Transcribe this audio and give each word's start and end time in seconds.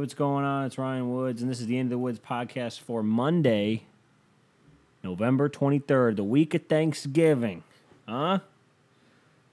what's 0.00 0.14
going 0.14 0.44
on? 0.44 0.66
It's 0.66 0.78
Ryan 0.78 1.12
Woods, 1.12 1.42
and 1.42 1.50
this 1.50 1.60
is 1.60 1.66
the 1.66 1.76
Into 1.76 1.90
the 1.90 1.98
Woods 1.98 2.20
podcast 2.20 2.80
for 2.80 3.02
Monday, 3.02 3.84
November 5.02 5.48
23rd, 5.48 6.16
the 6.16 6.24
week 6.24 6.54
of 6.54 6.66
Thanksgiving. 6.66 7.64
Huh? 8.06 8.38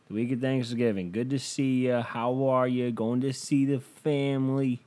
The 0.08 0.14
week 0.14 0.32
of 0.32 0.42
Thanksgiving. 0.42 1.12
Good 1.12 1.32
to 1.32 1.40
see 1.40 1.88
you. 1.88 1.96
How 2.02 2.46
are 2.46 2.68
you? 2.68 2.92
Going 2.92 3.22
to 3.22 3.34
see 3.34 3.66
the 3.66 3.80
family. 3.80 4.82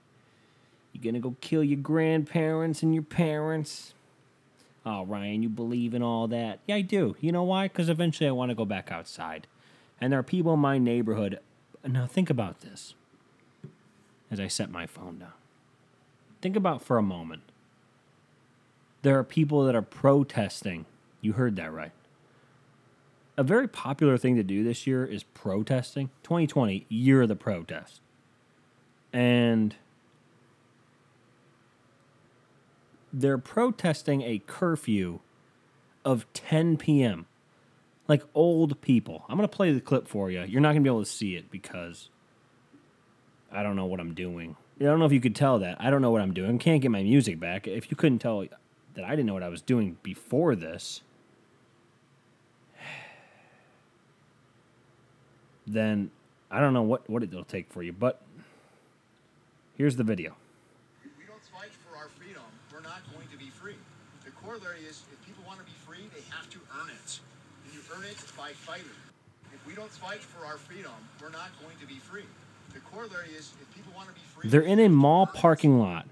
You 0.93 1.01
gonna 1.01 1.21
go 1.21 1.35
kill 1.41 1.65
your 1.65 1.81
grandparents 1.81 2.83
and 2.83 2.95
your 2.95 3.03
parents? 3.03 3.95
Oh, 4.87 5.05
Ryan, 5.05 5.43
you 5.43 5.49
believe 5.49 5.93
in 5.93 6.03
all 6.03 6.29
that? 6.29 6.61
Yeah, 6.67 6.77
I 6.77 6.83
do. 6.83 7.17
You 7.21 7.33
know 7.33 7.43
why? 7.43 7.67
Because 7.67 7.89
eventually 7.89 8.29
I 8.29 8.33
want 8.33 8.51
to 8.51 8.55
go 8.55 8.65
back 8.65 8.93
outside. 8.93 9.47
And 10.01 10.13
there 10.13 10.21
are 10.21 10.25
people 10.25 10.55
in 10.55 10.61
my 10.61 10.79
neighborhood. 10.79 11.41
Now, 11.87 12.07
think 12.07 12.31
about 12.31 12.61
this 12.61 12.95
as 14.31 14.39
I 14.39 14.47
set 14.47 14.71
my 14.71 14.87
phone 14.87 15.19
down. 15.19 15.33
Think 16.41 16.57
about 16.57 16.83
for 16.83 16.99
a 16.99 17.03
moment. 17.03 17.43
There 19.03 19.19
are 19.19 19.25
people 19.25 19.65
that 19.65 19.75
are 19.75 19.83
protesting. 19.83 20.87
You 21.21 21.33
heard 21.33 21.57
that 21.57 21.73
right. 21.73 21.93
A 23.37 23.43
very 23.43 23.69
popular 23.69 24.19
thing 24.19 24.37
to 24.37 24.43
do 24.43 24.65
this 24.65 24.87
year 24.87 25.05
is 25.05 25.23
protesting. 25.23 26.11
2020, 26.25 26.87
year 26.89 27.23
of 27.23 27.29
the 27.29 27.37
protest. 27.37 28.01
And 29.13 29.77
they're 33.13 33.39
protesting 33.39 34.23
a 34.23 34.43
curfew 34.47 35.21
of 36.05 36.31
10 36.33 36.77
p.m. 36.77 37.27
Like 38.07 38.23
old 38.35 38.81
people. 38.81 39.25
I'm 39.29 39.37
going 39.37 39.49
to 39.49 39.57
play 39.57 39.73
the 39.73 39.81
clip 39.81 40.09
for 40.09 40.31
you. 40.31 40.43
You're 40.43 40.61
not 40.61 40.71
going 40.71 40.83
to 40.83 40.89
be 40.89 40.93
able 40.93 41.05
to 41.05 41.11
see 41.11 41.37
it 41.37 41.51
because 41.51 42.11
I 43.53 43.63
don't 43.63 43.77
know 43.77 43.87
what 43.87 44.01
I'm 44.01 44.15
doing. 44.15 44.57
I 44.81 44.85
don't 44.85 45.01
know 45.01 45.07
if 45.07 45.13
you 45.13 45.21
could 45.21 45.35
tell 45.35 45.59
that. 45.59 45.77
I 45.81 45.91
don't 45.91 46.01
know 46.01 46.13
what 46.13 46.23
I'm 46.23 46.33
doing. 46.33 46.57
Can't 46.59 46.81
get 46.81 46.93
my 46.93 47.03
music 47.03 47.41
back. 47.41 47.67
If 47.67 47.91
you 47.91 47.97
couldn't 47.97 48.21
tell 48.21 48.45
that 48.95 49.05
I 49.05 49.11
didn't 49.11 49.27
know 49.27 49.35
what 49.35 49.43
I 49.43 49.49
was 49.49 49.61
doing 49.61 49.97
before 50.05 50.55
this, 50.55 51.03
then 55.67 56.13
I 56.49 56.61
don't 56.61 56.75
know 56.75 56.83
what, 56.83 57.11
what 57.11 57.25
it'll 57.25 57.43
take 57.43 57.73
for 57.73 57.83
you. 57.83 57.93
But 57.93 58.23
here's 59.77 59.97
the 59.97 60.05
video. 60.05 60.37
If 61.05 61.11
we 61.19 61.25
don't 61.25 61.43
fight 61.43 61.73
for 61.73 61.97
our 61.97 62.09
freedom, 62.11 62.45
we're 62.73 62.81
not 62.81 63.03
going 63.13 63.27
to 63.33 63.37
be 63.37 63.51
free. 63.51 63.75
The 64.25 64.31
corollary 64.31 64.83
is 64.89 65.03
if 65.13 65.27
people 65.27 65.43
want 65.45 65.59
to 65.59 65.65
be 65.65 65.75
free, 65.85 66.09
they 66.15 66.23
have 66.31 66.49
to 66.51 66.59
earn 66.81 66.91
it. 66.91 67.19
And 67.65 67.75
you 67.75 67.81
earn 67.97 68.05
it 68.05 68.17
by 68.37 68.53
fighting. 68.53 68.87
If 69.53 69.67
we 69.67 69.75
don't 69.75 69.91
fight 69.91 70.21
for 70.21 70.47
our 70.47 70.57
freedom, 70.57 70.93
we're 71.21 71.31
not 71.31 71.51
going 71.61 71.77
to 71.81 71.87
be 71.87 71.99
free. 71.99 72.27
They're 74.45 74.61
in 74.61 74.79
a 74.79 74.89
mall 74.89 75.27
parking 75.27 75.79
lot 75.79 76.07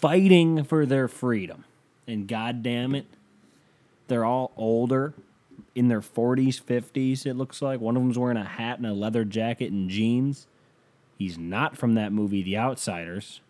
fighting 0.00 0.64
for 0.64 0.86
their 0.86 1.08
freedom. 1.08 1.64
And 2.06 2.26
god 2.26 2.62
damn 2.62 2.94
it, 2.94 3.06
they're 4.08 4.24
all 4.24 4.52
older, 4.56 5.14
in 5.74 5.88
their 5.88 6.00
40s, 6.00 6.60
50s, 6.60 7.26
it 7.26 7.34
looks 7.34 7.62
like. 7.62 7.80
One 7.80 7.96
of 7.96 8.02
them's 8.02 8.18
wearing 8.18 8.36
a 8.36 8.44
hat 8.44 8.78
and 8.78 8.86
a 8.86 8.92
leather 8.92 9.24
jacket 9.24 9.70
and 9.70 9.88
jeans. 9.88 10.46
He's 11.18 11.38
not 11.38 11.76
from 11.76 11.94
that 11.94 12.12
movie, 12.12 12.42
The 12.42 12.56
Outsiders. 12.56 13.40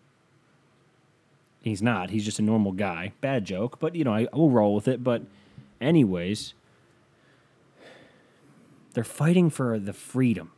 He's 1.63 1.81
not. 1.81 2.09
He's 2.09 2.25
just 2.25 2.39
a 2.39 2.43
normal 2.43 2.73
guy. 2.73 3.13
Bad 3.21 3.45
joke, 3.45 3.79
but 3.79 3.95
you 3.95 4.03
know, 4.03 4.13
I, 4.13 4.27
will 4.33 4.51
roll 4.51 4.75
with 4.75 4.87
it. 4.87 5.03
But, 5.03 5.23
anyways, 5.79 6.53
they're 8.93 9.03
fighting 9.03 9.49
for 9.49 9.79
the 9.79 9.93
freedom. 9.93 10.51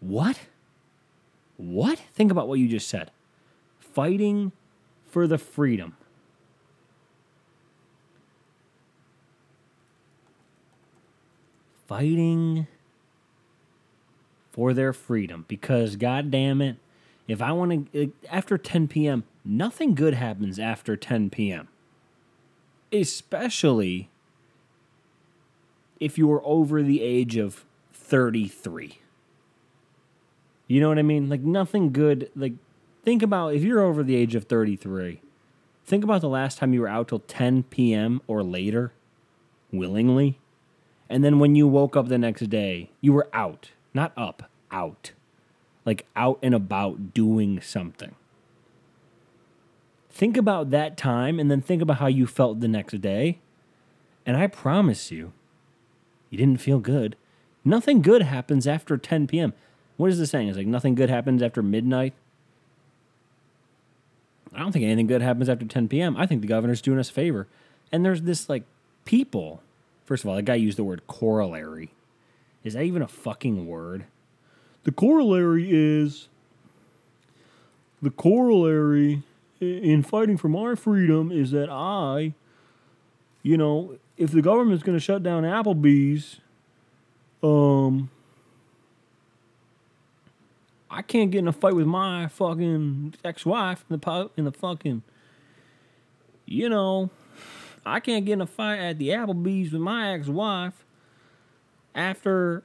What? 0.00 0.40
What? 1.56 1.98
Think 2.14 2.30
about 2.30 2.48
what 2.48 2.58
you 2.58 2.68
just 2.68 2.88
said. 2.88 3.10
Fighting 3.78 4.52
for 5.04 5.26
the 5.26 5.38
freedom. 5.38 5.96
Fighting 11.86 12.66
for 14.50 14.74
their 14.74 14.92
freedom 14.92 15.44
because 15.48 15.96
god 15.96 16.30
damn 16.30 16.60
it 16.60 16.76
if 17.28 17.40
i 17.40 17.52
want 17.52 17.92
to 17.92 18.12
after 18.28 18.58
10 18.58 18.88
p.m 18.88 19.24
nothing 19.44 19.94
good 19.94 20.14
happens 20.14 20.58
after 20.58 20.96
10 20.96 21.30
p.m 21.30 21.68
especially 22.92 24.08
if 26.00 26.18
you 26.18 26.30
are 26.32 26.44
over 26.44 26.82
the 26.82 27.00
age 27.02 27.36
of 27.36 27.64
33 27.92 28.99
you 30.74 30.80
know 30.80 30.88
what 30.88 30.98
i 30.98 31.02
mean? 31.02 31.28
Like 31.28 31.40
nothing 31.40 31.92
good 31.92 32.30
like 32.36 32.52
think 33.02 33.22
about 33.22 33.54
if 33.54 33.62
you're 33.62 33.80
over 33.80 34.02
the 34.02 34.14
age 34.14 34.34
of 34.34 34.44
33 34.44 35.20
think 35.84 36.04
about 36.04 36.20
the 36.20 36.28
last 36.28 36.58
time 36.58 36.72
you 36.72 36.80
were 36.80 36.88
out 36.88 37.08
till 37.08 37.18
10 37.20 37.64
p.m 37.64 38.22
or 38.26 38.42
later 38.42 38.92
willingly. 39.72 40.38
And 41.08 41.24
then 41.24 41.38
when 41.38 41.54
you 41.56 41.66
woke 41.66 41.96
up 41.96 42.08
the 42.08 42.18
next 42.18 42.48
day 42.50 42.90
you 43.00 43.12
were 43.12 43.28
out 43.32 43.70
not 43.92 44.12
up 44.16 44.48
out. 44.70 45.12
Like 45.84 46.06
out 46.14 46.38
and 46.42 46.54
about 46.54 47.14
doing 47.14 47.60
something. 47.60 48.14
Think 50.08 50.36
about 50.36 50.70
that 50.70 50.96
time 50.96 51.40
and 51.40 51.50
then 51.50 51.62
think 51.62 51.82
about 51.82 51.98
how 51.98 52.06
you 52.06 52.26
felt 52.26 52.60
the 52.60 52.68
next 52.68 53.00
day. 53.00 53.40
And 54.24 54.36
i 54.36 54.46
promise 54.46 55.10
you 55.10 55.32
you 56.28 56.38
didn't 56.38 56.60
feel 56.60 56.78
good. 56.78 57.16
Nothing 57.64 58.02
good 58.02 58.22
happens 58.22 58.68
after 58.68 58.96
10 58.96 59.26
p.m 59.26 59.52
what 60.00 60.10
is 60.10 60.18
this 60.18 60.30
saying? 60.30 60.48
It's 60.48 60.56
like 60.56 60.66
nothing 60.66 60.94
good 60.94 61.10
happens 61.10 61.42
after 61.42 61.62
midnight? 61.62 62.14
I 64.54 64.58
don't 64.58 64.72
think 64.72 64.84
anything 64.84 65.06
good 65.06 65.20
happens 65.20 65.48
after 65.48 65.64
10 65.64 65.86
p.m 65.86 66.16
i 66.16 66.26
think 66.26 66.40
the 66.40 66.48
governor's 66.48 66.80
doing 66.80 66.98
us 66.98 67.10
a 67.10 67.12
favor. 67.12 67.46
And 67.92 68.04
there's 68.04 68.22
this 68.22 68.48
like 68.48 68.64
people. 69.04 69.62
First 70.06 70.24
of 70.24 70.30
all 70.30 70.36
that 70.36 70.42
guy 70.42 70.54
used 70.54 70.78
the 70.78 70.84
word 70.84 71.06
corollary. 71.06 71.90
Is 72.64 72.74
that 72.74 72.82
even 72.82 73.02
a 73.02 73.08
fucking 73.08 73.66
word? 73.66 74.06
The 74.84 74.92
corollary 74.92 75.68
is 75.70 76.28
the 78.00 78.10
corollary 78.10 79.22
in 79.60 80.02
fighting 80.02 80.38
for 80.38 80.48
my 80.48 80.74
freedom 80.74 81.30
is 81.30 81.50
that 81.50 81.68
I, 81.70 82.32
you 83.42 83.58
know, 83.58 83.98
if 84.16 84.32
the 84.32 84.40
government's 84.40 84.82
going 84.82 84.96
to 84.96 85.04
shut 85.04 85.22
down 85.22 85.42
Applebee's, 85.42 86.40
um, 87.42 88.10
I 90.90 91.02
can't 91.02 91.30
get 91.30 91.38
in 91.38 91.48
a 91.48 91.52
fight 91.52 91.74
with 91.74 91.86
my 91.86 92.26
fucking 92.26 93.14
ex-wife 93.24 93.84
in 93.88 93.94
the 93.94 93.98
po- 93.98 94.30
in 94.36 94.44
the 94.44 94.52
fucking, 94.52 95.02
you 96.46 96.68
know, 96.68 97.10
I 97.86 98.00
can't 98.00 98.24
get 98.24 98.32
in 98.34 98.40
a 98.40 98.46
fight 98.46 98.78
at 98.78 98.98
the 98.98 99.10
Applebee's 99.10 99.72
with 99.72 99.82
my 99.82 100.12
ex-wife 100.12 100.84
after 101.94 102.64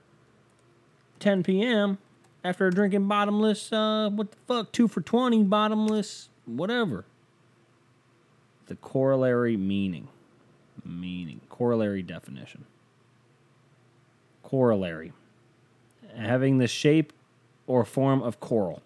10 1.20 1.44
p.m. 1.44 2.00
after 2.44 2.70
drinking 2.72 3.08
bottomless, 3.08 3.72
uh, 3.72 4.10
what 4.12 4.32
the 4.32 4.38
fuck, 4.48 4.72
two 4.72 4.88
for 4.88 5.02
20 5.02 5.44
bottomless, 5.44 6.30
whatever. 6.46 7.06
The 8.68 8.76
corollary 8.76 9.58
meaning. 9.58 10.08
Meaning. 10.84 11.42
Corollary 11.50 12.02
definition. 12.02 12.66
Corollary. 14.42 15.14
Having 16.16 16.58
the 16.58 16.68
shape 16.68 17.14
or 17.68 17.86
form 17.86 18.22
of 18.22 18.40
coral. 18.40 18.82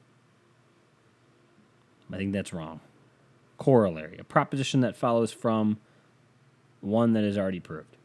I 2.12 2.18
think 2.18 2.34
that's 2.34 2.54
wrong. 2.54 2.80
Corollary. 3.58 4.18
A 4.20 4.24
proposition 4.24 4.82
that 4.82 4.96
follows 4.96 5.32
from 5.32 5.78
one 6.82 7.14
that 7.14 7.24
is 7.24 7.38
already 7.38 7.60
proved. 7.60 7.98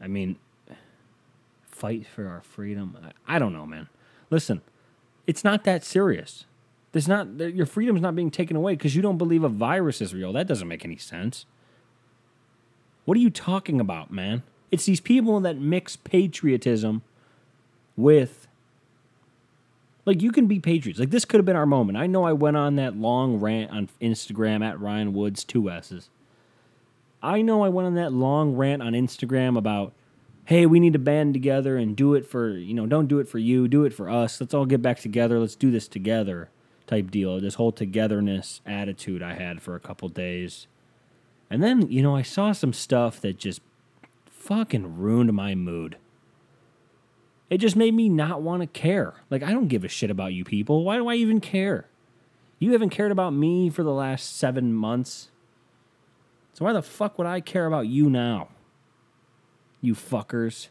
I 0.00 0.06
mean, 0.08 0.36
fight 1.66 2.06
for 2.06 2.28
our 2.28 2.42
freedom. 2.42 2.96
I, 3.02 3.36
I 3.36 3.38
don't 3.38 3.52
know, 3.52 3.66
man. 3.66 3.88
Listen, 4.30 4.60
it's 5.26 5.42
not 5.42 5.64
that 5.64 5.84
serious. 5.84 6.44
There's 6.92 7.08
not 7.08 7.28
your 7.38 7.66
freedom's 7.66 8.00
not 8.00 8.14
being 8.14 8.30
taken 8.30 8.56
away 8.56 8.74
because 8.74 8.96
you 8.96 9.02
don't 9.02 9.18
believe 9.18 9.44
a 9.44 9.48
virus 9.48 10.00
is 10.00 10.14
real. 10.14 10.32
That 10.32 10.46
doesn't 10.46 10.68
make 10.68 10.84
any 10.84 10.96
sense. 10.96 11.44
What 13.04 13.16
are 13.16 13.20
you 13.20 13.30
talking 13.30 13.80
about, 13.80 14.10
man? 14.10 14.42
It's 14.70 14.86
these 14.86 15.00
people 15.00 15.38
that 15.40 15.58
mix 15.58 15.96
patriotism 15.96 17.02
with 17.96 18.45
like 20.06 20.22
you 20.22 20.32
can 20.32 20.46
be 20.46 20.58
patriots. 20.58 20.98
Like 20.98 21.10
this 21.10 21.26
could 21.26 21.38
have 21.38 21.44
been 21.44 21.56
our 21.56 21.66
moment. 21.66 21.98
I 21.98 22.06
know 22.06 22.24
I 22.24 22.32
went 22.32 22.56
on 22.56 22.76
that 22.76 22.96
long 22.96 23.38
rant 23.38 23.70
on 23.70 23.90
Instagram 24.00 24.64
at 24.64 24.80
Ryan 24.80 25.12
Woods 25.12 25.44
two 25.44 25.68
S's. 25.68 26.08
I 27.22 27.42
know 27.42 27.62
I 27.62 27.68
went 27.68 27.86
on 27.86 27.94
that 27.96 28.12
long 28.12 28.56
rant 28.56 28.82
on 28.82 28.92
Instagram 28.92 29.58
about 29.58 29.92
hey, 30.46 30.64
we 30.64 30.78
need 30.78 30.92
to 30.92 30.98
band 30.98 31.34
together 31.34 31.76
and 31.76 31.96
do 31.96 32.14
it 32.14 32.24
for, 32.24 32.50
you 32.50 32.72
know, 32.72 32.86
don't 32.86 33.08
do 33.08 33.18
it 33.18 33.28
for 33.28 33.38
you, 33.38 33.66
do 33.66 33.84
it 33.84 33.92
for 33.92 34.08
us. 34.08 34.40
Let's 34.40 34.54
all 34.54 34.64
get 34.64 34.80
back 34.80 35.00
together. 35.00 35.40
Let's 35.40 35.56
do 35.56 35.72
this 35.72 35.88
together 35.88 36.50
type 36.86 37.10
deal. 37.10 37.40
This 37.40 37.56
whole 37.56 37.72
togetherness 37.72 38.60
attitude 38.64 39.24
I 39.24 39.34
had 39.34 39.60
for 39.60 39.74
a 39.74 39.80
couple 39.80 40.08
days. 40.08 40.68
And 41.50 41.64
then, 41.64 41.90
you 41.90 42.00
know, 42.00 42.14
I 42.14 42.22
saw 42.22 42.52
some 42.52 42.72
stuff 42.72 43.20
that 43.22 43.38
just 43.38 43.60
fucking 44.30 44.98
ruined 44.98 45.32
my 45.32 45.56
mood. 45.56 45.96
It 47.48 47.58
just 47.58 47.76
made 47.76 47.94
me 47.94 48.08
not 48.08 48.42
want 48.42 48.62
to 48.62 48.66
care. 48.66 49.14
Like, 49.30 49.42
I 49.42 49.52
don't 49.52 49.68
give 49.68 49.84
a 49.84 49.88
shit 49.88 50.10
about 50.10 50.32
you 50.32 50.44
people. 50.44 50.84
Why 50.84 50.96
do 50.96 51.08
I 51.08 51.14
even 51.14 51.40
care? 51.40 51.86
You 52.58 52.72
haven't 52.72 52.90
cared 52.90 53.12
about 53.12 53.34
me 53.34 53.70
for 53.70 53.82
the 53.82 53.92
last 53.92 54.36
seven 54.36 54.72
months. 54.72 55.30
So 56.54 56.64
why 56.64 56.72
the 56.72 56.82
fuck 56.82 57.18
would 57.18 57.26
I 57.26 57.40
care 57.40 57.66
about 57.66 57.86
you 57.86 58.08
now? 58.10 58.48
You 59.80 59.94
fuckers. 59.94 60.68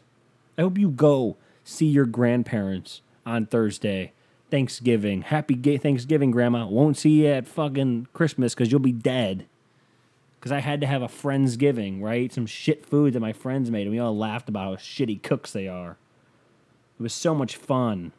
I 0.58 0.62
hope 0.62 0.78
you 0.78 0.90
go 0.90 1.36
see 1.64 1.86
your 1.86 2.06
grandparents 2.06 3.02
on 3.24 3.46
Thursday. 3.46 4.12
Thanksgiving. 4.50 5.22
Happy 5.22 5.54
Thanksgiving, 5.78 6.30
Grandma. 6.30 6.66
Won't 6.66 6.96
see 6.96 7.22
you 7.22 7.26
at 7.28 7.46
fucking 7.46 8.08
Christmas 8.12 8.54
because 8.54 8.70
you'll 8.70 8.80
be 8.80 8.92
dead. 8.92 9.46
Because 10.38 10.52
I 10.52 10.60
had 10.60 10.80
to 10.82 10.86
have 10.86 11.02
a 11.02 11.08
Friendsgiving, 11.08 12.00
right? 12.00 12.32
Some 12.32 12.46
shit 12.46 12.86
food 12.86 13.14
that 13.14 13.20
my 13.20 13.32
friends 13.32 13.70
made, 13.70 13.82
and 13.82 13.90
we 13.90 13.98
all 13.98 14.16
laughed 14.16 14.48
about 14.48 14.64
how 14.64 14.76
shitty 14.76 15.22
cooks 15.22 15.52
they 15.52 15.66
are. 15.66 15.96
It 16.98 17.02
was 17.02 17.12
so 17.12 17.34
much 17.34 17.56
fun. 17.56 18.12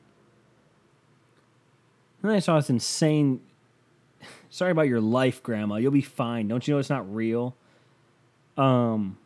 And 2.22 2.32
then 2.32 2.36
I 2.36 2.40
saw 2.40 2.58
this 2.58 2.70
insane. 2.70 3.42
Sorry 4.50 4.72
about 4.72 4.88
your 4.88 5.02
life, 5.02 5.42
Grandma. 5.42 5.76
You'll 5.76 5.92
be 5.92 6.02
fine. 6.02 6.48
Don't 6.48 6.68
you 6.68 6.74
know 6.74 6.80
it's 6.80 6.90
not 6.90 7.14
real? 7.14 7.56
Um, 8.58 9.18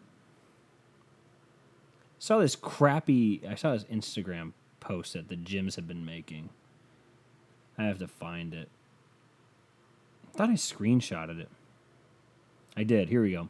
saw 2.20 2.40
this 2.40 2.56
crappy. 2.56 3.42
I 3.50 3.56
saw 3.56 3.74
this 3.74 3.86
Instagram 3.86 4.52
post 4.80 5.14
that 5.14 5.30
the 5.30 5.36
gyms 5.36 5.76
have 5.76 5.88
been 5.88 6.06
making. 6.06 6.50
I 7.78 7.84
have 7.84 8.00
to 8.00 8.08
find 8.08 8.54
it. 8.54 8.70
I 10.34 10.38
thought 10.38 10.50
I 10.50 10.54
screenshotted 10.54 11.40
it. 11.40 11.50
I 12.76 12.84
did. 12.84 13.10
Here 13.10 13.22
we 13.22 13.32
go. 13.32 13.50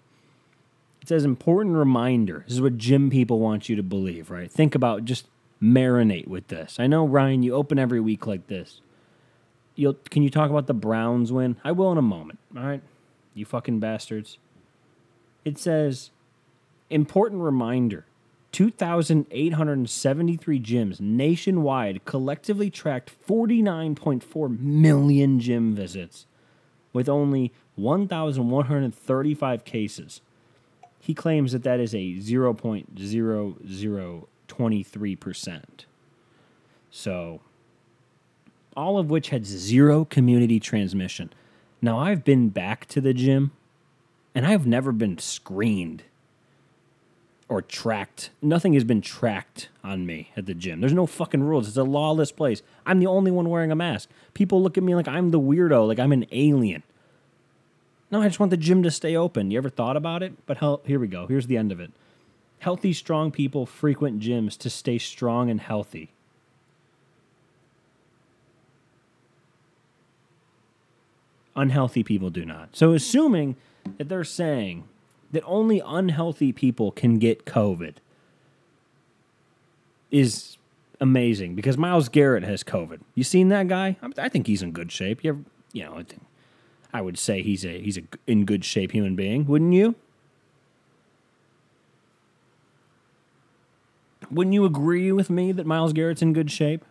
It 1.02 1.08
says 1.08 1.26
important 1.26 1.76
reminder. 1.76 2.44
This 2.48 2.56
is 2.56 2.62
what 2.62 2.78
gym 2.78 3.10
people 3.10 3.40
want 3.40 3.70
you 3.70 3.76
to 3.76 3.84
believe, 3.84 4.30
right? 4.30 4.52
Think 4.52 4.76
about 4.76 5.04
just 5.06 5.26
marinate 5.62 6.28
with 6.28 6.48
this. 6.48 6.78
I 6.80 6.88
know 6.88 7.06
Ryan, 7.06 7.44
you 7.44 7.54
open 7.54 7.78
every 7.78 8.00
week 8.00 8.26
like 8.26 8.48
this. 8.48 8.82
You'll 9.76 9.98
can 10.10 10.24
you 10.24 10.30
talk 10.30 10.50
about 10.50 10.68
the 10.68 10.74
Browns 10.74 11.32
win? 11.32 11.58
I 11.64 11.72
will 11.72 11.92
in 11.92 11.98
a 11.98 12.02
moment. 12.02 12.40
All 12.56 12.64
right, 12.64 12.82
you 13.34 13.46
fucking 13.46 13.80
bastards. 13.80 14.38
It 15.46 15.58
says 15.58 16.12
important 16.90 17.42
reminder. 17.42 18.06
2,873 18.52 20.60
gyms 20.60 21.00
nationwide 21.00 22.04
collectively 22.04 22.70
tracked 22.70 23.16
49.4 23.26 24.60
million 24.60 25.40
gym 25.40 25.74
visits 25.74 26.26
with 26.92 27.08
only 27.08 27.54
1,135 27.76 29.64
cases. 29.64 30.20
He 31.00 31.14
claims 31.14 31.54
that 31.54 31.64
that 31.64 31.80
is 31.80 31.96
a 31.96 32.20
0.0023%. 34.52 35.64
So, 36.90 37.42
all 38.76 38.98
of 38.98 39.10
which 39.10 39.30
had 39.30 39.46
zero 39.46 40.06
community 40.06 40.60
transmission. 40.60 41.32
Now, 41.82 42.00
I've 42.00 42.24
been 42.24 42.50
back 42.50 42.86
to 42.88 43.02
the 43.02 43.14
gym 43.14 43.52
and 44.36 44.46
I've 44.46 44.68
never 44.68 44.92
been 44.92 45.18
screened 45.18 46.04
or 47.50 47.62
tracked. 47.62 48.30
Nothing 48.42 48.74
has 48.74 48.84
been 48.84 49.02
tracked 49.02 49.70
on 49.84 50.06
me 50.06 50.32
at 50.38 50.46
the 50.46 50.54
gym. 50.54 50.80
There's 50.80 50.94
no 50.94 51.06
fucking 51.06 51.44
rules. 51.44 51.68
It's 51.68 51.78
a 51.78 51.84
lawless 51.84 52.32
place. 52.32 52.62
I'm 52.86 53.00
the 53.00 53.08
only 53.08 53.32
one 53.32 53.50
wearing 53.50 53.72
a 53.72 53.76
mask. 53.76 54.10
People 54.34 54.62
look 54.62 54.78
at 54.78 54.84
me 54.84 54.96
like 54.96 55.08
I'm 55.08 55.32
the 55.32 55.40
weirdo, 55.40 55.88
like 55.88 56.00
I'm 56.00 56.14
an 56.14 56.26
alien. 56.32 56.84
No, 58.10 58.22
I 58.22 58.28
just 58.28 58.40
want 58.40 58.52
the 58.52 58.58
gym 58.58 58.84
to 58.84 58.92
stay 58.92 59.16
open. 59.16 59.52
You 59.52 59.58
ever 59.58 59.70
thought 59.70 59.98
about 59.98 60.24
it? 60.24 60.46
But 60.46 60.58
hell, 60.58 60.82
here 60.86 61.00
we 61.00 61.08
go. 61.08 61.28
Here's 61.28 61.48
the 61.48 61.58
end 61.58 61.72
of 61.72 61.80
it. 61.80 61.92
Healthy, 62.62 62.94
strong 62.94 63.32
people 63.32 63.66
frequent 63.66 64.20
gyms 64.20 64.56
to 64.60 64.70
stay 64.70 65.00
strong 65.00 65.50
and 65.50 65.60
healthy. 65.60 66.12
Unhealthy 71.56 72.04
people 72.04 72.30
do 72.30 72.46
not. 72.46 72.70
So, 72.74 72.94
assuming 72.94 73.56
that 73.98 74.10
they're 74.10 74.24
saying 74.24 74.84
that 75.32 75.42
only 75.48 75.82
unhealthy 75.84 76.52
people 76.52 76.92
can 76.92 77.18
get 77.18 77.46
COVID 77.46 77.96
is 80.12 80.58
amazing 81.00 81.56
because 81.56 81.80
Myles 81.80 82.10
Garrett 82.10 82.44
has 82.44 82.64
COVID. 82.64 83.00
You 83.16 83.24
seen 83.24 83.50
that 83.50 83.70
guy? 83.70 83.98
I 84.20 84.30
think 84.30 84.46
he's 84.46 84.62
in 84.62 84.72
good 84.72 84.92
shape. 84.92 85.24
You 85.24 85.32
ever, 85.32 85.40
you 85.74 85.84
know, 85.86 86.04
I 86.94 87.02
would 87.02 87.18
say 87.18 87.42
he's 87.42 87.66
a 87.66 87.82
he's 87.82 87.98
a 87.98 88.04
in 88.28 88.46
good 88.46 88.64
shape 88.64 88.92
human 88.92 89.16
being, 89.16 89.48
wouldn't 89.48 89.74
you? 89.74 89.96
Wouldn't 94.32 94.54
you 94.54 94.66
agree 94.66 95.12
with 95.12 95.30
me 95.30 95.52
that 95.52 95.66
Myles 95.66 95.94
Garrett's 95.94 96.22
in 96.22 96.34
good 96.34 96.50
shape? 96.50 96.86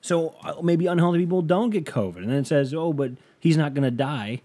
So 0.00 0.34
uh, 0.42 0.54
maybe 0.62 0.86
unhealthy 0.86 1.18
people 1.18 1.42
don't 1.42 1.70
get 1.70 1.84
COVID, 1.84 2.18
and 2.18 2.30
then 2.30 2.38
it 2.38 2.46
says, 2.46 2.72
"Oh, 2.72 2.92
but 2.92 3.12
he's 3.38 3.56
not 3.56 3.74
going 3.74 3.84
to 3.84 3.90
die." 3.90 4.42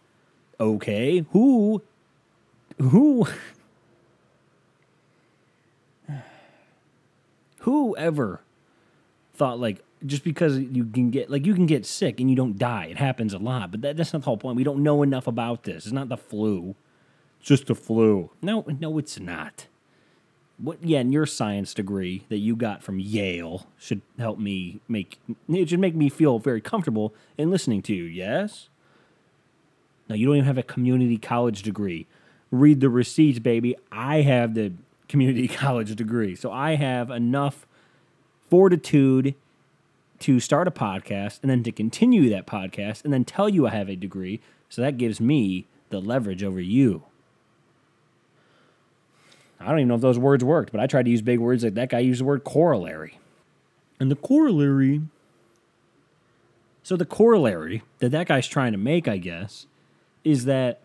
Okay, 0.59 1.25
who 1.31 1.81
who 2.79 3.27
whoever 7.59 8.41
thought 9.33 9.59
like 9.59 9.83
just 10.05 10.23
because 10.23 10.57
you 10.57 10.85
can 10.85 11.09
get 11.09 11.29
like 11.29 11.45
you 11.45 11.53
can 11.53 11.65
get 11.65 11.85
sick 11.85 12.19
and 12.19 12.29
you 12.29 12.35
don't 12.35 12.57
die 12.57 12.85
it 12.85 12.97
happens 12.97 13.33
a 13.33 13.37
lot. 13.37 13.71
But 13.71 13.81
that, 13.81 13.97
that's 13.97 14.13
not 14.13 14.21
the 14.21 14.25
whole 14.25 14.37
point. 14.37 14.57
We 14.57 14.63
don't 14.63 14.83
know 14.83 15.03
enough 15.03 15.27
about 15.27 15.63
this. 15.63 15.85
It's 15.85 15.93
not 15.93 16.09
the 16.09 16.17
flu. 16.17 16.75
It's 17.39 17.47
just 17.47 17.67
the 17.67 17.75
flu. 17.75 18.29
No 18.41 18.65
no 18.79 18.97
it's 18.97 19.19
not 19.19 19.67
what 20.57 20.81
yeah 20.83 20.99
and 20.99 21.11
your 21.11 21.25
science 21.25 21.73
degree 21.73 22.25
that 22.29 22.37
you 22.37 22.55
got 22.55 22.81
from 22.81 22.99
yale 22.99 23.67
should 23.77 24.01
help 24.17 24.39
me 24.39 24.79
make 24.87 25.19
it 25.49 25.69
should 25.69 25.79
make 25.79 25.95
me 25.95 26.09
feel 26.09 26.39
very 26.39 26.61
comfortable 26.61 27.13
in 27.37 27.49
listening 27.49 27.81
to 27.81 27.93
you 27.93 28.03
yes 28.03 28.69
now 30.07 30.15
you 30.15 30.25
don't 30.25 30.35
even 30.35 30.45
have 30.45 30.57
a 30.57 30.63
community 30.63 31.17
college 31.17 31.61
degree 31.61 32.07
read 32.51 32.79
the 32.79 32.89
receipts, 32.89 33.39
baby. 33.39 33.75
I 33.91 34.21
have 34.21 34.53
the 34.53 34.73
community 35.07 35.47
college 35.47 35.93
degree. 35.95 36.35
So 36.35 36.51
I 36.51 36.75
have 36.75 37.09
enough 37.09 37.67
fortitude 38.49 39.35
to 40.19 40.39
start 40.39 40.67
a 40.67 40.71
podcast 40.71 41.39
and 41.41 41.51
then 41.51 41.63
to 41.63 41.71
continue 41.71 42.29
that 42.29 42.47
podcast 42.47 43.03
and 43.03 43.11
then 43.11 43.25
tell 43.25 43.49
you 43.49 43.67
I 43.67 43.71
have 43.71 43.89
a 43.89 43.95
degree. 43.95 44.39
So 44.69 44.81
that 44.81 44.97
gives 44.97 45.19
me 45.19 45.67
the 45.89 45.99
leverage 45.99 46.43
over 46.43 46.59
you. 46.59 47.03
I 49.59 49.69
don't 49.69 49.79
even 49.79 49.87
know 49.87 49.95
if 49.95 50.01
those 50.01 50.19
words 50.19 50.43
worked, 50.43 50.71
but 50.71 50.81
I 50.81 50.87
tried 50.87 51.03
to 51.03 51.11
use 51.11 51.21
big 51.21 51.39
words 51.39 51.63
like 51.63 51.73
that 51.75 51.89
guy 51.89 51.99
used 51.99 52.21
the 52.21 52.25
word 52.25 52.43
corollary. 52.43 53.19
And 53.99 54.11
the 54.11 54.15
corollary. 54.15 55.01
So 56.83 56.95
the 56.95 57.05
corollary 57.05 57.83
that 57.99 58.09
that 58.09 58.27
guy's 58.27 58.47
trying 58.47 58.73
to 58.73 58.77
make, 58.77 59.07
I 59.07 59.17
guess, 59.17 59.65
is 60.23 60.45
that 60.45 60.81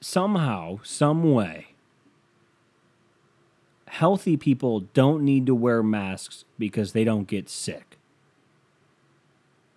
somehow, 0.00 0.80
some 0.82 1.32
way, 1.32 1.68
healthy 3.88 4.36
people 4.36 4.80
don't 4.94 5.24
need 5.24 5.46
to 5.46 5.54
wear 5.54 5.82
masks 5.82 6.44
because 6.58 6.92
they 6.92 7.04
don't 7.04 7.26
get 7.26 7.48
sick. 7.48 7.98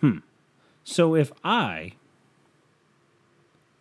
Hmm. 0.01 0.20
So 0.84 1.15
if 1.15 1.32
I 1.44 1.94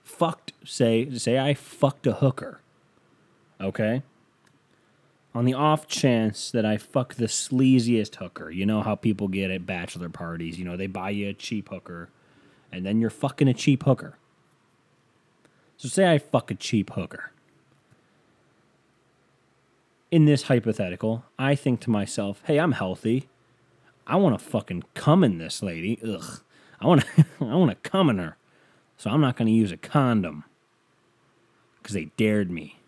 fucked, 0.03 0.53
say, 0.65 1.11
say 1.19 1.39
I 1.39 1.53
fucked 1.55 2.07
a 2.07 2.15
hooker, 2.15 2.62
okay? 3.63 4.03
On 5.35 5.45
the 5.45 5.55
off 5.55 5.87
chance 5.87 6.51
that 6.51 6.67
I 6.67 6.77
fuck 6.77 7.15
the 7.15 7.27
sleaziest 7.27 8.17
hooker, 8.17 8.51
you 8.51 8.67
know 8.67 8.83
how 8.83 8.95
people 8.95 9.29
get 9.29 9.51
at 9.51 9.65
bachelor 9.65 10.11
parties, 10.11 10.59
you 10.59 10.65
know, 10.65 10.77
they 10.77 10.87
buy 10.87 11.11
you 11.11 11.29
a 11.31 11.33
cheap 11.33 11.71
hooker, 11.71 12.11
and 12.71 12.85
then 12.85 13.01
you're 13.01 13.11
fucking 13.11 13.49
a 13.49 13.55
cheap 13.55 13.85
hooker. 13.85 14.19
So 15.79 15.89
say 15.89 16.13
I 16.13 16.19
fuck 16.19 16.51
a 16.51 16.55
cheap 16.55 16.93
hooker. 16.93 17.33
In 20.11 20.27
this 20.27 20.45
hypothetical, 20.45 21.25
I 21.39 21.55
think 21.55 21.81
to 21.81 21.91
myself, 21.91 22.43
hey, 22.45 22.61
I'm 22.61 22.73
healthy. 22.73 23.29
I 24.07 24.17
want 24.17 24.39
to 24.39 24.45
fucking 24.45 24.85
come 24.95 25.25
in 25.25 25.39
this 25.39 25.63
lady. 25.63 25.99
Ugh. 26.07 26.41
I 26.81 26.87
want 26.87 27.03
to 27.03 27.27
I 27.41 27.55
want 27.55 27.71
to 27.71 27.91
come 27.91 28.11
in 28.11 28.19
her. 28.19 28.37
So 28.99 29.11
I'm 29.11 29.21
not 29.21 29.37
going 29.37 29.47
to 29.47 29.53
use 29.53 29.73
a 29.73 29.77
condom 29.77 30.45
cuz 31.83 31.95
they 31.95 32.11
dared 32.17 32.51
me. 32.51 32.79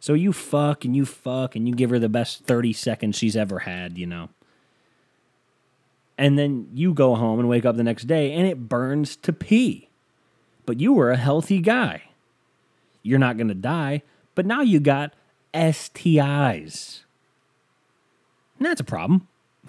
So 0.00 0.14
you 0.14 0.32
fuck 0.32 0.84
and 0.84 0.96
you 0.96 1.04
fuck 1.06 1.54
and 1.54 1.68
you 1.68 1.74
give 1.74 1.90
her 1.90 1.98
the 1.98 2.08
best 2.08 2.44
30 2.44 2.72
seconds 2.72 3.16
she's 3.16 3.36
ever 3.36 3.60
had, 3.60 3.96
you 3.96 4.06
know. 4.06 4.30
And 6.18 6.38
then 6.38 6.68
you 6.74 6.92
go 6.92 7.14
home 7.14 7.38
and 7.38 7.48
wake 7.48 7.64
up 7.64 7.76
the 7.76 7.84
next 7.84 8.04
day 8.04 8.32
and 8.32 8.46
it 8.46 8.68
burns 8.68 9.16
to 9.16 9.32
pee 9.32 9.90
but 10.70 10.78
you 10.78 10.92
were 10.92 11.10
a 11.10 11.16
healthy 11.16 11.58
guy. 11.58 12.02
You're 13.02 13.18
not 13.18 13.36
going 13.36 13.48
to 13.48 13.54
die, 13.54 14.02
but 14.36 14.46
now 14.46 14.60
you 14.60 14.78
got 14.78 15.14
STIs. 15.52 17.00
And 18.56 18.66
that's 18.66 18.80
a 18.80 18.84
problem. 18.84 19.26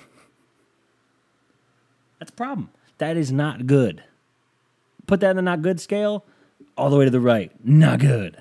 that's 2.19 2.29
a 2.29 2.35
problem. 2.35 2.69
That 2.99 3.17
is 3.17 3.31
not 3.31 3.65
good. 3.65 4.03
Put 5.07 5.21
that 5.21 5.31
in 5.31 5.37
the 5.37 5.41
not 5.41 5.63
good 5.63 5.79
scale, 5.79 6.23
all 6.77 6.91
the 6.91 6.97
way 6.97 7.05
to 7.05 7.09
the 7.09 7.19
right. 7.19 7.51
Not 7.65 7.99
good. 7.99 8.39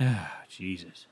Ah, 0.00 0.44
Jesus. 0.48 1.06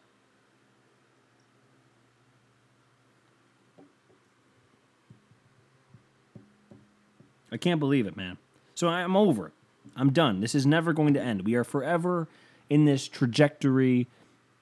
I 7.52 7.56
can't 7.56 7.80
believe 7.80 8.06
it, 8.06 8.16
man. 8.16 8.38
So 8.74 8.88
I'm 8.88 9.16
over 9.16 9.48
it. 9.48 9.52
I'm 9.96 10.12
done. 10.12 10.40
This 10.40 10.54
is 10.54 10.66
never 10.66 10.92
going 10.92 11.14
to 11.14 11.20
end. 11.20 11.44
We 11.44 11.54
are 11.54 11.64
forever 11.64 12.28
in 12.70 12.84
this 12.84 13.08
trajectory 13.08 14.06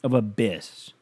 of 0.03 0.13
abyss 0.15 0.93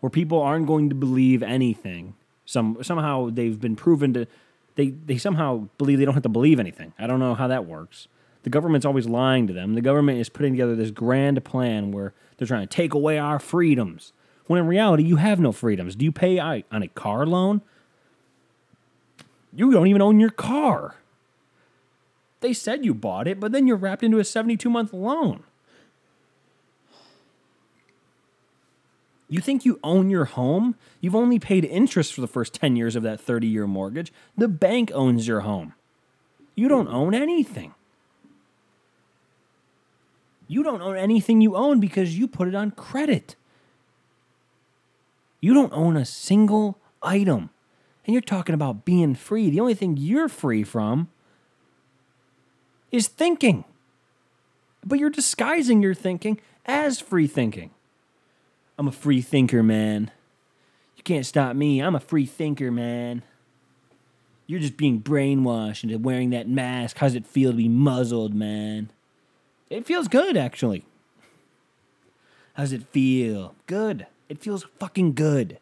where 0.00 0.10
people 0.10 0.40
aren't 0.40 0.66
going 0.66 0.88
to 0.88 0.94
believe 0.94 1.42
anything. 1.42 2.14
Some 2.44 2.78
somehow 2.82 3.30
they've 3.30 3.60
been 3.60 3.76
proven 3.76 4.12
to 4.14 4.26
they 4.74 4.88
they 4.88 5.16
somehow 5.16 5.68
believe 5.78 5.98
they 5.98 6.04
don't 6.04 6.14
have 6.14 6.22
to 6.24 6.28
believe 6.28 6.58
anything. 6.58 6.92
I 6.98 7.06
don't 7.06 7.20
know 7.20 7.34
how 7.34 7.46
that 7.46 7.66
works. 7.66 8.08
The 8.42 8.50
government's 8.50 8.86
always 8.86 9.06
lying 9.06 9.46
to 9.46 9.52
them. 9.52 9.74
The 9.74 9.80
government 9.80 10.18
is 10.18 10.28
putting 10.28 10.52
together 10.52 10.74
this 10.74 10.90
grand 10.90 11.44
plan 11.44 11.92
where 11.92 12.12
they're 12.36 12.48
trying 12.48 12.66
to 12.66 12.74
take 12.74 12.92
away 12.94 13.18
our 13.18 13.38
freedoms. 13.38 14.12
When 14.46 14.58
in 14.58 14.66
reality, 14.66 15.04
you 15.04 15.16
have 15.16 15.38
no 15.38 15.52
freedoms. 15.52 15.94
Do 15.94 16.04
you 16.04 16.12
pay 16.12 16.38
on 16.38 16.64
a 16.72 16.88
car 16.88 17.24
loan? 17.24 17.62
You 19.54 19.70
don't 19.70 19.86
even 19.86 20.02
own 20.02 20.18
your 20.18 20.30
car. 20.30 20.96
They 22.40 22.52
said 22.52 22.84
you 22.84 22.94
bought 22.94 23.28
it, 23.28 23.38
but 23.38 23.52
then 23.52 23.66
you're 23.66 23.76
wrapped 23.76 24.02
into 24.02 24.18
a 24.18 24.24
72 24.24 24.68
month 24.68 24.92
loan. 24.92 25.44
You 29.28 29.40
think 29.40 29.64
you 29.64 29.78
own 29.82 30.10
your 30.10 30.26
home? 30.26 30.74
You've 31.00 31.14
only 31.14 31.38
paid 31.38 31.64
interest 31.64 32.12
for 32.12 32.20
the 32.20 32.26
first 32.26 32.52
10 32.52 32.76
years 32.76 32.96
of 32.96 33.02
that 33.04 33.20
30 33.20 33.46
year 33.46 33.66
mortgage. 33.66 34.12
The 34.36 34.48
bank 34.48 34.90
owns 34.92 35.26
your 35.26 35.40
home. 35.40 35.72
You 36.54 36.68
don't 36.68 36.88
own 36.88 37.14
anything. 37.14 37.72
You 40.52 40.62
don't 40.62 40.82
own 40.82 40.98
anything 40.98 41.40
you 41.40 41.56
own 41.56 41.80
because 41.80 42.18
you 42.18 42.28
put 42.28 42.46
it 42.46 42.54
on 42.54 42.72
credit. 42.72 43.36
You 45.40 45.54
don't 45.54 45.72
own 45.72 45.96
a 45.96 46.04
single 46.04 46.78
item. 47.02 47.48
And 48.04 48.12
you're 48.12 48.20
talking 48.20 48.54
about 48.54 48.84
being 48.84 49.14
free. 49.14 49.48
The 49.48 49.60
only 49.60 49.72
thing 49.72 49.96
you're 49.96 50.28
free 50.28 50.62
from 50.62 51.08
is 52.90 53.08
thinking. 53.08 53.64
But 54.84 54.98
you're 54.98 55.08
disguising 55.08 55.80
your 55.80 55.94
thinking 55.94 56.38
as 56.66 57.00
free 57.00 57.26
thinking. 57.26 57.70
I'm 58.76 58.88
a 58.88 58.92
free 58.92 59.22
thinker, 59.22 59.62
man. 59.62 60.10
You 60.98 61.02
can't 61.02 61.24
stop 61.24 61.56
me. 61.56 61.80
I'm 61.80 61.94
a 61.94 62.00
free 62.00 62.26
thinker, 62.26 62.70
man. 62.70 63.22
You're 64.46 64.60
just 64.60 64.76
being 64.76 65.00
brainwashed 65.00 65.82
into 65.84 65.96
wearing 65.98 66.28
that 66.30 66.46
mask. 66.46 66.98
How's 66.98 67.14
it 67.14 67.26
feel 67.26 67.52
to 67.52 67.56
be 67.56 67.68
muzzled, 67.70 68.34
man? 68.34 68.90
It 69.72 69.86
feels 69.86 70.06
good, 70.06 70.36
actually. 70.36 70.84
How's 72.52 72.74
it 72.74 72.82
feel? 72.88 73.54
Good. 73.66 74.06
It 74.28 74.38
feels 74.38 74.66
fucking 74.78 75.14
good. 75.14 75.56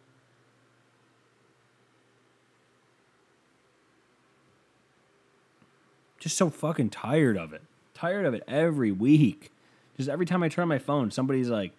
Just 6.19 6.37
so 6.37 6.50
fucking 6.50 6.90
tired 6.90 7.37
of 7.37 7.52
it. 7.52 7.62
Tired 7.95 8.26
of 8.26 8.35
it 8.35 8.43
every 8.49 8.90
week. 8.90 9.52
Just 9.97 10.09
every 10.09 10.26
time 10.26 10.43
I 10.43 10.49
turn 10.49 10.64
on 10.64 10.69
my 10.69 10.81
phone, 10.81 11.12
somebody's 11.12 11.49
like, 11.49 11.71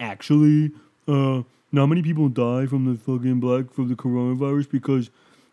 actually, 0.00 0.72
uh, 1.06 1.42
not 1.70 1.86
many 1.86 2.02
people 2.02 2.28
die 2.28 2.66
from 2.66 2.86
the 2.86 2.98
fucking 2.98 3.38
black 3.38 3.72
from 3.72 3.88
the 3.88 3.94
coronavirus 3.94 4.68
because 4.68 5.10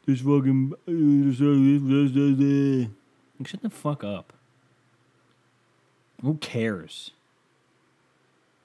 this 0.08 0.22
fucking 0.22 0.74
like, 0.88 1.38
shut 3.48 3.62
the 3.62 3.70
fuck 3.70 4.04
up. 4.04 4.34
Who 6.22 6.36
cares? 6.36 7.12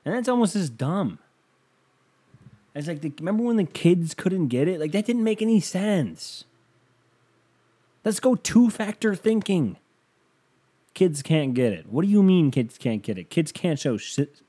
And 0.04 0.14
that's 0.14 0.28
almost 0.28 0.56
as 0.56 0.70
dumb. 0.70 1.18
It's 2.74 2.88
like, 2.88 3.00
the, 3.00 3.12
remember 3.18 3.42
when 3.42 3.56
the 3.56 3.64
kids 3.64 4.14
couldn't 4.14 4.48
get 4.48 4.68
it? 4.68 4.80
Like, 4.80 4.92
that 4.92 5.04
didn't 5.04 5.24
make 5.24 5.42
any 5.42 5.60
sense. 5.60 6.44
Let's 8.04 8.20
go 8.20 8.34
two 8.34 8.70
factor 8.70 9.14
thinking. 9.14 9.76
Kids 10.94 11.22
can't 11.22 11.54
get 11.54 11.72
it. 11.72 11.86
What 11.88 12.02
do 12.04 12.08
you 12.08 12.22
mean 12.22 12.50
kids 12.50 12.78
can't 12.78 13.02
get 13.02 13.18
it? 13.18 13.30
Kids 13.30 13.52
can't 13.52 13.78
show 13.78 13.98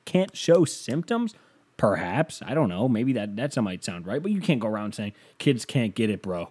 can't 0.06 0.36
show 0.36 0.66
symptoms? 0.66 1.36
Perhaps. 1.78 2.42
I 2.46 2.54
don't 2.54 2.70
know. 2.70 2.88
Maybe 2.88 3.14
that 3.14 3.36
that 3.36 3.56
might 3.62 3.84
sound 3.84 4.08
right, 4.08 4.22
but 4.22 4.32
you 4.32 4.42
can't 4.42 4.60
go 4.60 4.68
around 4.68 4.96
saying 4.96 5.14
kids 5.38 5.66
can't 5.66 5.94
get 5.94 6.10
it, 6.10 6.22
bro. 6.22 6.50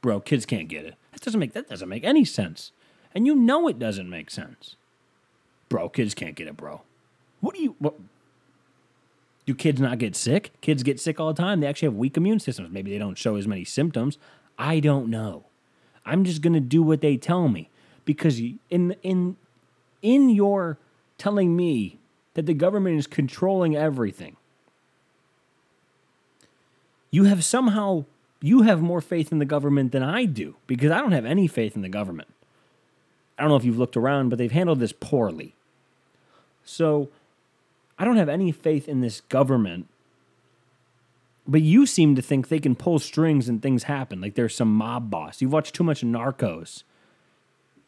Bro, 0.00 0.20
kids 0.20 0.46
can't 0.46 0.68
get 0.68 0.84
it. 0.84 0.94
That 1.12 1.20
doesn't 1.20 1.38
make 1.38 1.52
that 1.52 1.68
doesn't 1.68 1.88
make 1.88 2.04
any 2.04 2.24
sense. 2.24 2.72
And 3.14 3.26
you 3.26 3.34
know 3.34 3.68
it 3.68 3.78
doesn't 3.78 4.08
make 4.08 4.30
sense. 4.30 4.76
Bro, 5.68 5.90
kids 5.90 6.14
can't 6.14 6.34
get 6.34 6.48
it, 6.48 6.56
bro. 6.56 6.82
What 7.40 7.54
do 7.54 7.62
you 7.62 7.76
what 7.78 7.94
do 9.46 9.54
kids 9.54 9.80
not 9.80 9.98
get 9.98 10.16
sick? 10.16 10.52
Kids 10.60 10.82
get 10.82 11.00
sick 11.00 11.20
all 11.20 11.32
the 11.32 11.40
time. 11.40 11.60
They 11.60 11.66
actually 11.66 11.86
have 11.86 11.94
weak 11.94 12.16
immune 12.16 12.40
systems. 12.40 12.70
Maybe 12.70 12.90
they 12.90 12.98
don't 12.98 13.16
show 13.16 13.36
as 13.36 13.46
many 13.46 13.64
symptoms. 13.64 14.18
I 14.58 14.80
don't 14.80 15.08
know. 15.08 15.44
I'm 16.04 16.24
just 16.24 16.42
going 16.42 16.54
to 16.54 16.60
do 16.60 16.82
what 16.82 17.00
they 17.00 17.16
tell 17.16 17.48
me 17.48 17.70
because 18.04 18.40
in 18.70 18.96
in 19.02 19.36
in 20.02 20.30
your 20.30 20.78
telling 21.18 21.56
me 21.56 21.98
that 22.34 22.46
the 22.46 22.54
government 22.54 22.98
is 22.98 23.06
controlling 23.06 23.76
everything 23.76 24.36
you 27.10 27.24
have 27.24 27.44
somehow 27.44 28.04
you 28.40 28.62
have 28.62 28.80
more 28.80 29.00
faith 29.00 29.32
in 29.32 29.38
the 29.38 29.44
government 29.44 29.92
than 29.92 30.02
I 30.02 30.24
do 30.24 30.56
because 30.66 30.90
I 30.90 30.98
don't 30.98 31.12
have 31.12 31.24
any 31.24 31.46
faith 31.46 31.74
in 31.74 31.82
the 31.82 31.88
government. 31.88 32.28
I 33.38 33.42
don't 33.42 33.50
know 33.50 33.56
if 33.56 33.64
you've 33.64 33.78
looked 33.78 33.96
around, 33.96 34.28
but 34.28 34.38
they've 34.38 34.52
handled 34.52 34.80
this 34.80 34.92
poorly. 34.92 35.54
So 36.68 37.08
I 37.98 38.04
don't 38.04 38.16
have 38.16 38.28
any 38.28 38.52
faith 38.52 38.88
in 38.88 39.00
this 39.00 39.20
government 39.22 39.88
but 41.48 41.62
you 41.62 41.86
seem 41.86 42.14
to 42.14 42.20
think 42.20 42.48
they 42.48 42.58
can 42.58 42.76
pull 42.76 42.98
strings 42.98 43.48
and 43.48 43.62
things 43.62 43.84
happen. 43.84 44.20
Like 44.20 44.34
there's 44.34 44.54
some 44.54 44.72
mob 44.72 45.10
boss. 45.10 45.40
You've 45.40 45.52
watched 45.52 45.74
too 45.74 45.82
much 45.82 46.02
Narcos 46.02 46.82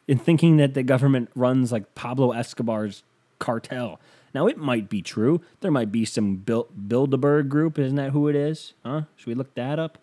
in 0.07 0.17
thinking 0.17 0.57
that 0.57 0.73
the 0.73 0.81
government 0.81 1.29
runs 1.35 1.71
like 1.71 1.93
Pablo 1.93 2.31
Escobar's 2.31 3.03
cartel. 3.37 3.99
Now, 4.33 4.47
it 4.47 4.57
might 4.57 4.89
be 4.89 5.01
true. 5.01 5.41
There 5.59 5.71
might 5.71 5.91
be 5.91 6.05
some 6.05 6.37
Bil- 6.37 6.69
Bilderberg 6.87 7.49
group. 7.49 7.77
Isn't 7.77 7.97
that 7.97 8.11
who 8.11 8.27
it 8.27 8.35
is? 8.35 8.73
Huh? 8.83 9.03
Should 9.15 9.27
we 9.27 9.35
look 9.35 9.53
that 9.53 9.77
up? 9.77 9.99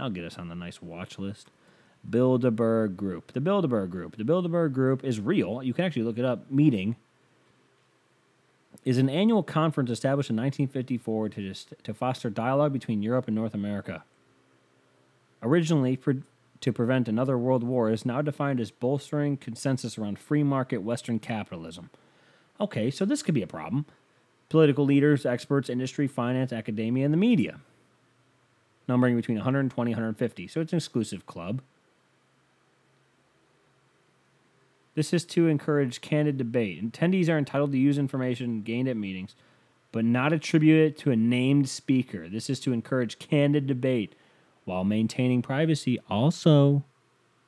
I'll 0.00 0.10
get 0.10 0.24
us 0.24 0.38
on 0.38 0.48
the 0.48 0.54
nice 0.54 0.82
watch 0.82 1.18
list. 1.18 1.50
Bilderberg 2.08 2.96
group. 2.96 3.32
The 3.32 3.40
Bilderberg 3.40 3.90
group. 3.90 4.16
The 4.16 4.24
Bilderberg 4.24 4.72
group 4.72 5.04
is 5.04 5.20
real. 5.20 5.62
You 5.62 5.72
can 5.74 5.84
actually 5.84 6.02
look 6.02 6.18
it 6.18 6.24
up. 6.24 6.50
Meeting 6.50 6.96
is 8.84 8.98
an 8.98 9.10
annual 9.10 9.42
conference 9.42 9.90
established 9.90 10.30
in 10.30 10.36
1954 10.36 11.28
to, 11.30 11.54
to 11.82 11.94
foster 11.94 12.30
dialogue 12.30 12.72
between 12.72 13.02
Europe 13.02 13.26
and 13.26 13.34
North 13.34 13.54
America. 13.54 14.04
Originally 15.42 15.96
pre- 15.96 16.22
to 16.60 16.72
prevent 16.72 17.08
another 17.08 17.38
world 17.38 17.62
war, 17.62 17.90
is 17.90 18.04
now 18.04 18.20
defined 18.20 18.60
as 18.60 18.70
bolstering 18.70 19.36
consensus 19.36 19.96
around 19.96 20.18
free 20.18 20.42
market 20.42 20.78
Western 20.78 21.18
capitalism. 21.18 21.90
Okay, 22.60 22.90
so 22.90 23.04
this 23.04 23.22
could 23.22 23.34
be 23.34 23.42
a 23.42 23.46
problem. 23.46 23.86
Political 24.48 24.84
leaders, 24.84 25.24
experts, 25.24 25.68
industry, 25.68 26.08
finance, 26.08 26.52
academia, 26.52 27.04
and 27.04 27.12
the 27.12 27.18
media. 27.18 27.60
Numbering 28.88 29.14
between 29.14 29.36
120 29.36 29.92
and 29.92 29.96
150. 29.96 30.48
So 30.48 30.60
it's 30.60 30.72
an 30.72 30.78
exclusive 30.78 31.26
club. 31.26 31.60
This 34.98 35.12
is 35.12 35.24
to 35.26 35.46
encourage 35.46 36.00
candid 36.00 36.38
debate. 36.38 36.84
Attendees 36.84 37.28
are 37.28 37.38
entitled 37.38 37.70
to 37.70 37.78
use 37.78 37.98
information 37.98 38.62
gained 38.62 38.88
at 38.88 38.96
meetings, 38.96 39.36
but 39.92 40.04
not 40.04 40.32
attribute 40.32 40.76
it 40.76 40.98
to 40.98 41.12
a 41.12 41.16
named 41.16 41.68
speaker. 41.68 42.28
This 42.28 42.50
is 42.50 42.58
to 42.58 42.72
encourage 42.72 43.20
candid 43.20 43.68
debate 43.68 44.16
while 44.64 44.82
maintaining 44.82 45.40
privacy. 45.40 46.00
Also, 46.10 46.82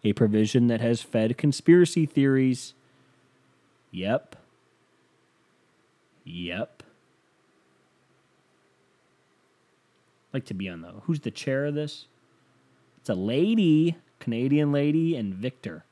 a 0.04 0.12
provision 0.12 0.69
that 0.69 0.80
has 0.80 1.02
fed 1.02 1.37
conspiracy 1.37 2.07
theories. 2.07 2.75
Yep. 3.90 4.37
Yep. 6.23 6.85
like 10.33 10.45
to 10.45 10.54
be 10.54 10.69
on 10.69 10.83
the 10.83 10.92
who's 11.02 11.19
the 11.19 11.33
chair 11.33 11.66
of 11.66 11.75
this? 11.75 12.07
It's 13.00 13.11
a 13.11 13.14
lady, 13.16 13.97
Canadian 14.21 14.71
lady, 14.71 15.16
and 15.16 15.35
Victor 15.35 15.85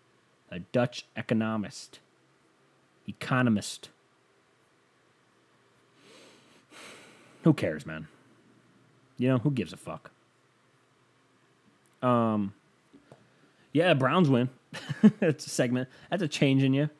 a 0.50 0.61
Dutch 0.61 1.07
economist, 1.17 2.00
economist. 3.07 3.90
Who 7.45 7.52
cares, 7.55 7.87
man? 7.87 8.09
You 9.17 9.28
know, 9.28 9.38
who 9.38 9.50
gives 9.50 9.73
a 9.73 9.76
fuck? 9.76 10.11
Um, 12.02 12.55
yeah, 13.73 13.95
Browns 13.95 14.28
win. 14.28 14.49
That's 15.21 15.47
a 15.47 15.50
segment. 15.50 15.88
That's 16.11 16.23
a 16.23 16.28
change 16.28 16.62
in 16.62 16.75
you. 16.75 16.90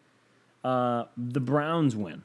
Uh, 0.65 1.05
the 1.17 1.41
Browns 1.41 1.95
win. 1.95 2.25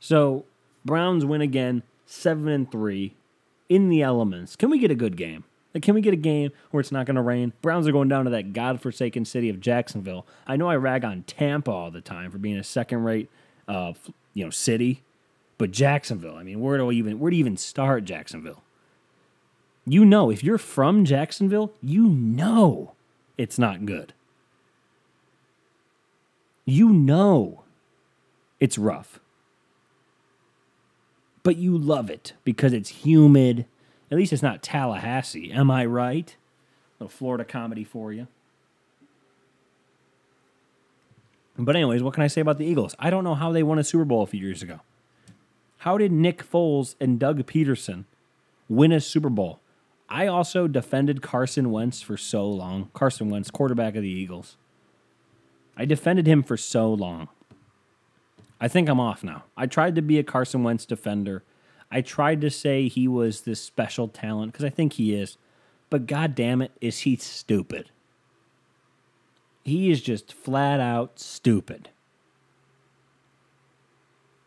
So 0.00 0.44
Browns 0.84 1.24
win 1.24 1.40
again, 1.40 1.82
seven 2.06 2.48
and 2.48 2.70
three, 2.70 3.14
in 3.68 3.88
the 3.88 4.02
elements. 4.02 4.56
Can 4.56 4.70
we 4.70 4.78
get 4.78 4.90
a 4.90 4.94
good 4.94 5.16
game? 5.16 5.44
Like, 5.74 5.82
can 5.82 5.94
we 5.94 6.00
get 6.00 6.14
a 6.14 6.16
game 6.16 6.52
where 6.70 6.80
it's 6.80 6.92
not 6.92 7.04
going 7.04 7.16
to 7.16 7.22
rain? 7.22 7.52
Browns 7.60 7.88
are 7.88 7.92
going 7.92 8.08
down 8.08 8.24
to 8.24 8.30
that 8.30 8.52
godforsaken 8.52 9.24
city 9.24 9.48
of 9.50 9.58
Jacksonville. 9.60 10.24
I 10.46 10.56
know 10.56 10.68
I 10.68 10.76
rag 10.76 11.04
on 11.04 11.24
Tampa 11.24 11.72
all 11.72 11.90
the 11.90 12.00
time 12.00 12.30
for 12.30 12.38
being 12.38 12.56
a 12.56 12.62
second-rate, 12.62 13.28
uh, 13.66 13.94
you 14.34 14.44
know, 14.44 14.50
city, 14.50 15.02
but 15.58 15.72
Jacksonville. 15.72 16.36
I 16.36 16.44
mean, 16.44 16.60
where 16.60 16.78
do 16.78 16.86
we 16.86 16.96
even 16.96 17.18
where 17.18 17.30
do 17.30 17.36
you 17.36 17.40
even 17.40 17.56
start 17.56 18.04
Jacksonville? 18.04 18.62
You 19.86 20.04
know, 20.04 20.30
if 20.30 20.42
you're 20.42 20.58
from 20.58 21.04
Jacksonville, 21.04 21.72
you 21.82 22.08
know 22.08 22.92
it's 23.36 23.58
not 23.58 23.84
good. 23.84 24.14
You 26.64 26.88
know 26.88 27.64
it's 28.60 28.78
rough. 28.78 29.20
But 31.42 31.56
you 31.56 31.76
love 31.76 32.08
it 32.08 32.32
because 32.44 32.72
it's 32.72 32.88
humid. 32.88 33.66
At 34.10 34.18
least 34.18 34.32
it's 34.32 34.42
not 34.42 34.62
Tallahassee. 34.62 35.50
Am 35.52 35.70
I 35.70 35.84
right? 35.86 36.36
A 37.00 37.04
little 37.04 37.08
Florida 37.08 37.44
comedy 37.44 37.84
for 37.84 38.12
you. 38.12 38.28
But, 41.56 41.76
anyways, 41.76 42.02
what 42.02 42.14
can 42.14 42.22
I 42.22 42.26
say 42.26 42.40
about 42.40 42.58
the 42.58 42.66
Eagles? 42.66 42.94
I 42.98 43.10
don't 43.10 43.24
know 43.24 43.34
how 43.34 43.52
they 43.52 43.62
won 43.62 43.78
a 43.78 43.84
Super 43.84 44.04
Bowl 44.04 44.22
a 44.22 44.26
few 44.26 44.40
years 44.40 44.62
ago. 44.62 44.80
How 45.78 45.98
did 45.98 46.12
Nick 46.12 46.42
Foles 46.42 46.96
and 47.00 47.18
Doug 47.18 47.44
Pederson 47.46 48.04
win 48.68 48.90
a 48.90 49.00
Super 49.00 49.28
Bowl? 49.28 49.60
I 50.08 50.26
also 50.26 50.66
defended 50.66 51.22
Carson 51.22 51.70
Wentz 51.70 52.02
for 52.02 52.16
so 52.16 52.48
long. 52.48 52.90
Carson 52.92 53.30
Wentz, 53.30 53.50
quarterback 53.50 53.94
of 53.96 54.02
the 54.02 54.08
Eagles. 54.08 54.56
I 55.76 55.84
defended 55.84 56.26
him 56.26 56.42
for 56.42 56.56
so 56.56 56.92
long. 56.92 57.28
I 58.60 58.68
think 58.68 58.88
I'm 58.88 59.00
off 59.00 59.22
now. 59.24 59.44
I 59.56 59.66
tried 59.66 59.94
to 59.96 60.02
be 60.02 60.18
a 60.18 60.24
Carson 60.24 60.62
Wentz 60.62 60.86
defender. 60.86 61.42
I 61.94 62.00
tried 62.00 62.40
to 62.40 62.50
say 62.50 62.88
he 62.88 63.06
was 63.06 63.42
this 63.42 63.60
special 63.60 64.08
talent 64.08 64.52
because 64.52 64.64
I 64.64 64.68
think 64.68 64.94
he 64.94 65.14
is. 65.14 65.38
But 65.90 66.08
god 66.08 66.34
damn 66.34 66.60
it, 66.60 66.72
is 66.80 67.00
he 67.00 67.14
stupid. 67.14 67.88
He 69.62 69.92
is 69.92 70.02
just 70.02 70.32
flat 70.32 70.80
out 70.80 71.20
stupid. 71.20 71.90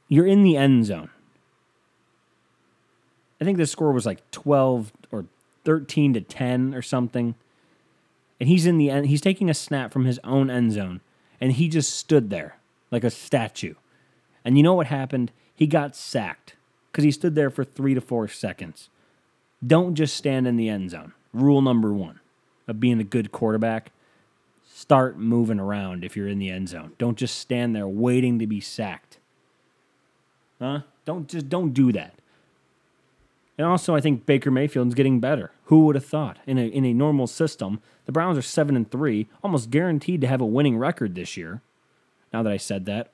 You're 0.09 0.27
in 0.27 0.43
the 0.43 0.57
end 0.57 0.85
zone. 0.87 1.09
I 3.39 3.45
think 3.45 3.57
the 3.57 3.65
score 3.65 3.93
was 3.93 4.05
like 4.05 4.29
12 4.31 4.91
or 5.09 5.25
13 5.63 6.15
to 6.15 6.21
10 6.21 6.75
or 6.75 6.81
something. 6.81 7.35
And 8.41 8.49
he's 8.49 8.65
in 8.65 8.77
the 8.77 8.89
end, 8.89 9.05
he's 9.05 9.21
taking 9.21 9.49
a 9.49 9.53
snap 9.53 9.93
from 9.93 10.03
his 10.03 10.19
own 10.25 10.49
end 10.49 10.73
zone 10.73 10.99
and 11.39 11.53
he 11.53 11.69
just 11.69 11.95
stood 11.95 12.29
there 12.29 12.57
like 12.91 13.05
a 13.05 13.09
statue. 13.09 13.75
And 14.43 14.57
you 14.57 14.63
know 14.63 14.73
what 14.73 14.87
happened? 14.87 15.31
He 15.55 15.65
got 15.65 15.95
sacked 15.95 16.56
because 16.97 17.05
he 17.05 17.11
stood 17.11 17.35
there 17.35 17.51
for 17.51 17.63
three 17.63 17.93
to 17.93 18.01
four 18.01 18.27
seconds. 18.27 18.89
Don't 19.65 19.93
just 19.93 20.17
stand 20.17 20.47
in 20.47 20.57
the 20.57 20.67
end 20.67 20.89
zone. 20.89 21.13
Rule 21.31 21.61
number 21.61 21.93
one 21.93 22.21
of 22.67 22.79
being 22.79 22.99
a 22.99 23.03
good 23.03 23.31
quarterback 23.31 23.91
start 24.65 25.15
moving 25.15 25.59
around 25.59 26.03
if 26.03 26.17
you're 26.17 26.27
in 26.27 26.39
the 26.39 26.49
end 26.49 26.69
zone. 26.69 26.93
Don't 26.97 27.15
just 27.15 27.37
stand 27.37 27.75
there 27.75 27.87
waiting 27.87 28.39
to 28.39 28.47
be 28.47 28.59
sacked. 28.59 29.19
Huh? 30.59 30.79
Don't 31.05 31.27
just 31.27 31.49
don't 31.49 31.71
do 31.71 31.91
that. 31.91 32.15
And 33.59 33.67
also, 33.67 33.93
I 33.93 34.01
think 34.01 34.25
Baker 34.25 34.49
Mayfield's 34.49 34.95
getting 34.95 35.19
better. 35.19 35.51
Who 35.65 35.85
would 35.85 35.93
have 35.93 36.05
thought? 36.05 36.39
In 36.47 36.57
a 36.57 36.65
in 36.65 36.83
a 36.83 36.95
normal 36.95 37.27
system, 37.27 37.79
the 38.07 38.11
Browns 38.11 38.39
are 38.39 38.41
seven 38.41 38.75
and 38.75 38.89
three, 38.89 39.27
almost 39.43 39.69
guaranteed 39.69 40.21
to 40.21 40.27
have 40.27 40.41
a 40.41 40.47
winning 40.47 40.79
record 40.79 41.13
this 41.13 41.37
year. 41.37 41.61
Now 42.33 42.41
that 42.41 42.51
I 42.51 42.57
said 42.57 42.85
that, 42.85 43.11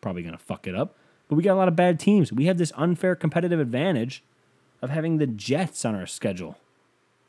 probably 0.00 0.22
gonna 0.22 0.38
fuck 0.38 0.68
it 0.68 0.76
up. 0.76 0.94
But 1.28 1.36
we 1.36 1.42
got 1.42 1.54
a 1.54 1.60
lot 1.60 1.68
of 1.68 1.76
bad 1.76 2.00
teams. 2.00 2.32
We 2.32 2.46
have 2.46 2.58
this 2.58 2.72
unfair 2.76 3.14
competitive 3.14 3.60
advantage 3.60 4.22
of 4.80 4.90
having 4.90 5.18
the 5.18 5.26
Jets 5.26 5.84
on 5.84 5.94
our 5.94 6.06
schedule 6.06 6.58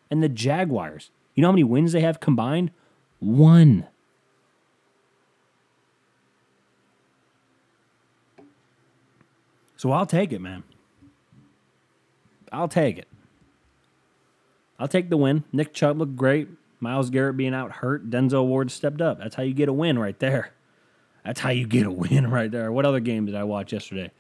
and 0.10 0.24
the 0.24 0.30
Jaguars. 0.30 1.12
You 1.36 1.42
know 1.42 1.50
how 1.50 1.54
many 1.54 1.64
wins 1.64 1.92
they 1.92 2.02
have 2.02 2.20
combined? 2.20 2.72
One. 3.20 3.88
So 9.76 9.92
I'll 9.92 10.06
take 10.06 10.34
it, 10.34 10.40
man. 10.40 10.64
I'll 12.52 12.68
take 12.68 12.98
it. 12.98 13.08
I'll 14.80 14.88
take 14.88 15.10
the 15.10 15.18
win. 15.18 15.44
Nick 15.52 15.74
Chubb 15.74 15.98
looked 15.98 16.16
great. 16.16 16.48
Myles 16.80 17.10
Garrett 17.10 17.38
being 17.38 17.54
out 17.54 17.74
hurt. 17.74 18.10
Denzel 18.10 18.46
Ward 18.48 18.72
stepped 18.72 19.02
up. 19.02 19.20
That's 19.20 19.36
how 19.36 19.44
you 19.44 19.54
get 19.54 19.70
a 19.70 19.74
win 19.74 20.00
right 20.00 20.18
there. 20.20 20.52
That's 21.26 21.40
how 21.40 21.50
you 21.50 21.68
get 21.68 21.86
a 21.86 21.92
win 21.92 22.28
right 22.32 22.50
there. 22.50 22.72
What 22.72 22.86
other 22.86 23.00
game 23.00 23.26
did 23.26 23.36
I 23.36 23.44
watch 23.44 23.74
yesterday? 23.74 24.12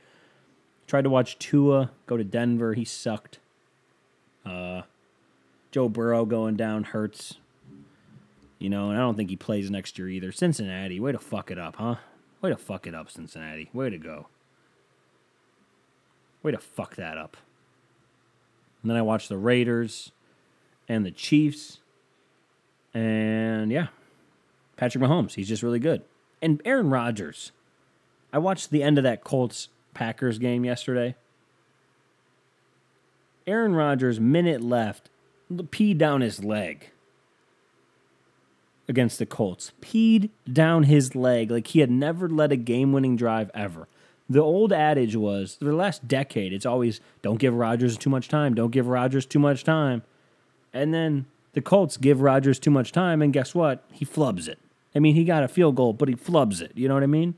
Tried 0.87 1.03
to 1.03 1.09
watch 1.09 1.37
Tua 1.39 1.91
go 2.07 2.17
to 2.17 2.23
Denver. 2.23 2.73
He 2.73 2.85
sucked. 2.85 3.39
Uh, 4.45 4.81
Joe 5.71 5.87
Burrow 5.87 6.25
going 6.25 6.55
down 6.55 6.83
hurts. 6.83 7.35
You 8.57 8.69
know, 8.69 8.89
and 8.89 8.97
I 8.97 9.01
don't 9.01 9.15
think 9.15 9.29
he 9.29 9.35
plays 9.35 9.71
next 9.71 9.97
year 9.97 10.09
either. 10.09 10.31
Cincinnati, 10.31 10.99
way 10.99 11.11
to 11.11 11.19
fuck 11.19 11.49
it 11.49 11.57
up, 11.57 11.77
huh? 11.77 11.95
Way 12.41 12.49
to 12.49 12.57
fuck 12.57 12.87
it 12.87 12.95
up, 12.95 13.09
Cincinnati. 13.09 13.69
Way 13.73 13.89
to 13.89 13.97
go. 13.97 14.27
Way 16.43 16.51
to 16.51 16.57
fuck 16.57 16.95
that 16.95 17.17
up. 17.17 17.37
And 18.81 18.89
then 18.89 18.97
I 18.97 19.01
watched 19.01 19.29
the 19.29 19.37
Raiders 19.37 20.11
and 20.87 21.05
the 21.05 21.11
Chiefs. 21.11 21.79
And 22.93 23.71
yeah, 23.71 23.87
Patrick 24.77 25.03
Mahomes, 25.03 25.33
he's 25.33 25.47
just 25.47 25.63
really 25.63 25.79
good. 25.79 26.01
And 26.41 26.61
Aaron 26.65 26.89
Rodgers. 26.89 27.51
I 28.31 28.37
watched 28.37 28.69
the 28.69 28.83
end 28.83 28.97
of 28.97 29.03
that 29.03 29.23
Colts 29.23 29.69
Packers 29.93 30.39
game 30.39 30.63
yesterday. 30.63 31.15
Aaron 33.47 33.73
Rodgers, 33.73 34.19
minute 34.19 34.61
left, 34.61 35.09
peed 35.51 35.97
down 35.97 36.21
his 36.21 36.43
leg 36.43 36.91
against 38.87 39.19
the 39.19 39.25
Colts. 39.25 39.71
Peed 39.81 40.29
down 40.51 40.83
his 40.83 41.15
leg 41.15 41.51
like 41.51 41.67
he 41.67 41.79
had 41.79 41.91
never 41.91 42.29
led 42.29 42.51
a 42.51 42.57
game 42.57 42.93
winning 42.93 43.15
drive 43.15 43.49
ever. 43.53 43.87
The 44.29 44.39
old 44.39 44.71
adage 44.71 45.15
was, 45.15 45.55
for 45.55 45.65
the 45.65 45.73
last 45.73 46.07
decade, 46.07 46.53
it's 46.53 46.65
always 46.65 47.01
don't 47.23 47.39
give 47.39 47.53
Rodgers 47.53 47.97
too 47.97 48.11
much 48.11 48.27
time, 48.27 48.53
don't 48.53 48.71
give 48.71 48.87
Rodgers 48.87 49.25
too 49.25 49.39
much 49.39 49.63
time. 49.63 50.03
And 50.71 50.93
then 50.93 51.25
the 51.53 51.61
Colts 51.61 51.97
give 51.97 52.21
Rodgers 52.21 52.59
too 52.59 52.69
much 52.69 52.91
time, 52.91 53.23
and 53.23 53.33
guess 53.33 53.55
what? 53.55 53.83
He 53.91 54.05
flubs 54.05 54.47
it. 54.47 54.59
I 54.95 54.99
mean, 54.99 55.15
he 55.15 55.23
got 55.23 55.43
a 55.43 55.47
field 55.47 55.75
goal, 55.75 55.93
but 55.93 56.09
he 56.09 56.15
flubs 56.15 56.61
it. 56.61 56.71
You 56.75 56.87
know 56.87 56.93
what 56.93 57.03
I 57.03 57.07
mean? 57.07 57.35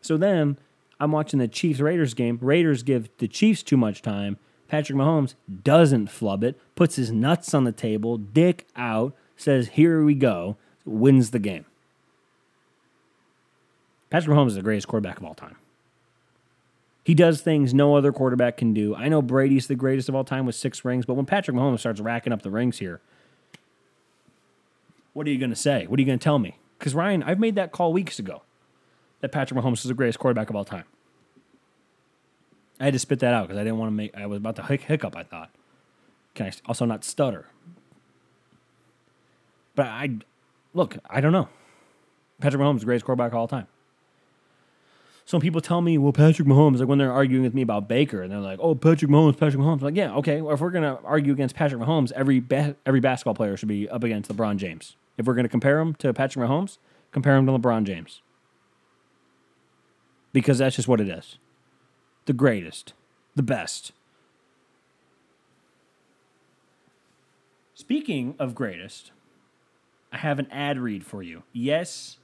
So 0.00 0.16
then 0.16 0.58
I'm 1.00 1.12
watching 1.12 1.38
the 1.38 1.48
Chiefs 1.48 1.80
Raiders 1.80 2.14
game. 2.14 2.38
Raiders 2.40 2.82
give 2.82 3.08
the 3.18 3.28
Chiefs 3.28 3.62
too 3.62 3.76
much 3.76 4.02
time. 4.02 4.36
Patrick 4.68 4.98
Mahomes 4.98 5.34
doesn't 5.62 6.08
flub 6.08 6.42
it, 6.42 6.58
puts 6.74 6.96
his 6.96 7.12
nuts 7.12 7.54
on 7.54 7.64
the 7.64 7.72
table, 7.72 8.16
dick 8.18 8.66
out, 8.76 9.14
says, 9.36 9.68
Here 9.68 10.02
we 10.04 10.14
go, 10.14 10.56
wins 10.84 11.30
the 11.30 11.38
game. 11.38 11.64
Patrick 14.10 14.36
Mahomes 14.36 14.48
is 14.48 14.54
the 14.56 14.62
greatest 14.62 14.88
quarterback 14.88 15.18
of 15.18 15.24
all 15.24 15.34
time. 15.34 15.56
He 17.04 17.14
does 17.14 17.40
things 17.40 17.72
no 17.72 17.94
other 17.94 18.12
quarterback 18.12 18.56
can 18.56 18.74
do. 18.74 18.94
I 18.96 19.08
know 19.08 19.22
Brady's 19.22 19.68
the 19.68 19.76
greatest 19.76 20.08
of 20.08 20.16
all 20.16 20.24
time 20.24 20.46
with 20.46 20.56
six 20.56 20.84
rings, 20.84 21.06
but 21.06 21.14
when 21.14 21.26
Patrick 21.26 21.56
Mahomes 21.56 21.80
starts 21.80 22.00
racking 22.00 22.32
up 22.32 22.42
the 22.42 22.50
rings 22.50 22.78
here, 22.78 23.00
what 25.12 25.26
are 25.26 25.30
you 25.30 25.38
going 25.38 25.50
to 25.50 25.56
say? 25.56 25.86
What 25.86 25.98
are 25.98 26.02
you 26.02 26.06
going 26.06 26.18
to 26.18 26.24
tell 26.24 26.40
me? 26.40 26.58
Because 26.78 26.94
Ryan, 26.94 27.22
I've 27.22 27.38
made 27.38 27.54
that 27.54 27.72
call 27.72 27.92
weeks 27.92 28.18
ago 28.18 28.42
that 29.20 29.32
Patrick 29.32 29.58
Mahomes 29.58 29.78
is 29.78 29.84
the 29.84 29.94
greatest 29.94 30.18
quarterback 30.18 30.50
of 30.50 30.56
all 30.56 30.64
time. 30.64 30.84
I 32.78 32.84
had 32.84 32.92
to 32.92 32.98
spit 32.98 33.20
that 33.20 33.32
out 33.32 33.48
because 33.48 33.58
I 33.58 33.64
didn't 33.64 33.78
want 33.78 33.88
to 33.88 33.94
make. 33.94 34.14
I 34.16 34.26
was 34.26 34.38
about 34.38 34.56
to 34.56 34.62
hic- 34.62 34.82
hiccup. 34.82 35.16
I 35.16 35.22
thought, 35.22 35.50
can 36.34 36.46
I 36.46 36.52
also 36.66 36.84
not 36.84 37.04
stutter? 37.04 37.46
But 39.74 39.86
I 39.86 40.18
look. 40.74 40.98
I 41.08 41.20
don't 41.20 41.32
know. 41.32 41.48
Patrick 42.40 42.60
Mahomes 42.60 42.76
is 42.76 42.80
the 42.80 42.86
greatest 42.86 43.06
quarterback 43.06 43.32
of 43.32 43.38
all 43.38 43.48
time 43.48 43.66
some 45.26 45.40
people 45.40 45.60
tell 45.60 45.80
me, 45.80 45.98
well, 45.98 46.12
Patrick 46.12 46.46
Mahomes, 46.46 46.78
like 46.78 46.88
when 46.88 46.98
they're 46.98 47.12
arguing 47.12 47.42
with 47.42 47.52
me 47.52 47.60
about 47.60 47.88
Baker, 47.88 48.22
and 48.22 48.30
they're 48.30 48.38
like, 48.38 48.60
oh, 48.62 48.76
Patrick 48.76 49.10
Mahomes, 49.10 49.36
Patrick 49.36 49.60
Mahomes. 49.60 49.78
I'm 49.80 49.86
like, 49.86 49.96
yeah, 49.96 50.14
okay. 50.14 50.40
Well, 50.40 50.54
if 50.54 50.60
we're 50.60 50.70
gonna 50.70 51.00
argue 51.04 51.32
against 51.32 51.56
Patrick 51.56 51.82
Mahomes, 51.82 52.12
every 52.12 52.38
ba- 52.38 52.76
every 52.86 53.00
basketball 53.00 53.34
player 53.34 53.56
should 53.56 53.68
be 53.68 53.88
up 53.88 54.04
against 54.04 54.30
LeBron 54.30 54.56
James. 54.56 54.94
If 55.16 55.26
we're 55.26 55.34
gonna 55.34 55.48
compare 55.48 55.78
him 55.78 55.94
to 55.96 56.12
Patrick 56.12 56.46
Mahomes, 56.46 56.78
compare 57.12 57.36
him 57.36 57.46
to 57.46 57.52
LeBron 57.52 57.84
James, 57.84 58.20
because 60.32 60.58
that's 60.58 60.76
just 60.76 60.88
what 60.88 61.00
it 61.00 61.08
is. 61.08 61.38
The 62.26 62.32
greatest, 62.32 62.92
the 63.34 63.42
best. 63.42 63.92
Speaking 67.74 68.34
of 68.38 68.54
greatest, 68.54 69.12
I 70.12 70.18
have 70.18 70.38
an 70.38 70.48
ad 70.50 70.78
read 70.78 71.04
for 71.04 71.22
you. 71.22 71.42
Yes, 71.52 72.18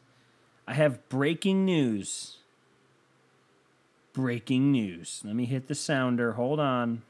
I 0.67 0.75
have 0.75 1.09
breaking 1.09 1.65
news 1.65 2.39
breaking 4.13 4.73
news. 4.73 5.23
Let 5.25 5.35
me 5.35 5.47
hit 5.47 5.69
the 5.69 5.75
sounder. 5.75 6.33
Hold 6.33 6.61
on. 6.61 7.03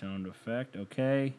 Sound 0.00 0.26
effect. 0.26 0.76
Okay. 0.76 1.34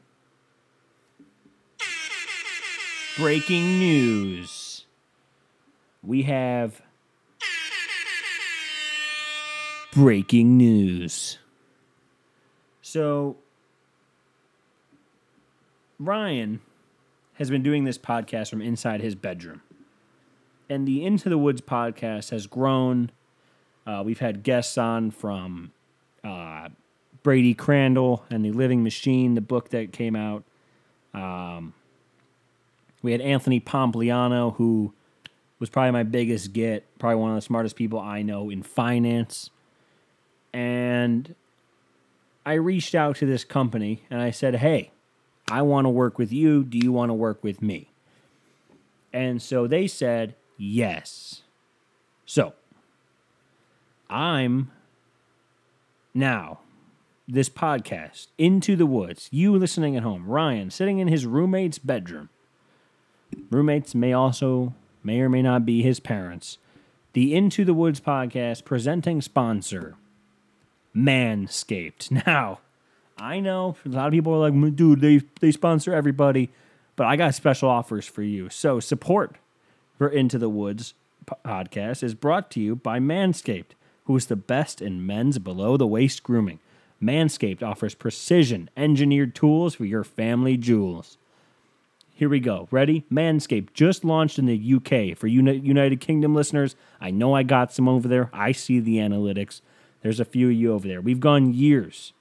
Breaking 3.18 3.80
news. 3.80 4.86
We 6.02 6.24
have 6.24 6.82
breaking 9.94 10.58
news. 10.58 11.38
So, 12.82 13.36
Ryan 16.00 16.62
has 17.34 17.50
been 17.50 17.62
doing 17.62 17.84
this 17.84 17.98
podcast 17.98 18.50
from 18.50 18.62
inside 18.62 19.02
his 19.02 19.16
bedroom 19.16 19.62
and 20.70 20.88
the 20.88 21.04
Into 21.04 21.30
the 21.30 21.38
Woods 21.38 21.62
podcast 21.62 22.30
has 22.30 22.48
grown. 22.48 23.12
Uh, 23.86 24.04
we've 24.06 24.20
had 24.20 24.44
guests 24.44 24.78
on 24.78 25.12
from 25.12 25.72
uh, 26.24 26.70
Brady 27.24 27.56
Crandall 27.56 28.24
and 28.30 28.46
the 28.46 28.52
Living 28.52 28.84
Machine, 28.84 29.34
the 29.34 29.42
book 29.42 29.70
that 29.70 29.92
came 29.92 30.16
out. 30.16 30.44
Um, 31.14 31.74
We 33.02 33.12
had 33.12 33.22
Anthony 33.22 33.60
Pompliano, 33.60 34.56
who 34.56 34.94
was 35.60 35.70
probably 35.70 35.92
my 35.92 36.04
biggest 36.04 36.54
get, 36.54 36.86
probably 37.00 37.18
one 37.18 37.30
of 37.30 37.36
the 37.36 37.42
smartest 37.42 37.76
people 37.76 38.00
I 38.00 38.22
know 38.22 38.50
in 38.50 38.64
finance. 38.64 39.50
And 40.54 41.36
I 42.46 42.54
reached 42.54 42.96
out 42.96 43.18
to 43.18 43.26
this 43.26 43.44
company 43.44 44.04
and 44.10 44.22
I 44.22 44.32
said, 44.32 44.56
Hey, 44.56 44.92
I 45.50 45.62
want 45.62 45.86
to 45.86 45.90
work 45.90 46.18
with 46.18 46.32
you. 46.32 46.64
Do 46.64 46.78
you 46.78 46.92
want 46.92 47.10
to 47.10 47.14
work 47.14 47.44
with 47.44 47.62
me? 47.62 47.90
And 49.14 49.42
so 49.42 49.68
they 49.68 49.88
said, 49.88 50.36
Yes. 50.58 51.42
So 52.26 52.54
I'm 54.10 54.72
now 56.14 56.60
this 57.28 57.50
podcast, 57.50 58.28
Into 58.38 58.76
the 58.76 58.88
Woods, 58.88 59.30
you 59.32 59.56
listening 59.56 59.96
at 59.96 60.04
home, 60.04 60.26
Ryan 60.26 60.72
sitting 60.72 60.98
in 60.98 61.08
his 61.08 61.28
roommate's 61.28 61.78
bedroom. 61.78 62.30
Roommates 63.50 63.96
may 63.96 64.14
also, 64.14 64.74
may 65.04 65.22
or 65.22 65.30
may 65.30 65.42
not 65.42 65.66
be 65.66 65.82
his 65.82 66.00
parents. 66.00 66.58
The 67.14 67.34
Into 67.36 67.66
the 67.66 67.74
Woods 67.74 68.00
podcast 68.00 68.66
presenting 68.66 69.22
sponsor, 69.22 69.96
Manscaped. 70.96 72.12
Now, 72.26 72.60
I 73.18 73.40
know 73.40 73.76
a 73.86 73.90
lot 73.90 74.08
of 74.08 74.14
people 74.14 74.34
are 74.34 74.50
like, 74.50 74.76
dude, 74.76 75.02
they, 75.02 75.22
they 75.42 75.52
sponsor 75.52 75.94
everybody, 75.94 76.50
but 76.96 77.06
I 77.08 77.16
got 77.16 77.36
special 77.36 77.70
offers 77.70 78.06
for 78.06 78.24
you. 78.24 78.50
So, 78.50 78.80
support 78.80 79.36
for 79.98 80.08
Into 80.08 80.38
the 80.38 80.50
Woods 80.50 80.94
podcast 81.46 82.04
is 82.04 82.14
brought 82.14 82.50
to 82.52 82.60
you 82.60 82.76
by 82.76 83.00
Manscaped, 83.00 83.74
who 84.06 84.16
is 84.16 84.28
the 84.28 84.36
best 84.36 84.82
in 84.82 85.06
men's 85.06 85.38
below 85.38 85.78
the 85.78 85.88
waist 85.88 86.24
grooming. 86.24 86.60
Manscaped 87.02 87.64
offers 87.64 87.96
precision 87.96 88.70
engineered 88.76 89.36
tools 89.36 89.76
for 89.76 89.86
your 89.86 90.04
family 90.04 90.58
jewels. 90.58 91.18
Here 92.20 92.28
we 92.28 92.42
go. 92.42 92.68
Ready? 92.70 93.06
Manscaped 93.10 93.72
just 93.74 94.04
launched 94.04 94.38
in 94.38 94.46
the 94.46 94.74
UK. 94.76 95.18
For 95.18 95.28
Uni- 95.28 95.60
United 95.60 96.02
Kingdom 96.02 96.36
listeners, 96.36 96.76
I 97.00 97.12
know 97.12 97.34
I 97.34 97.44
got 97.44 97.72
some 97.72 97.88
over 97.88 98.10
there. 98.10 98.30
I 98.34 98.52
see 98.52 98.82
the 98.82 98.98
analytics. 98.98 99.62
There's 100.02 100.20
a 100.20 100.26
few 100.26 100.48
of 100.48 100.54
you 100.54 100.74
over 100.74 100.86
there. 100.86 101.00
We've 101.00 101.22
gone 101.22 101.54
years, 101.54 102.12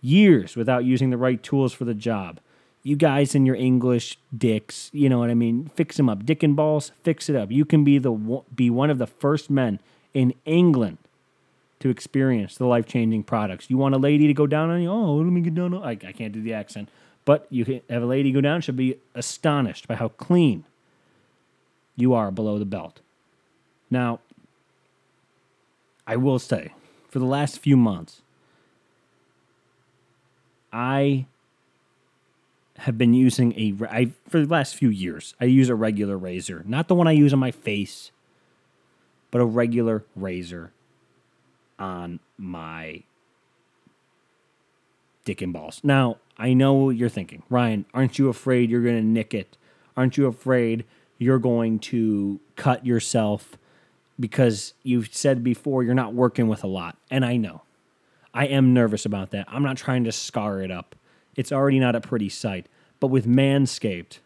years 0.00 0.54
without 0.54 0.84
using 0.84 1.10
the 1.10 1.16
right 1.16 1.42
tools 1.42 1.72
for 1.72 1.84
the 1.84 1.94
job. 1.94 2.38
You 2.84 2.94
guys 2.94 3.34
and 3.34 3.44
your 3.44 3.56
English 3.56 4.18
dicks, 4.36 4.88
you 4.92 5.08
know 5.08 5.18
what 5.18 5.30
I 5.30 5.34
mean? 5.34 5.72
Fix 5.74 5.96
them 5.96 6.08
up. 6.08 6.24
Dick 6.24 6.44
and 6.44 6.54
balls, 6.54 6.92
fix 7.02 7.28
it 7.28 7.34
up. 7.34 7.50
You 7.50 7.64
can 7.64 7.82
be 7.82 7.98
the 7.98 8.12
be 8.54 8.70
one 8.70 8.88
of 8.88 8.98
the 8.98 9.08
first 9.08 9.50
men 9.50 9.80
in 10.14 10.32
England 10.44 10.98
to 11.80 11.88
experience 11.88 12.56
the 12.56 12.66
life 12.66 12.86
changing 12.86 13.24
products. 13.24 13.68
You 13.68 13.78
want 13.78 13.96
a 13.96 13.98
lady 13.98 14.28
to 14.28 14.34
go 14.34 14.46
down 14.46 14.70
on 14.70 14.80
you? 14.80 14.88
Oh, 14.92 15.16
let 15.16 15.26
me 15.26 15.40
get 15.40 15.56
down. 15.56 15.74
On. 15.74 15.82
I, 15.82 15.90
I 15.90 16.12
can't 16.12 16.32
do 16.32 16.40
the 16.40 16.54
accent, 16.54 16.88
but 17.24 17.46
you 17.50 17.64
can 17.64 17.80
have 17.88 18.02
a 18.02 18.06
lady 18.06 18.32
go 18.32 18.40
down. 18.40 18.60
She'll 18.60 18.74
be 18.74 18.98
astonished 19.14 19.88
by 19.88 19.94
how 19.94 20.08
clean 20.08 20.64
you 21.96 22.14
are 22.14 22.30
below 22.30 22.58
the 22.58 22.64
belt. 22.64 23.00
Now, 23.90 24.20
I 26.06 26.16
will 26.16 26.38
say, 26.38 26.72
for 27.08 27.18
the 27.18 27.26
last 27.26 27.58
few 27.58 27.76
months, 27.76 28.22
I 30.72 31.26
have 32.78 32.98
been 32.98 33.14
using 33.14 33.52
a 33.52 33.74
I, 33.88 34.12
for 34.28 34.40
the 34.40 34.52
last 34.52 34.74
few 34.74 34.88
years. 34.88 35.34
I 35.40 35.44
use 35.44 35.68
a 35.68 35.74
regular 35.74 36.16
razor, 36.16 36.64
not 36.66 36.88
the 36.88 36.94
one 36.94 37.06
I 37.06 37.12
use 37.12 37.32
on 37.32 37.38
my 37.38 37.50
face, 37.50 38.10
but 39.30 39.40
a 39.40 39.44
regular 39.44 40.04
razor 40.16 40.72
on 41.78 42.18
my 42.38 43.02
dick 45.24 45.42
and 45.42 45.52
balls. 45.52 45.80
Now, 45.84 46.16
I 46.42 46.54
know 46.54 46.72
what 46.72 46.96
you're 46.96 47.08
thinking. 47.08 47.44
Ryan, 47.48 47.84
aren't 47.94 48.18
you 48.18 48.28
afraid 48.28 48.68
you're 48.68 48.82
going 48.82 48.96
to 48.96 49.06
nick 49.06 49.32
it? 49.32 49.56
Aren't 49.96 50.16
you 50.16 50.26
afraid 50.26 50.84
you're 51.16 51.38
going 51.38 51.78
to 51.78 52.40
cut 52.56 52.84
yourself 52.84 53.56
because 54.18 54.74
you've 54.82 55.14
said 55.14 55.44
before 55.44 55.84
you're 55.84 55.94
not 55.94 56.14
working 56.14 56.48
with 56.48 56.64
a 56.64 56.66
lot? 56.66 56.96
And 57.12 57.24
I 57.24 57.36
know. 57.36 57.62
I 58.34 58.46
am 58.46 58.74
nervous 58.74 59.06
about 59.06 59.30
that. 59.30 59.46
I'm 59.48 59.62
not 59.62 59.76
trying 59.76 60.02
to 60.02 60.10
scar 60.10 60.60
it 60.60 60.72
up. 60.72 60.96
It's 61.36 61.52
already 61.52 61.78
not 61.78 61.94
a 61.94 62.00
pretty 62.00 62.28
sight. 62.28 62.66
But 62.98 63.06
with 63.06 63.24
Manscaped, 63.24 64.18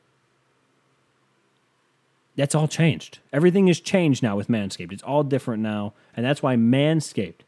that's 2.34 2.54
all 2.54 2.66
changed. 2.66 3.18
Everything 3.30 3.68
is 3.68 3.78
changed 3.78 4.22
now 4.22 4.36
with 4.36 4.48
Manscaped. 4.48 4.92
It's 4.92 5.02
all 5.02 5.22
different 5.22 5.62
now. 5.62 5.92
And 6.16 6.24
that's 6.24 6.42
why 6.42 6.56
Manscaped 6.56 7.42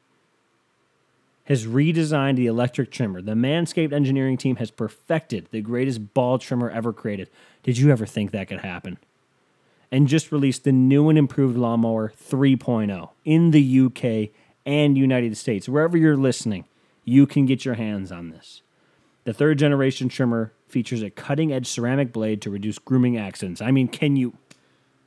has 1.49 1.67
redesigned 1.67 2.37
the 2.37 2.47
electric 2.47 2.91
trimmer. 2.91 3.23
The 3.23 3.33
Manscaped 3.33 3.93
engineering 3.93 4.37
team 4.37 4.57
has 4.57 4.71
perfected 4.71 5.49
the 5.51 5.63
greatest 5.63 6.13
ball 6.13 6.39
trimmer 6.39 6.69
ever 6.69 6.93
created. 6.93 7.31
Did 7.63 7.79
you 7.79 7.91
ever 7.91 8.05
think 8.05 8.31
that 8.31 8.49
could 8.49 8.61
happen? 8.61 8.99
And 9.91 10.09
just 10.09 10.31
released 10.31 10.65
the 10.65 10.73
new 10.73 11.09
and 11.09 11.19
improved 11.19 11.57
Lawnmower 11.57 12.13
3.0 12.23 13.09
in 13.25 13.51
the 13.51 13.81
UK 13.81 14.31
and 14.67 14.99
United 14.99 15.39
States. 15.39 15.71
Wherever 15.71 15.97
you're 15.97 16.19
listening, 16.19 16.67
you 17.07 17.27
can 17.27 17.47
get 17.47 17.65
your 17.65 17.77
hands 17.77 18.13
on 18.13 18.29
this. 18.29 18.61
The 19.25 19.33
third 19.33 19.59
generation 19.59 20.11
trimmer 20.11 20.53
features 20.69 21.01
a 21.01 21.09
cutting 21.09 21.51
edge 21.51 21.67
ceramic 21.67 22.13
blade 22.13 22.43
to 22.43 22.51
reduce 22.51 22.79
grooming 22.79 23.17
accidents. 23.17 23.63
I 23.63 23.71
mean, 23.71 23.89
can 23.89 24.17
you 24.17 24.35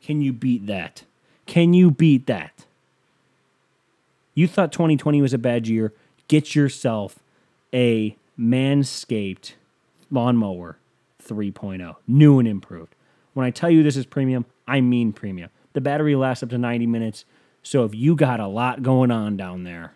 can 0.02 0.22
you 0.22 0.34
beat 0.34 0.66
that? 0.66 1.04
Can 1.46 1.76
you 1.76 1.92
beat 1.92 2.26
that? 2.26 2.66
You 4.34 4.48
thought 4.48 4.72
2020 4.72 5.22
was 5.22 5.34
a 5.34 5.38
bad 5.38 5.68
year 5.68 5.94
get 6.32 6.56
yourself 6.56 7.20
a 7.74 8.16
Manscaped 8.40 9.52
lawnmower 10.10 10.78
3.0, 11.22 11.98
new 12.08 12.40
and 12.40 12.48
improved. 12.48 12.96
When 13.34 13.46
I 13.46 13.52
tell 13.52 13.70
you 13.70 13.84
this 13.84 13.98
is 13.98 14.06
premium, 14.06 14.46
I 14.66 14.80
mean 14.80 15.12
premium. 15.12 15.50
The 15.74 15.82
battery 15.82 16.16
lasts 16.16 16.42
up 16.42 16.50
to 16.52 16.58
90 16.58 16.88
minutes, 16.88 17.26
so 17.64 17.84
if 17.84 17.94
you 17.94 18.16
got 18.16 18.40
a 18.40 18.48
lot 18.48 18.82
going 18.82 19.12
on 19.12 19.36
down 19.36 19.66
there, 19.66 19.96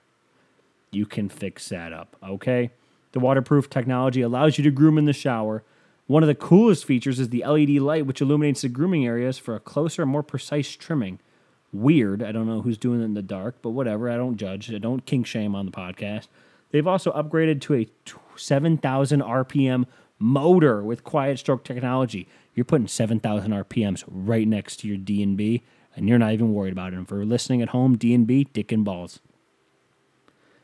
you 0.92 1.06
can 1.06 1.30
fix 1.30 1.70
that 1.70 1.94
up, 1.94 2.18
okay? 2.22 2.72
The 3.14 3.22
waterproof 3.22 3.70
technology 3.70 4.20
allows 4.20 4.58
you 4.58 4.64
to 4.66 4.72
groom 4.72 4.98
in 4.98 5.06
the 5.06 5.14
shower. 5.14 5.64
One 6.08 6.22
of 6.22 6.28
the 6.28 6.36
coolest 6.36 6.84
features 6.84 7.18
is 7.18 7.30
the 7.30 7.46
LED 7.46 7.82
light, 7.82 8.06
which 8.06 8.22
illuminates 8.22 8.62
the 8.62 8.70
grooming 8.70 9.06
areas 9.06 9.38
for 9.38 9.56
a 9.56 9.62
closer, 9.62 10.06
more 10.06 10.24
precise 10.24 10.76
trimming 10.76 11.20
weird. 11.76 12.24
I 12.24 12.32
don't 12.32 12.48
know 12.48 12.62
who's 12.62 12.78
doing 12.78 13.02
it 13.02 13.06
in 13.06 13.14
the 13.14 13.22
dark, 13.22 13.58
but 13.62 13.72
whatever. 13.72 14.10
I 14.10 14.18
don't 14.18 14.38
judge. 14.38 14.74
I 14.74 14.78
don't 14.78 15.06
kink 15.06 15.28
shame 15.28 15.56
on 15.56 15.66
the 15.66 15.72
podcast. 15.72 16.28
They've 16.72 16.88
also 16.88 17.12
upgraded 17.12 17.62
to 17.62 17.76
a 17.76 17.88
7,000 18.36 19.22
RPM 19.22 19.86
motor 20.20 20.84
with 20.84 21.04
quiet 21.04 21.40
stroke 21.40 21.64
technology. 21.64 22.28
You're 22.54 22.66
putting 22.66 22.88
7,000 22.88 23.52
RPMs 23.52 24.04
right 24.08 24.48
next 24.48 24.78
to 24.78 24.88
your 24.88 24.98
D&B, 24.98 25.64
and 25.96 26.08
you're 26.08 26.20
not 26.20 26.34
even 26.34 26.54
worried 26.54 26.74
about 26.74 26.94
it. 26.94 26.98
And 26.98 27.08
for 27.08 27.26
listening 27.26 27.62
at 27.62 27.70
home, 27.70 27.98
D&B, 27.98 28.46
dick 28.46 28.72
and 28.72 28.84
balls. 28.84 29.20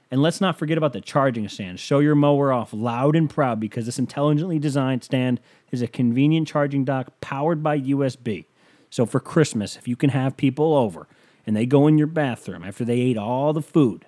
And 0.10 0.22
let's 0.22 0.42
not 0.42 0.60
forget 0.60 0.78
about 0.78 0.92
the 0.92 1.00
charging 1.00 1.48
stand. 1.48 1.80
Show 1.80 2.00
your 2.00 2.16
mower 2.16 2.52
off 2.52 2.74
loud 2.74 3.16
and 3.16 3.30
proud 3.30 3.62
because 3.62 3.86
this 3.86 3.98
intelligently 3.98 4.60
designed 4.60 5.06
stand 5.06 5.40
is 5.72 5.82
a 5.82 5.88
convenient 5.88 6.50
charging 6.50 6.84
dock 6.84 7.22
powered 7.22 7.64
by 7.64 7.80
USB. 7.80 8.46
So 8.92 9.06
for 9.06 9.20
Christmas, 9.22 9.78
if 9.78 9.88
you 9.88 9.96
can 9.96 10.12
have 10.12 10.38
people 10.38 10.76
over 10.76 11.08
and 11.48 11.56
they 11.56 11.66
go 11.66 11.88
in 11.88 11.98
your 11.98 12.08
bathroom 12.08 12.62
after 12.62 12.86
they 12.86 13.00
ate 13.00 13.18
all 13.18 13.54
the 13.54 13.62
food 13.62 14.06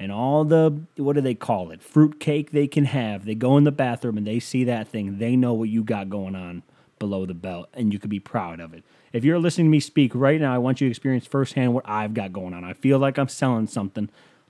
and 0.00 0.10
all 0.10 0.44
the 0.44 0.82
what 0.96 1.12
do 1.12 1.20
they 1.20 1.34
call 1.34 1.70
it? 1.70 1.82
Fruit 1.82 2.18
cake 2.18 2.50
they 2.50 2.66
can 2.66 2.86
have. 2.86 3.26
They 3.26 3.34
go 3.34 3.56
in 3.58 3.64
the 3.64 3.70
bathroom 3.70 4.16
and 4.16 4.26
they 4.26 4.40
see 4.40 4.64
that 4.64 4.88
thing. 4.88 5.18
They 5.18 5.36
know 5.36 5.52
what 5.52 5.68
you 5.68 5.84
got 5.84 6.08
going 6.08 6.34
on 6.34 6.62
below 6.98 7.26
the 7.26 7.34
belt 7.34 7.68
and 7.74 7.92
you 7.92 7.98
can 7.98 8.08
be 8.08 8.18
proud 8.18 8.60
of 8.60 8.72
it. 8.72 8.82
If 9.12 9.24
you're 9.24 9.38
listening 9.38 9.66
to 9.66 9.70
me 9.70 9.78
speak 9.78 10.14
right 10.14 10.40
now, 10.40 10.54
I 10.54 10.58
want 10.58 10.80
you 10.80 10.88
to 10.88 10.90
experience 10.90 11.26
firsthand 11.26 11.74
what 11.74 11.86
I've 11.86 12.14
got 12.14 12.32
going 12.32 12.54
on. 12.54 12.64
I 12.64 12.72
feel 12.72 12.98
like 12.98 13.18
I'm 13.18 13.28
selling 13.28 13.66
something. 13.66 14.08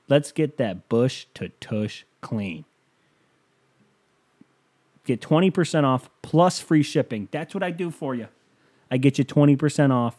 Let's 0.09 0.31
get 0.31 0.57
that 0.59 0.89
bush 0.89 1.27
to 1.35 1.49
tush 1.49 2.05
clean. 2.21 2.65
Get 5.05 5.21
20% 5.21 5.83
off 5.83 6.09
plus 6.23 6.61
free 6.61 6.85
shipping. 6.85 7.27
That's 7.33 7.55
what 7.55 7.65
I 7.65 7.73
do 7.73 7.91
for 7.91 8.15
you. 8.15 8.29
I 8.93 8.99
get 8.99 9.17
you 9.17 9.25
20% 9.25 9.91
off 9.91 10.19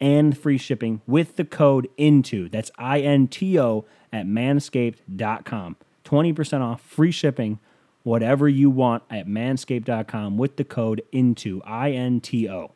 and 0.00 0.36
free 0.36 0.56
shipping 0.56 1.02
with 1.06 1.36
the 1.36 1.44
code 1.44 1.86
INTO. 1.98 2.48
That's 2.48 2.70
I 2.78 3.00
N 3.00 3.28
T 3.28 3.60
O 3.60 3.84
at 4.10 4.24
manscaped.com. 4.24 5.76
20% 6.06 6.60
off, 6.62 6.80
free 6.80 7.10
shipping, 7.10 7.58
whatever 8.02 8.48
you 8.48 8.70
want 8.70 9.02
at 9.10 9.26
manscaped.com 9.26 10.38
with 10.38 10.56
the 10.56 10.64
code 10.64 11.02
INTO. 11.12 11.60
I 11.66 11.90
N 11.90 12.22
T 12.22 12.48
O. 12.48 12.72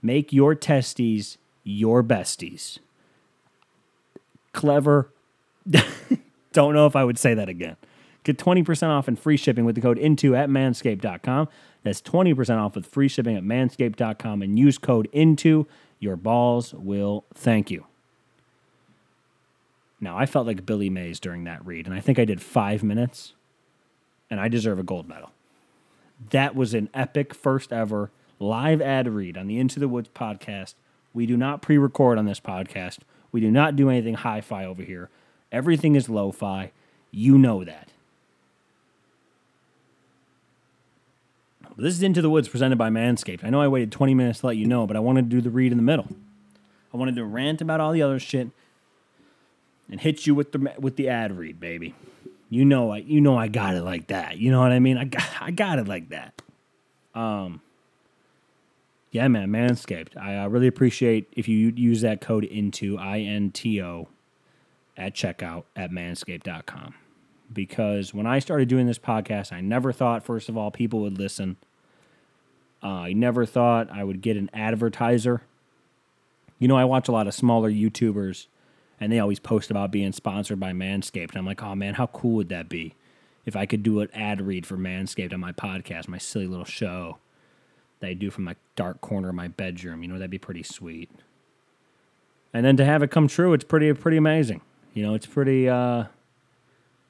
Make 0.00 0.32
your 0.32 0.54
testes 0.54 1.36
your 1.62 2.02
besties. 2.02 2.78
Clever. 4.52 5.10
Don't 6.52 6.72
know 6.72 6.86
if 6.86 6.96
I 6.96 7.04
would 7.04 7.18
say 7.18 7.34
that 7.34 7.50
again. 7.50 7.76
Get 8.24 8.38
20% 8.38 8.88
off 8.88 9.06
and 9.06 9.18
free 9.18 9.36
shipping 9.36 9.64
with 9.64 9.74
the 9.74 9.80
code 9.80 9.98
INTO 9.98 10.34
at 10.34 10.48
manscaped.com. 10.48 11.48
That's 11.82 12.00
20% 12.00 12.58
off 12.58 12.74
with 12.74 12.86
free 12.86 13.08
shipping 13.08 13.36
at 13.36 13.44
manscaped.com 13.44 14.42
and 14.42 14.58
use 14.58 14.78
code 14.78 15.08
INTO. 15.12 15.66
Your 16.00 16.16
balls 16.16 16.74
will 16.74 17.24
thank 17.34 17.70
you. 17.70 17.86
Now, 20.00 20.18
I 20.18 20.26
felt 20.26 20.46
like 20.46 20.66
Billy 20.66 20.90
Mays 20.90 21.20
during 21.20 21.44
that 21.44 21.64
read, 21.64 21.86
and 21.86 21.94
I 21.94 22.00
think 22.00 22.18
I 22.18 22.24
did 22.24 22.42
five 22.42 22.82
minutes, 22.82 23.32
and 24.30 24.40
I 24.40 24.48
deserve 24.48 24.78
a 24.78 24.82
gold 24.82 25.08
medal. 25.08 25.30
That 26.30 26.54
was 26.54 26.74
an 26.74 26.90
epic 26.92 27.34
first 27.34 27.72
ever 27.72 28.10
live 28.38 28.80
ad 28.80 29.08
read 29.08 29.38
on 29.38 29.46
the 29.46 29.58
Into 29.58 29.80
the 29.80 29.88
Woods 29.88 30.10
podcast. 30.14 30.74
We 31.12 31.26
do 31.26 31.36
not 31.36 31.62
pre 31.62 31.78
record 31.78 32.18
on 32.18 32.26
this 32.26 32.40
podcast. 32.40 32.98
We 33.32 33.40
do 33.40 33.50
not 33.50 33.76
do 33.76 33.88
anything 33.88 34.14
hi 34.14 34.40
fi 34.40 34.64
over 34.64 34.82
here. 34.82 35.08
Everything 35.50 35.94
is 35.94 36.08
lo 36.08 36.32
fi. 36.32 36.72
You 37.10 37.38
know 37.38 37.64
that. 37.64 37.93
This 41.76 41.94
is 41.94 42.02
Into 42.02 42.22
the 42.22 42.30
Woods 42.30 42.48
presented 42.48 42.78
by 42.78 42.88
Manscaped. 42.88 43.42
I 43.42 43.50
know 43.50 43.60
I 43.60 43.66
waited 43.66 43.90
20 43.90 44.14
minutes 44.14 44.40
to 44.40 44.46
let 44.46 44.56
you 44.56 44.66
know, 44.66 44.86
but 44.86 44.96
I 44.96 45.00
wanted 45.00 45.28
to 45.28 45.36
do 45.36 45.40
the 45.40 45.50
read 45.50 45.72
in 45.72 45.78
the 45.78 45.82
middle. 45.82 46.06
I 46.92 46.96
wanted 46.96 47.16
to 47.16 47.24
rant 47.24 47.60
about 47.60 47.80
all 47.80 47.90
the 47.90 48.02
other 48.02 48.20
shit 48.20 48.48
and 49.90 50.00
hit 50.00 50.24
you 50.26 50.36
with 50.36 50.52
the 50.52 50.72
with 50.78 50.94
the 50.94 51.08
ad 51.08 51.36
read, 51.36 51.58
baby. 51.58 51.94
You 52.48 52.64
know 52.64 52.92
I 52.92 52.98
you 52.98 53.20
know 53.20 53.36
I 53.36 53.48
got 53.48 53.74
it 53.74 53.82
like 53.82 54.06
that. 54.06 54.38
You 54.38 54.52
know 54.52 54.60
what 54.60 54.70
I 54.70 54.78
mean? 54.78 54.96
I 54.96 55.04
got 55.04 55.28
I 55.40 55.50
got 55.50 55.80
it 55.80 55.88
like 55.88 56.10
that. 56.10 56.40
Um 57.14 57.60
yeah, 59.10 59.28
man, 59.28 59.50
Manscaped. 59.50 60.16
I 60.16 60.38
uh, 60.38 60.48
really 60.48 60.66
appreciate 60.66 61.28
if 61.36 61.46
you 61.48 61.72
use 61.76 62.00
that 62.00 62.20
code 62.20 62.42
into 62.42 62.98
INTO 62.98 64.08
at 64.96 65.14
checkout 65.14 65.64
at 65.76 65.92
manscaped.com. 65.92 66.94
Because 67.54 68.12
when 68.12 68.26
I 68.26 68.38
started 68.40 68.68
doing 68.68 68.86
this 68.86 68.98
podcast, 68.98 69.52
I 69.52 69.60
never 69.60 69.92
thought, 69.92 70.24
first 70.24 70.48
of 70.48 70.56
all, 70.56 70.70
people 70.70 71.00
would 71.00 71.18
listen. 71.18 71.56
Uh, 72.82 72.88
I 72.88 73.12
never 73.12 73.46
thought 73.46 73.90
I 73.90 74.04
would 74.04 74.20
get 74.20 74.36
an 74.36 74.50
advertiser. 74.52 75.42
You 76.58 76.68
know, 76.68 76.76
I 76.76 76.84
watch 76.84 77.08
a 77.08 77.12
lot 77.12 77.26
of 77.26 77.34
smaller 77.34 77.70
YouTubers, 77.70 78.46
and 79.00 79.10
they 79.10 79.18
always 79.18 79.38
post 79.38 79.70
about 79.70 79.90
being 79.90 80.12
sponsored 80.12 80.60
by 80.60 80.72
Manscaped. 80.72 81.30
And 81.30 81.38
I'm 81.38 81.46
like, 81.46 81.62
oh 81.62 81.74
man, 81.74 81.94
how 81.94 82.08
cool 82.08 82.36
would 82.36 82.48
that 82.50 82.68
be 82.68 82.94
if 83.46 83.56
I 83.56 83.66
could 83.66 83.82
do 83.82 84.00
an 84.00 84.08
ad 84.14 84.40
read 84.40 84.66
for 84.66 84.76
Manscaped 84.76 85.32
on 85.32 85.40
my 85.40 85.52
podcast, 85.52 86.08
my 86.08 86.18
silly 86.18 86.46
little 86.46 86.64
show 86.64 87.18
that 88.00 88.08
I 88.08 88.14
do 88.14 88.30
from 88.30 88.44
my 88.44 88.56
dark 88.76 89.00
corner 89.00 89.30
of 89.30 89.34
my 89.34 89.48
bedroom? 89.48 90.02
You 90.02 90.08
know, 90.08 90.14
that'd 90.14 90.30
be 90.30 90.38
pretty 90.38 90.62
sweet. 90.62 91.10
And 92.52 92.64
then 92.64 92.76
to 92.76 92.84
have 92.84 93.02
it 93.02 93.10
come 93.10 93.28
true, 93.28 93.52
it's 93.52 93.64
pretty 93.64 93.92
pretty 93.94 94.16
amazing. 94.16 94.60
You 94.94 95.02
know, 95.02 95.14
it's 95.14 95.26
pretty 95.26 95.68
uh, 95.68 96.04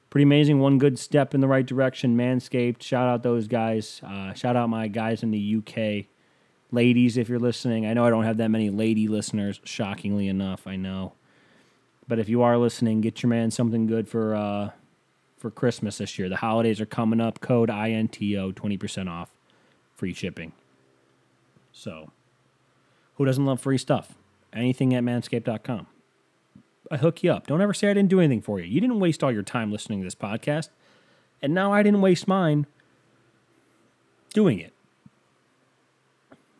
pretty 0.09 0.23
amazing. 0.23 0.59
One 0.59 0.77
good 0.77 0.97
step 0.97 1.33
in 1.33 1.41
the 1.41 1.47
right 1.47 1.65
direction. 1.65 2.15
Manscaped. 2.17 2.81
Shout 2.81 3.07
out 3.07 3.23
those 3.23 3.47
guys. 3.47 4.01
Uh, 4.03 4.33
shout 4.33 4.55
out 4.55 4.69
my 4.69 4.87
guys 4.87 5.23
in 5.23 5.31
the 5.31 5.57
UK. 5.57 6.05
Ladies, 6.71 7.17
if 7.17 7.29
you're 7.29 7.39
listening, 7.39 7.85
I 7.85 7.93
know 7.93 8.05
I 8.05 8.09
don't 8.09 8.23
have 8.23 8.37
that 8.37 8.49
many 8.49 8.69
lady 8.69 9.07
listeners, 9.07 9.61
shockingly 9.63 10.27
enough, 10.27 10.67
I 10.67 10.75
know. 10.75 11.13
But 12.07 12.19
if 12.19 12.29
you 12.29 12.41
are 12.41 12.57
listening, 12.57 13.01
get 13.01 13.23
your 13.23 13.29
man 13.29 13.51
something 13.51 13.87
good 13.87 14.07
for 14.07 14.35
uh, 14.35 14.71
for 15.37 15.51
Christmas 15.51 15.99
this 15.99 16.17
year. 16.17 16.29
The 16.29 16.37
holidays 16.37 16.81
are 16.81 16.85
coming 16.85 17.21
up. 17.21 17.39
Code 17.39 17.69
INTO, 17.69 18.51
20% 18.51 19.09
off, 19.09 19.29
free 19.95 20.13
shipping. 20.13 20.53
So, 21.71 22.11
who 23.15 23.25
doesn't 23.25 23.45
love 23.45 23.61
free 23.61 23.77
stuff? 23.77 24.15
Anything 24.53 24.93
at 24.93 25.03
manscaped.com. 25.03 25.87
I 26.91 26.97
hook 26.97 27.23
you 27.23 27.31
up. 27.31 27.47
Don't 27.47 27.61
ever 27.61 27.73
say 27.73 27.89
I 27.89 27.93
didn't 27.93 28.09
do 28.09 28.19
anything 28.19 28.41
for 28.41 28.59
you. 28.59 28.65
You 28.65 28.81
didn't 28.81 28.99
waste 28.99 29.23
all 29.23 29.31
your 29.31 29.43
time 29.43 29.71
listening 29.71 29.99
to 30.01 30.05
this 30.05 30.15
podcast. 30.15 30.69
And 31.41 31.53
now 31.53 31.73
I 31.73 31.83
didn't 31.83 32.01
waste 32.01 32.27
mine 32.27 32.67
doing 34.33 34.59
it. 34.59 34.73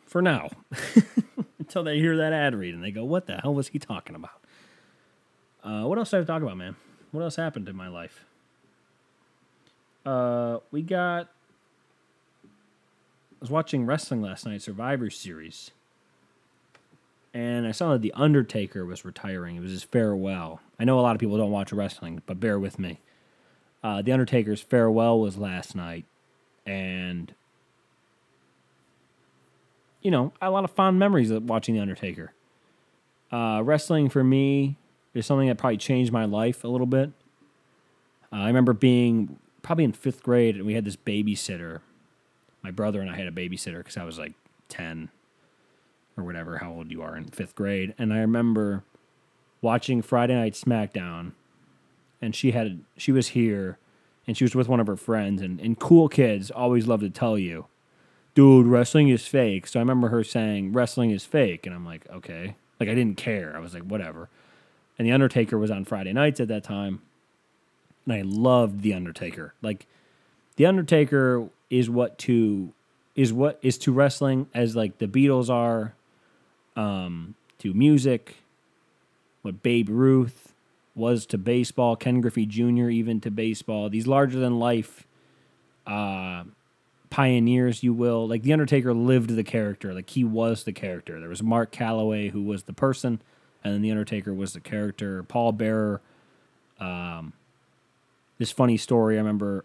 For 0.04 0.22
now. 0.22 0.50
Until 1.58 1.82
they 1.82 1.98
hear 1.98 2.16
that 2.16 2.32
ad 2.32 2.54
read 2.54 2.74
and 2.74 2.82
they 2.82 2.90
go, 2.90 3.04
what 3.04 3.26
the 3.26 3.38
hell 3.38 3.54
was 3.54 3.68
he 3.68 3.78
talking 3.78 4.14
about? 4.14 4.40
Uh, 5.64 5.82
what 5.82 5.98
else 5.98 6.10
did 6.10 6.20
I 6.20 6.24
talk 6.24 6.42
about, 6.42 6.56
man? 6.56 6.76
What 7.10 7.22
else 7.22 7.36
happened 7.36 7.68
in 7.68 7.76
my 7.76 7.88
life? 7.88 8.24
Uh, 10.04 10.58
we 10.70 10.82
got. 10.82 11.28
I 12.44 13.40
was 13.40 13.50
watching 13.50 13.84
wrestling 13.84 14.22
last 14.22 14.46
night, 14.46 14.62
Survivor 14.62 15.10
Series 15.10 15.72
and 17.36 17.66
I 17.66 17.72
saw 17.72 17.92
that 17.92 18.00
The 18.00 18.14
Undertaker 18.14 18.86
was 18.86 19.04
retiring. 19.04 19.56
It 19.56 19.60
was 19.60 19.70
his 19.70 19.82
farewell. 19.82 20.62
I 20.80 20.84
know 20.84 20.98
a 20.98 21.02
lot 21.02 21.14
of 21.14 21.20
people 21.20 21.36
don't 21.36 21.50
watch 21.50 21.70
wrestling, 21.70 22.22
but 22.24 22.40
bear 22.40 22.58
with 22.58 22.78
me. 22.78 23.00
Uh, 23.84 24.00
the 24.00 24.10
Undertaker's 24.10 24.62
farewell 24.62 25.20
was 25.20 25.36
last 25.36 25.76
night, 25.76 26.06
and 26.64 27.34
you 30.00 30.10
know, 30.10 30.32
a 30.40 30.48
lot 30.48 30.64
of 30.64 30.70
fond 30.70 30.98
memories 30.98 31.30
of 31.30 31.44
watching 31.44 31.74
The 31.74 31.80
Undertaker. 31.82 32.32
Uh, 33.30 33.60
wrestling 33.62 34.08
for 34.08 34.24
me 34.24 34.78
is 35.12 35.26
something 35.26 35.48
that 35.48 35.58
probably 35.58 35.76
changed 35.76 36.12
my 36.12 36.24
life 36.24 36.64
a 36.64 36.68
little 36.68 36.86
bit. 36.86 37.10
Uh, 38.32 38.36
I 38.36 38.46
remember 38.46 38.72
being 38.72 39.38
probably 39.60 39.84
in 39.84 39.92
fifth 39.92 40.22
grade, 40.22 40.56
and 40.56 40.64
we 40.64 40.72
had 40.72 40.86
this 40.86 40.96
babysitter. 40.96 41.80
My 42.62 42.70
brother 42.70 43.02
and 43.02 43.10
I 43.10 43.16
had 43.16 43.26
a 43.26 43.30
babysitter 43.30 43.78
because 43.78 43.98
I 43.98 44.04
was 44.04 44.18
like 44.18 44.32
10, 44.70 45.10
or 46.16 46.24
whatever, 46.24 46.58
how 46.58 46.72
old 46.72 46.90
you 46.90 47.02
are 47.02 47.16
in 47.16 47.24
fifth 47.24 47.54
grade. 47.54 47.94
And 47.98 48.12
I 48.12 48.18
remember 48.18 48.84
watching 49.60 50.02
Friday 50.02 50.34
Night 50.34 50.54
SmackDown, 50.54 51.32
and 52.20 52.34
she 52.34 52.52
had 52.52 52.80
she 52.96 53.12
was 53.12 53.28
here, 53.28 53.78
and 54.26 54.36
she 54.36 54.44
was 54.44 54.54
with 54.54 54.68
one 54.68 54.80
of 54.80 54.86
her 54.86 54.96
friends, 54.96 55.42
and, 55.42 55.60
and 55.60 55.78
cool 55.78 56.08
kids 56.08 56.50
always 56.50 56.86
love 56.86 57.00
to 57.00 57.10
tell 57.10 57.38
you, 57.38 57.66
dude, 58.34 58.66
wrestling 58.66 59.08
is 59.08 59.26
fake. 59.26 59.66
So 59.66 59.78
I 59.78 59.82
remember 59.82 60.08
her 60.08 60.24
saying 60.24 60.72
wrestling 60.72 61.10
is 61.10 61.24
fake, 61.24 61.66
and 61.66 61.74
I'm 61.74 61.84
like, 61.84 62.08
okay, 62.10 62.56
like 62.80 62.88
I 62.88 62.94
didn't 62.94 63.16
care. 63.16 63.54
I 63.54 63.60
was 63.60 63.74
like, 63.74 63.82
whatever. 63.82 64.28
And 64.98 65.06
the 65.06 65.12
Undertaker 65.12 65.58
was 65.58 65.70
on 65.70 65.84
Friday 65.84 66.12
nights 66.12 66.40
at 66.40 66.48
that 66.48 66.64
time, 66.64 67.02
and 68.06 68.14
I 68.14 68.22
loved 68.22 68.80
the 68.82 68.94
Undertaker. 68.94 69.52
Like, 69.60 69.86
the 70.56 70.64
Undertaker 70.64 71.48
is 71.68 71.90
what 71.90 72.16
to 72.18 72.72
is 73.14 73.32
what 73.32 73.58
is 73.62 73.78
to 73.78 73.92
wrestling 73.92 74.46
as 74.54 74.76
like 74.76 74.98
the 74.98 75.06
Beatles 75.06 75.48
are 75.48 75.94
um, 76.76 77.34
to 77.58 77.74
music, 77.74 78.36
what 79.42 79.62
Babe 79.62 79.88
Ruth 79.88 80.52
was 80.94 81.26
to 81.26 81.38
baseball, 81.38 81.96
Ken 81.96 82.20
Griffey 82.20 82.46
Jr. 82.46 82.88
even 82.88 83.20
to 83.20 83.30
baseball. 83.30 83.88
These 83.88 84.06
larger 84.06 84.38
than 84.38 84.58
life 84.58 85.06
uh, 85.86 86.44
pioneers, 87.10 87.82
you 87.82 87.92
will. 87.92 88.26
Like 88.26 88.42
The 88.42 88.52
Undertaker 88.52 88.94
lived 88.94 89.30
the 89.30 89.44
character, 89.44 89.92
like 89.92 90.10
he 90.10 90.24
was 90.24 90.64
the 90.64 90.72
character. 90.72 91.20
There 91.20 91.28
was 91.28 91.42
Mark 91.42 91.72
Calaway 91.72 92.30
who 92.30 92.42
was 92.42 92.64
the 92.64 92.72
person, 92.72 93.20
and 93.62 93.74
then 93.74 93.82
The 93.82 93.90
Undertaker 93.90 94.32
was 94.32 94.52
the 94.52 94.60
character. 94.60 95.22
Paul 95.22 95.52
Bearer. 95.52 96.00
Um, 96.78 97.32
this 98.38 98.52
funny 98.52 98.76
story, 98.76 99.16
I 99.16 99.18
remember 99.18 99.64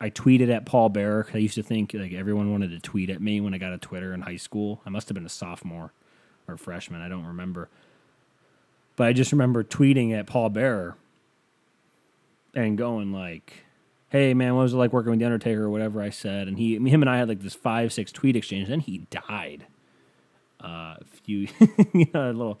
I 0.00 0.10
tweeted 0.10 0.50
at 0.50 0.66
Paul 0.66 0.88
Bearer. 0.88 1.28
I 1.32 1.38
used 1.38 1.54
to 1.54 1.62
think 1.62 1.94
like 1.94 2.12
everyone 2.12 2.50
wanted 2.50 2.70
to 2.70 2.80
tweet 2.80 3.10
at 3.10 3.20
me 3.20 3.40
when 3.40 3.54
I 3.54 3.58
got 3.58 3.72
a 3.72 3.78
Twitter 3.78 4.12
in 4.12 4.22
high 4.22 4.36
school. 4.36 4.80
I 4.84 4.90
must 4.90 5.08
have 5.08 5.14
been 5.14 5.26
a 5.26 5.30
sophomore 5.30 5.92
or 6.48 6.56
freshman. 6.56 7.00
I 7.00 7.08
don't 7.08 7.26
remember. 7.26 7.68
But 8.96 9.08
I 9.08 9.12
just 9.12 9.32
remember 9.32 9.64
tweeting 9.64 10.12
at 10.12 10.26
Paul 10.26 10.50
Bearer 10.50 10.96
and 12.54 12.76
going 12.76 13.12
like, 13.12 13.64
"Hey 14.10 14.34
man, 14.34 14.54
what 14.54 14.62
was 14.62 14.74
it 14.74 14.76
like 14.76 14.92
working 14.92 15.10
with 15.10 15.18
the 15.18 15.24
Undertaker 15.24 15.64
or 15.64 15.70
whatever?" 15.70 16.02
I 16.02 16.10
said, 16.10 16.48
and 16.48 16.58
he, 16.58 16.74
him, 16.74 17.02
and 17.02 17.08
I 17.10 17.18
had 17.18 17.28
like 17.28 17.40
this 17.40 17.54
five 17.54 17.92
six 17.92 18.12
tweet 18.12 18.36
exchange. 18.36 18.68
Then 18.68 18.80
he 18.80 19.06
died. 19.10 19.66
Uh, 20.62 20.96
a 21.00 21.04
few, 21.24 21.48
you 21.92 22.06
know, 22.14 22.30
a 22.30 22.32
little 22.32 22.60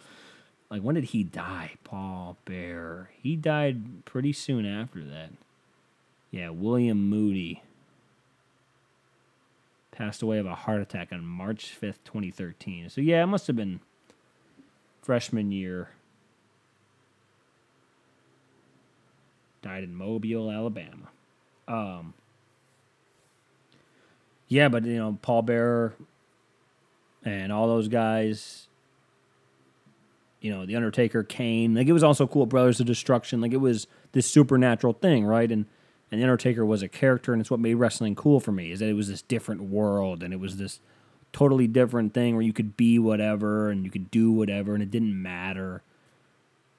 like 0.70 0.82
when 0.82 0.94
did 0.94 1.04
he 1.04 1.22
die? 1.22 1.72
Paul 1.84 2.38
Bearer. 2.44 3.10
He 3.22 3.36
died 3.36 4.04
pretty 4.04 4.32
soon 4.32 4.64
after 4.64 5.04
that. 5.04 5.30
Yeah, 6.30 6.48
William 6.48 7.10
Moody 7.10 7.62
passed 9.92 10.22
away 10.22 10.38
of 10.38 10.46
a 10.46 10.54
heart 10.54 10.80
attack 10.80 11.12
on 11.12 11.24
March 11.24 11.76
5th, 11.80 11.98
2013. 12.04 12.90
So, 12.90 13.00
yeah, 13.00 13.22
it 13.22 13.26
must 13.26 13.46
have 13.46 13.54
been 13.54 13.80
freshman 15.02 15.52
year. 15.52 15.90
Died 19.60 19.84
in 19.84 19.94
Mobile, 19.94 20.50
Alabama. 20.50 21.08
Um, 21.68 22.14
yeah, 24.48 24.68
but, 24.68 24.84
you 24.84 24.96
know, 24.96 25.18
Paul 25.22 25.42
Bearer 25.42 25.94
and 27.24 27.52
all 27.52 27.68
those 27.68 27.86
guys, 27.86 28.66
you 30.40 30.50
know, 30.50 30.66
The 30.66 30.74
Undertaker, 30.74 31.22
Kane, 31.22 31.74
like 31.74 31.86
it 31.86 31.92
was 31.92 32.02
also 32.02 32.26
cool, 32.26 32.46
Brothers 32.46 32.80
of 32.80 32.86
Destruction. 32.86 33.40
Like 33.40 33.52
it 33.52 33.58
was 33.58 33.86
this 34.12 34.26
supernatural 34.26 34.94
thing, 34.94 35.24
right? 35.24 35.52
And, 35.52 35.66
and 36.12 36.20
the 36.20 36.24
Undertaker 36.26 36.64
was 36.66 36.82
a 36.82 36.88
character, 36.88 37.32
and 37.32 37.40
it's 37.40 37.50
what 37.50 37.58
made 37.58 37.76
wrestling 37.76 38.14
cool 38.14 38.38
for 38.38 38.52
me. 38.52 38.70
Is 38.70 38.80
that 38.80 38.88
it 38.88 38.92
was 38.92 39.08
this 39.08 39.22
different 39.22 39.62
world, 39.62 40.22
and 40.22 40.34
it 40.34 40.38
was 40.38 40.58
this 40.58 40.78
totally 41.32 41.66
different 41.66 42.12
thing 42.12 42.34
where 42.34 42.44
you 42.44 42.52
could 42.52 42.76
be 42.76 42.98
whatever 42.98 43.70
and 43.70 43.82
you 43.86 43.90
could 43.90 44.10
do 44.10 44.30
whatever, 44.30 44.74
and 44.74 44.82
it 44.82 44.90
didn't 44.90 45.20
matter, 45.20 45.82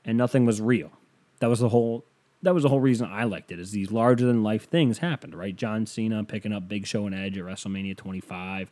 and 0.05 0.19
nothing 0.19 0.45
was 0.45 0.61
real. 0.61 0.91
That 1.39 1.49
was 1.49 1.59
the 1.59 1.69
whole. 1.69 2.05
That 2.43 2.53
was 2.53 2.61
the 2.61 2.69
whole 2.69 2.79
reason 2.79 3.09
I 3.09 3.23
liked 3.23 3.51
it. 3.51 3.59
Is 3.59 3.71
these 3.71 3.91
larger 3.91 4.25
than 4.25 4.43
life 4.43 4.69
things 4.69 4.99
happened, 4.99 5.33
right? 5.33 5.55
John 5.55 5.87
Cena 5.87 6.23
picking 6.23 6.53
up 6.53 6.67
Big 6.67 6.85
Show 6.85 7.07
and 7.07 7.15
Edge 7.15 7.37
at 7.37 7.43
WrestleMania 7.43 7.97
25. 7.97 8.69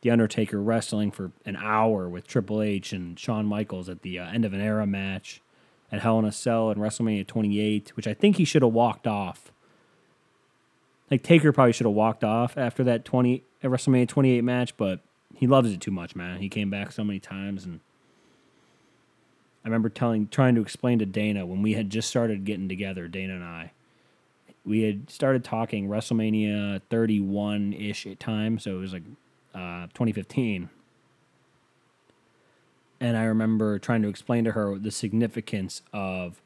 The 0.00 0.10
Undertaker 0.10 0.62
wrestling 0.62 1.10
for 1.10 1.32
an 1.44 1.56
hour 1.56 2.08
with 2.08 2.26
Triple 2.26 2.62
H 2.62 2.94
and 2.94 3.18
Shawn 3.18 3.44
Michaels 3.44 3.90
at 3.90 4.00
the 4.00 4.18
uh, 4.18 4.30
end 4.30 4.46
of 4.46 4.54
an 4.54 4.62
era 4.62 4.86
match 4.86 5.42
at 5.92 6.00
Hell 6.00 6.20
in 6.20 6.24
a 6.24 6.32
Cell 6.32 6.70
and 6.70 6.80
WrestleMania 6.80 7.26
28, 7.26 7.92
which 7.96 8.06
I 8.06 8.14
think 8.14 8.36
he 8.36 8.46
should 8.46 8.62
have 8.62 8.72
walked 8.72 9.06
off 9.06 9.52
Like 11.10 11.22
Taker 11.22 11.52
probably 11.52 11.72
should 11.72 11.86
have 11.86 11.94
walked 11.94 12.22
off 12.22 12.56
after 12.56 12.84
that 12.84 13.04
twenty 13.04 13.42
WrestleMania 13.62 14.08
twenty 14.08 14.32
eight 14.32 14.44
match, 14.44 14.76
but 14.76 15.00
he 15.34 15.46
loves 15.46 15.72
it 15.72 15.80
too 15.80 15.90
much, 15.90 16.14
man. 16.14 16.38
He 16.38 16.48
came 16.48 16.70
back 16.70 16.92
so 16.92 17.02
many 17.02 17.18
times, 17.18 17.64
and 17.64 17.80
I 19.64 19.68
remember 19.68 19.88
telling, 19.88 20.28
trying 20.28 20.54
to 20.54 20.60
explain 20.60 20.98
to 21.00 21.06
Dana 21.06 21.44
when 21.44 21.62
we 21.62 21.74
had 21.74 21.90
just 21.90 22.08
started 22.08 22.44
getting 22.44 22.68
together, 22.68 23.08
Dana 23.08 23.34
and 23.34 23.44
I. 23.44 23.72
We 24.64 24.82
had 24.82 25.10
started 25.10 25.44
talking 25.44 25.88
WrestleMania 25.88 26.82
31 26.90 27.72
ish 27.72 28.06
at 28.06 28.20
time, 28.20 28.58
so 28.58 28.76
it 28.76 28.80
was 28.80 28.92
like 28.92 29.02
uh, 29.54 29.86
2015. 29.94 30.68
And 33.00 33.16
I 33.16 33.24
remember 33.24 33.78
trying 33.78 34.02
to 34.02 34.08
explain 34.08 34.44
to 34.44 34.52
her 34.52 34.78
the 34.78 34.90
significance 34.90 35.82
of 35.92 36.42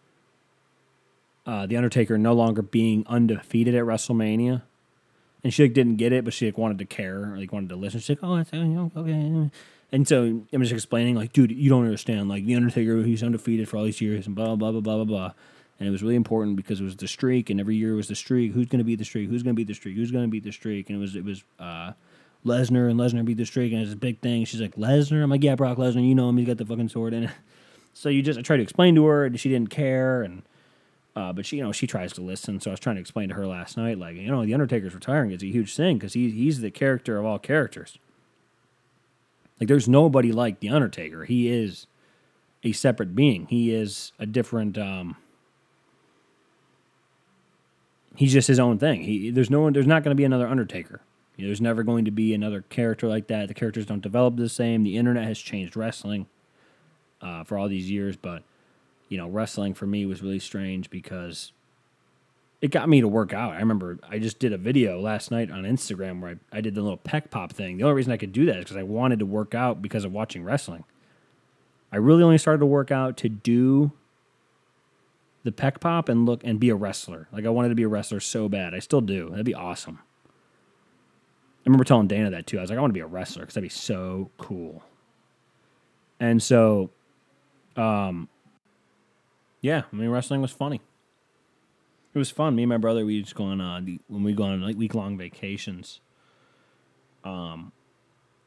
uh, 1.46 1.66
The 1.66 1.76
Undertaker 1.76 2.18
no 2.18 2.32
longer 2.32 2.62
being 2.62 3.04
undefeated 3.06 3.74
at 3.74 3.84
WrestleMania 3.84 4.62
and 5.44 5.52
she 5.52 5.62
like 5.62 5.74
didn't 5.74 5.96
get 5.96 6.12
it, 6.12 6.24
but 6.24 6.32
she 6.32 6.46
like 6.46 6.58
wanted 6.58 6.78
to 6.78 6.86
care, 6.86 7.34
or, 7.34 7.38
like 7.38 7.52
wanted 7.52 7.68
to 7.68 7.76
listen. 7.76 8.00
She's 8.00 8.08
like, 8.08 8.18
"Oh, 8.22 8.36
that's 8.36 8.52
okay." 8.52 9.50
And 9.92 10.08
so 10.08 10.42
I'm 10.52 10.62
just 10.62 10.72
explaining, 10.72 11.14
like, 11.14 11.32
dude, 11.32 11.52
you 11.52 11.68
don't 11.68 11.84
understand. 11.84 12.28
Like 12.28 12.46
the 12.46 12.56
Undertaker, 12.56 13.02
he's 13.02 13.22
undefeated 13.22 13.68
for 13.68 13.76
all 13.76 13.84
these 13.84 14.00
years, 14.00 14.26
and 14.26 14.34
blah 14.34 14.56
blah 14.56 14.70
blah 14.70 14.80
blah 14.80 14.96
blah 14.96 15.04
blah. 15.04 15.32
And 15.78 15.88
it 15.88 15.90
was 15.92 16.02
really 16.02 16.14
important 16.16 16.56
because 16.56 16.80
it 16.80 16.84
was 16.84 16.96
the 16.96 17.06
streak, 17.06 17.50
and 17.50 17.60
every 17.60 17.76
year 17.76 17.94
was 17.94 18.08
the 18.08 18.14
streak. 18.14 18.52
Who's 18.52 18.66
going 18.66 18.78
to 18.78 18.84
beat 18.84 18.98
the 18.98 19.04
streak? 19.04 19.28
Who's 19.28 19.42
going 19.42 19.54
to 19.54 19.56
beat 19.56 19.68
the 19.68 19.74
streak? 19.74 19.96
Who's 19.96 20.10
going 20.10 20.24
to 20.24 20.30
beat 20.30 20.44
the 20.44 20.52
streak? 20.52 20.88
And 20.88 20.96
it 20.96 21.00
was 21.00 21.14
it 21.14 21.24
was 21.24 21.44
uh, 21.60 21.92
Lesnar, 22.46 22.90
and 22.90 22.98
Lesnar 22.98 23.24
beat 23.24 23.36
the 23.36 23.44
streak, 23.44 23.72
and 23.72 23.82
it's 23.82 23.92
a 23.92 23.96
big 23.96 24.20
thing. 24.20 24.46
She's 24.46 24.60
like, 24.60 24.76
Lesnar. 24.76 25.22
I'm 25.22 25.30
like, 25.30 25.44
yeah, 25.44 25.56
Brock 25.56 25.76
Lesnar. 25.76 26.06
You 26.06 26.14
know 26.14 26.28
him. 26.30 26.38
He's 26.38 26.46
got 26.46 26.56
the 26.56 26.66
fucking 26.66 26.88
sword 26.88 27.12
in 27.12 27.24
it. 27.24 27.30
So 27.96 28.08
you 28.08 28.22
just 28.22 28.36
I 28.36 28.42
tried 28.42 28.56
to 28.56 28.62
explain 28.64 28.96
to 28.96 29.04
her, 29.06 29.24
and 29.24 29.38
she 29.38 29.48
didn't 29.50 29.70
care, 29.70 30.22
and 30.22 30.42
uh, 31.16 31.32
but 31.32 31.46
she, 31.46 31.56
you 31.56 31.62
know, 31.62 31.72
she 31.72 31.86
tries 31.86 32.12
to 32.14 32.20
listen. 32.20 32.60
So 32.60 32.70
I 32.70 32.72
was 32.72 32.80
trying 32.80 32.96
to 32.96 33.00
explain 33.00 33.28
to 33.28 33.34
her 33.34 33.46
last 33.46 33.76
night, 33.76 33.98
like, 33.98 34.16
you 34.16 34.26
know, 34.26 34.44
the 34.44 34.54
Undertaker's 34.54 34.94
retiring 34.94 35.30
is 35.30 35.42
a 35.42 35.46
huge 35.46 35.74
thing 35.74 35.96
because 35.96 36.14
he, 36.14 36.30
he's 36.30 36.60
the 36.60 36.70
character 36.70 37.18
of 37.18 37.24
all 37.24 37.38
characters. 37.38 37.98
Like, 39.60 39.68
there's 39.68 39.88
nobody 39.88 40.32
like 40.32 40.58
the 40.60 40.70
Undertaker. 40.70 41.24
He 41.24 41.48
is 41.48 41.86
a 42.64 42.72
separate 42.72 43.14
being. 43.14 43.46
He 43.46 43.72
is 43.72 44.12
a 44.18 44.26
different. 44.26 44.76
Um, 44.76 45.16
he's 48.16 48.32
just 48.32 48.48
his 48.48 48.58
own 48.58 48.78
thing. 48.78 49.02
He 49.02 49.30
there's 49.30 49.50
no 49.50 49.60
one. 49.60 49.72
There's 49.72 49.86
not 49.86 50.02
going 50.02 50.14
to 50.14 50.18
be 50.18 50.24
another 50.24 50.48
Undertaker. 50.48 51.00
You 51.36 51.44
know, 51.44 51.48
there's 51.48 51.60
never 51.60 51.82
going 51.84 52.04
to 52.06 52.10
be 52.10 52.34
another 52.34 52.62
character 52.62 53.06
like 53.06 53.28
that. 53.28 53.48
The 53.48 53.54
characters 53.54 53.86
don't 53.86 54.00
develop 54.00 54.36
the 54.36 54.48
same. 54.48 54.82
The 54.82 54.96
internet 54.96 55.24
has 55.24 55.38
changed 55.38 55.76
wrestling 55.76 56.26
uh, 57.20 57.44
for 57.44 57.58
all 57.58 57.68
these 57.68 57.90
years, 57.90 58.16
but 58.16 58.42
you 59.14 59.18
know, 59.20 59.28
wrestling 59.28 59.74
for 59.74 59.86
me 59.86 60.06
was 60.06 60.22
really 60.22 60.40
strange 60.40 60.90
because 60.90 61.52
it 62.60 62.72
got 62.72 62.88
me 62.88 63.00
to 63.00 63.06
work 63.06 63.32
out. 63.32 63.52
I 63.52 63.60
remember 63.60 63.96
I 64.10 64.18
just 64.18 64.40
did 64.40 64.52
a 64.52 64.58
video 64.58 65.00
last 65.00 65.30
night 65.30 65.52
on 65.52 65.62
Instagram 65.62 66.20
where 66.20 66.32
I, 66.52 66.58
I 66.58 66.60
did 66.60 66.74
the 66.74 66.82
little 66.82 66.98
pec 66.98 67.30
pop 67.30 67.52
thing. 67.52 67.76
The 67.76 67.84
only 67.84 67.94
reason 67.94 68.12
I 68.12 68.16
could 68.16 68.32
do 68.32 68.44
that 68.46 68.56
is 68.56 68.64
because 68.64 68.76
I 68.76 68.82
wanted 68.82 69.20
to 69.20 69.24
work 69.26 69.54
out 69.54 69.80
because 69.80 70.04
of 70.04 70.10
watching 70.10 70.42
wrestling. 70.42 70.82
I 71.92 71.98
really 71.98 72.24
only 72.24 72.38
started 72.38 72.58
to 72.58 72.66
work 72.66 72.90
out 72.90 73.16
to 73.18 73.28
do 73.28 73.92
the 75.44 75.52
pec 75.52 75.78
pop 75.78 76.08
and 76.08 76.26
look 76.26 76.42
and 76.42 76.58
be 76.58 76.70
a 76.70 76.74
wrestler. 76.74 77.28
Like 77.32 77.46
I 77.46 77.50
wanted 77.50 77.68
to 77.68 77.76
be 77.76 77.84
a 77.84 77.88
wrestler 77.88 78.18
so 78.18 78.48
bad. 78.48 78.74
I 78.74 78.80
still 78.80 79.00
do. 79.00 79.30
That'd 79.30 79.46
be 79.46 79.54
awesome. 79.54 80.00
I 80.26 81.68
remember 81.68 81.84
telling 81.84 82.08
Dana 82.08 82.30
that 82.30 82.48
too. 82.48 82.58
I 82.58 82.62
was 82.62 82.70
like, 82.70 82.78
I 82.78 82.80
want 82.80 82.90
to 82.90 82.98
be 82.98 83.00
a 83.00 83.06
wrestler 83.06 83.42
because 83.42 83.54
that'd 83.54 83.62
be 83.62 83.72
so 83.72 84.32
cool. 84.38 84.82
And 86.18 86.42
so, 86.42 86.90
um, 87.76 88.28
yeah, 89.64 89.84
I 89.90 89.96
mean, 89.96 90.10
wrestling 90.10 90.42
was 90.42 90.50
funny. 90.50 90.82
It 92.12 92.18
was 92.18 92.30
fun. 92.30 92.54
Me 92.54 92.64
and 92.64 92.68
my 92.68 92.76
brother, 92.76 93.06
we 93.06 93.22
just 93.22 93.34
go 93.34 93.44
on 93.44 93.62
uh, 93.62 93.80
when 94.08 94.22
we 94.22 94.34
go 94.34 94.42
on 94.42 94.60
like 94.60 94.76
week 94.76 94.94
long 94.94 95.16
vacations. 95.16 96.00
Um, 97.24 97.72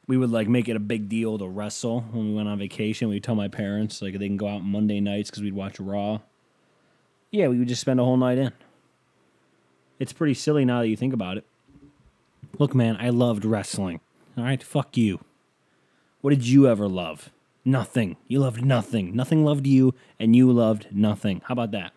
we 0.06 0.16
would 0.16 0.30
like 0.30 0.48
make 0.48 0.70
it 0.70 0.76
a 0.76 0.80
big 0.80 1.10
deal 1.10 1.40
to 1.40 1.48
wrestle 1.48 2.02
when 2.12 2.28
we 2.28 2.36
went 2.36 2.48
on 2.48 2.60
vacation. 2.60 3.10
We'd 3.10 3.24
tell 3.24 3.34
my 3.34 3.48
parents 3.48 4.00
like 4.00 4.14
they 4.14 4.28
can 4.28 4.38
go 4.38 4.48
out 4.48 4.64
Monday 4.64 5.00
nights 5.00 5.32
because 5.32 5.42
we'd 5.42 5.56
watch 5.56 5.80
Raw. 5.80 6.20
Yeah, 7.32 7.48
we 7.48 7.58
would 7.58 7.68
just 7.68 7.82
spend 7.82 8.00
a 8.00 8.04
whole 8.04 8.18
night 8.18 8.38
in. 8.38 8.52
It's 9.98 10.14
pretty 10.14 10.36
silly 10.36 10.66
now 10.66 10.82
that 10.82 10.88
you 10.88 10.96
think 10.96 11.16
about 11.16 11.38
it. 11.38 11.46
Look, 12.60 12.76
man, 12.76 12.96
I 13.00 13.10
loved 13.10 13.44
wrestling. 13.44 14.02
All 14.38 14.44
right, 14.44 14.62
fuck 14.62 14.96
you. 14.96 15.20
What 16.22 16.30
did 16.30 16.46
you 16.46 16.68
ever 16.68 16.88
love? 16.88 17.32
Nothing. 17.68 18.16
You 18.30 18.40
loved 18.40 18.64
nothing. 18.64 19.14
Nothing 19.14 19.44
loved 19.44 19.68
you, 19.68 19.94
and 20.22 20.34
you 20.34 20.50
loved 20.50 20.88
nothing. 20.90 21.42
How 21.44 21.52
about 21.52 21.72
that? 21.72 21.92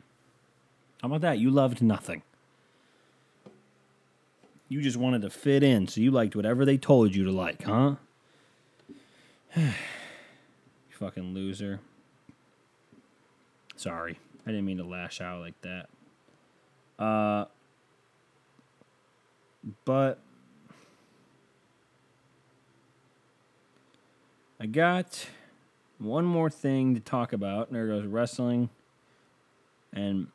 How 1.00 1.06
about 1.06 1.20
that? 1.20 1.38
You 1.38 1.48
loved 1.48 1.80
nothing. 1.80 2.24
You 4.68 4.82
just 4.82 4.96
wanted 4.96 5.22
to 5.22 5.30
fit 5.30 5.62
in, 5.62 5.86
so 5.86 6.00
you 6.00 6.10
liked 6.10 6.34
whatever 6.34 6.64
they 6.64 6.76
told 6.76 7.14
you 7.14 7.22
to 7.22 7.30
like, 7.30 7.62
huh? 7.62 7.94
you 9.56 9.70
fucking 10.90 11.34
loser. 11.34 11.78
Sorry. 13.76 14.18
I 14.44 14.50
didn't 14.50 14.66
mean 14.66 14.78
to 14.78 14.84
lash 14.84 15.20
out 15.20 15.40
like 15.40 15.54
that. 15.62 15.86
Uh 16.98 17.44
but 19.84 20.18
I 24.58 24.66
got 24.66 25.28
one 26.00 26.24
more 26.24 26.50
thing 26.50 26.94
to 26.94 27.00
talk 27.00 27.32
about. 27.32 27.72
There 27.72 27.86
goes 27.86 28.06
wrestling. 28.06 28.70
And 29.92 30.28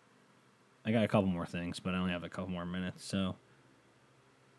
I 0.86 0.91
got 0.91 1.04
a 1.04 1.08
couple 1.08 1.30
more 1.30 1.45
things, 1.45 1.80
but 1.80 1.93
I 1.93 1.97
only 1.97 2.12
have 2.12 2.23
a 2.23 2.30
couple 2.30 2.51
more 2.51 2.65
minutes. 2.65 3.04
So 3.04 3.36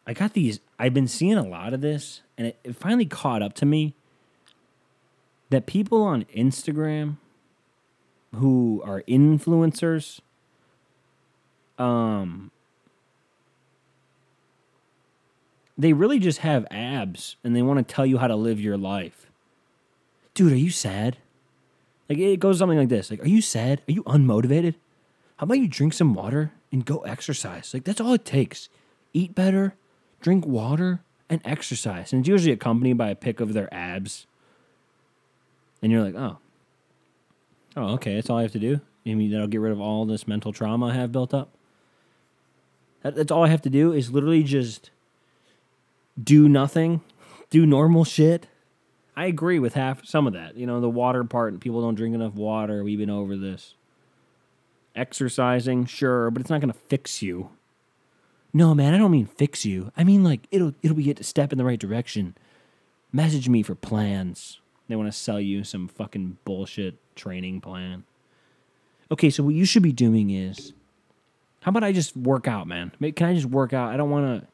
I 0.07 0.13
got 0.13 0.33
these. 0.33 0.61
I've 0.79 0.95
been 0.95 1.09
seeing 1.09 1.37
a 1.37 1.47
lot 1.47 1.73
of 1.73 1.81
this, 1.81 2.23
and 2.37 2.49
it, 2.49 2.59
it 2.65 2.77
finally 2.77 3.07
caught 3.07 3.43
up 3.43 3.55
to 3.55 3.67
me 3.67 3.95
that 5.51 5.67
people 5.67 6.03
on 6.03 6.25
Instagram 6.37 7.17
who 8.35 8.83
are 8.85 9.03
influencers, 9.03 10.21
um, 11.79 12.51
they 15.79 15.93
really 15.93 16.19
just 16.19 16.39
have 16.39 16.67
abs 16.71 17.37
and 17.45 17.55
they 17.55 17.63
want 17.63 17.87
to 17.87 17.95
tell 17.95 18.05
you 18.07 18.19
how 18.19 18.27
to 18.27 18.37
live 18.37 18.61
your 18.61 18.77
life 18.77 19.26
dude, 20.37 20.53
are 20.53 20.57
you 20.57 20.71
sad? 20.71 21.17
Like 22.09 22.19
it 22.19 22.39
goes 22.39 22.59
something 22.59 22.79
like 22.79 22.91
this. 22.91 23.11
Like, 23.11 23.25
are 23.25 23.29
you 23.29 23.43
sad? 23.43 23.83
Are 23.89 23.93
you 23.93 24.05
unmotivated? 24.05 24.75
How 25.39 25.45
about 25.45 25.59
you 25.59 25.67
drink 25.67 25.93
some 25.93 26.15
water 26.15 26.53
and 26.71 26.85
go 26.85 26.99
exercise? 27.01 27.75
Like 27.75 27.83
that's 27.83 28.01
all 28.01 28.13
it 28.13 28.25
takes. 28.25 28.69
Eat 29.13 29.35
better, 29.35 29.75
drink 30.21 30.47
water, 30.47 31.01
and 31.29 31.41
exercise. 31.45 32.13
And 32.13 32.21
it's 32.21 32.29
usually 32.29 32.53
accompanied 32.53 32.97
by 32.97 33.09
a 33.11 33.17
pic 33.17 33.41
of 33.41 33.55
their 33.55 33.73
abs. 33.75 34.27
And 35.83 35.91
you're 35.91 36.03
like, 36.03 36.15
oh. 36.15 36.39
Oh, 37.77 37.95
okay, 37.95 38.15
that's 38.15 38.31
all 38.31 38.39
I 38.39 38.43
have 38.43 38.53
to 38.53 38.59
do. 38.59 38.81
You 39.05 39.17
mean 39.17 39.31
that'll 39.31 39.47
get 39.47 39.61
rid 39.61 39.73
of 39.73 39.81
all 39.81 40.05
this 40.05 40.29
mental 40.29 40.53
trauma 40.53 40.87
I 40.87 40.95
have 40.95 41.13
built 41.13 41.35
up? 41.35 41.51
That, 43.03 43.17
that's 43.17 43.31
all 43.31 43.45
I 43.45 43.49
have 43.49 43.63
to 43.63 43.71
do 43.71 43.93
is 43.93 44.11
literally 44.11 44.43
just 44.43 44.91
do 46.23 46.49
nothing, 46.49 47.03
do 47.51 47.67
normal 47.67 48.05
shit, 48.05 48.47
I 49.17 49.27
agree 49.27 49.59
with 49.59 49.75
half 49.75 50.05
some 50.05 50.27
of 50.27 50.35
that. 50.35 50.57
You 50.57 50.67
know, 50.67 50.81
the 50.81 50.91
water 50.91 51.25
part, 51.25 51.53
and 51.53 51.61
people 51.61 51.81
don't 51.81 51.95
drink 51.95 52.15
enough 52.15 52.35
water. 52.35 52.85
We've 52.85 52.99
been 52.99 53.11
over 53.11 53.37
this. 53.37 53.75
Exercising, 54.95 55.87
sure, 55.87 56.31
but 56.31 56.41
it's 56.41 56.51
not 56.51 56.61
going 56.61 56.73
to 56.73 56.79
fix 56.79 57.23
you. 57.23 57.51
No, 58.53 58.75
man, 58.75 58.95
I 58.95 58.99
don't 58.99 59.11
mean 59.11 59.27
fix 59.27 59.65
you. 59.67 59.93
I 59.97 60.05
mean 60.05 60.25
like 60.25 60.47
it'll 60.51 60.75
it'll 60.83 60.97
be 60.97 61.11
a 61.11 61.23
step 61.23 61.53
in 61.53 61.59
the 61.59 61.65
right 61.65 61.79
direction. 61.79 62.35
Message 63.13 63.49
me 63.49 63.63
for 63.63 63.75
plans. 63.75 64.61
They 64.89 64.97
want 64.97 65.13
to 65.13 65.19
sell 65.19 65.41
you 65.41 65.65
some 65.65 65.89
fucking 65.89 66.39
bullshit 66.45 66.97
training 67.17 67.61
plan. 67.61 68.05
Okay, 69.11 69.31
so 69.31 69.43
what 69.43 69.55
you 69.55 69.65
should 69.65 69.83
be 69.83 69.93
doing 69.93 70.31
is 70.31 70.73
how 71.61 71.71
about 71.71 71.85
I 71.85 71.93
just 71.93 72.17
work 72.17 72.49
out, 72.49 72.67
man? 72.67 72.93
Can 73.15 73.29
I 73.29 73.35
just 73.35 73.47
work 73.47 73.73
out? 73.73 73.93
I 73.93 73.97
don't 73.97 74.11
want 74.11 74.43
to 74.43 74.49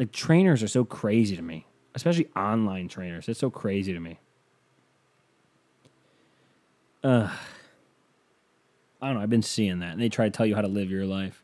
like 0.00 0.10
trainers 0.10 0.62
are 0.62 0.68
so 0.68 0.84
crazy 0.84 1.36
to 1.36 1.42
me 1.42 1.66
especially 1.94 2.28
online 2.36 2.88
trainers. 2.88 3.28
It's 3.28 3.40
so 3.40 3.50
crazy 3.50 3.92
to 3.92 4.00
me. 4.00 4.18
I 7.04 7.30
don't 9.02 9.14
know. 9.14 9.20
I've 9.20 9.30
been 9.30 9.42
seeing 9.42 9.80
that, 9.80 9.92
and 9.92 10.00
they 10.00 10.08
try 10.08 10.24
to 10.24 10.30
tell 10.30 10.46
you 10.46 10.54
how 10.54 10.62
to 10.62 10.68
live 10.68 10.90
your 10.90 11.04
life. 11.04 11.42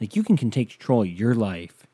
Like 0.00 0.16
you 0.16 0.22
can, 0.22 0.36
can 0.36 0.50
take 0.50 0.70
control 0.70 1.02
of 1.02 1.08
your 1.08 1.34
life. 1.34 1.86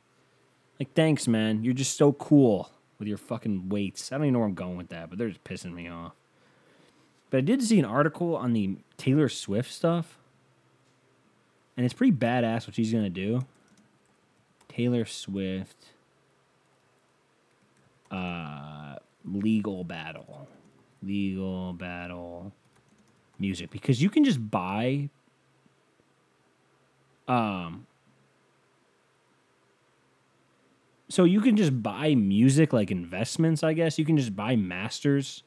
Like, 0.79 0.95
thanks, 0.95 1.27
man. 1.27 1.65
You're 1.65 1.75
just 1.75 1.97
so 1.97 2.13
cool 2.13 2.71
with 2.99 3.09
your 3.09 3.19
fucking 3.19 3.69
weights. 3.69 4.13
I 4.13 4.17
don't 4.17 4.27
even 4.27 4.35
know 4.35 4.39
where 4.39 4.49
I'm 4.49 4.55
going 4.55 4.77
with 4.77 4.91
that, 4.91 5.11
but 5.11 5.19
they're 5.19 5.29
just 5.29 5.43
pissing 5.43 5.75
me 5.75 5.89
off. 5.89 6.13
But 7.31 7.39
I 7.39 7.41
did 7.41 7.63
see 7.63 7.79
an 7.79 7.85
article 7.85 8.37
on 8.37 8.53
the 8.53 8.77
Taylor 8.97 9.29
Swift 9.29 9.73
stuff, 9.73 10.17
and 11.77 11.85
it's 11.85 11.95
pretty 11.95 12.13
badass 12.13 12.67
what 12.67 12.77
she's 12.77 12.93
gonna 12.93 13.11
do. 13.11 13.41
Taylor 14.69 15.05
Swift 15.05 15.87
uh, 18.11 18.97
legal 19.25 19.85
battle, 19.85 20.49
legal 21.03 21.73
battle 21.73 22.53
music 23.39 23.71
because 23.71 24.03
you 24.03 24.11
can 24.11 24.25
just 24.25 24.51
buy 24.51 25.09
um 27.29 27.87
so 31.09 31.25
you 31.25 31.41
can 31.41 31.57
just 31.57 31.83
buy 31.83 32.15
music 32.15 32.73
like 32.73 32.91
investments, 32.91 33.63
I 33.63 33.73
guess. 33.73 33.99
You 33.99 34.05
can 34.05 34.19
just 34.19 34.37
buy 34.37 34.57
masters. 34.57 35.43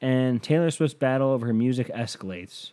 And 0.00 0.42
Taylor 0.42 0.70
Swift's 0.72 0.94
battle 0.94 1.30
over 1.30 1.46
her 1.46 1.52
music 1.52 1.86
escalates. 1.88 2.72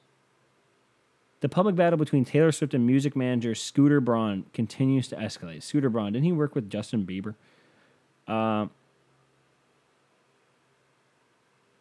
The 1.42 1.50
public 1.50 1.76
battle 1.76 1.98
between 1.98 2.26
Taylor 2.26 2.52
Swift 2.52 2.74
and 2.74 2.88
music 2.88 3.16
manager 3.16 3.54
Scooter 3.54 4.02
Braun 4.02 4.46
continues 4.52 5.08
to 5.10 5.16
escalate. 5.16 5.62
Scooter 5.62 5.90
Braun, 5.90 6.14
didn't 6.14 6.26
he 6.26 6.32
work 6.32 6.56
with 6.56 6.70
Justin 6.70 7.06
Bieber? 7.06 7.36
Uh, 8.30 8.68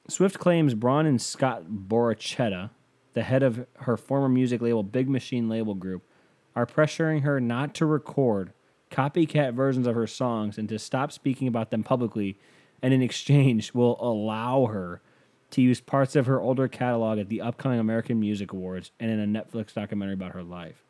Swift 0.09 0.39
claims 0.39 0.73
Braun 0.75 1.05
and 1.05 1.21
Scott 1.21 1.65
Borchetta, 1.71 2.71
the 3.13 3.23
head 3.23 3.43
of 3.43 3.67
her 3.81 3.99
former 3.99 4.29
music 4.29 4.63
label 4.63 4.83
Big 4.83 5.09
Machine 5.09 5.51
Label 5.51 5.75
Group, 5.75 6.03
are 6.57 6.65
pressuring 6.65 7.23
her 7.23 7.39
not 7.41 7.75
to 7.75 7.87
record 7.87 8.53
copycat 8.91 9.53
versions 9.53 9.87
of 9.87 9.95
her 9.95 10.07
songs 10.07 10.57
and 10.57 10.69
to 10.71 10.79
stop 10.79 11.13
speaking 11.13 11.47
about 11.47 11.71
them 11.71 11.85
publicly, 11.85 12.39
and 12.81 12.95
in 12.95 13.03
exchange 13.03 13.75
will 13.75 13.99
allow 14.01 14.65
her 14.67 15.03
to 15.51 15.61
use 15.61 15.81
parts 15.81 16.17
of 16.17 16.27
her 16.27 16.41
older 16.41 16.69
catalog 16.69 17.19
at 17.19 17.29
the 17.29 17.43
upcoming 17.43 17.79
American 17.79 18.19
Music 18.19 18.53
Awards 18.53 18.91
and 18.99 19.11
in 19.11 19.21
a 19.21 19.27
Netflix 19.27 19.75
documentary 19.75 20.15
about 20.15 20.33
her 20.33 20.43
life. 20.43 20.88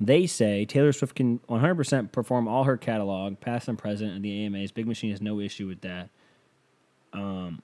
They 0.00 0.26
say 0.26 0.64
Taylor 0.64 0.92
Swift 0.92 1.14
can 1.14 1.40
100% 1.40 2.10
perform 2.10 2.48
all 2.48 2.64
her 2.64 2.78
catalog, 2.78 3.38
past 3.40 3.68
and 3.68 3.76
present, 3.76 4.16
at 4.16 4.22
the 4.22 4.46
AMAs. 4.46 4.72
Big 4.72 4.86
Machine 4.86 5.10
has 5.10 5.20
no 5.20 5.40
issue 5.40 5.66
with 5.66 5.82
that. 5.82 6.08
Um, 7.12 7.60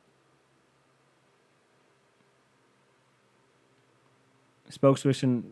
spokesperson 4.70 5.45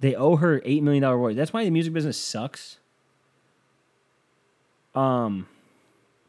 they 0.00 0.16
owe 0.16 0.34
her 0.36 0.60
eight 0.64 0.82
million 0.82 1.02
dollar 1.02 1.16
royalty. 1.16 1.36
That's 1.36 1.52
why 1.52 1.64
the 1.64 1.70
music 1.70 1.92
business 1.92 2.18
sucks. 2.18 2.78
Um, 4.96 5.46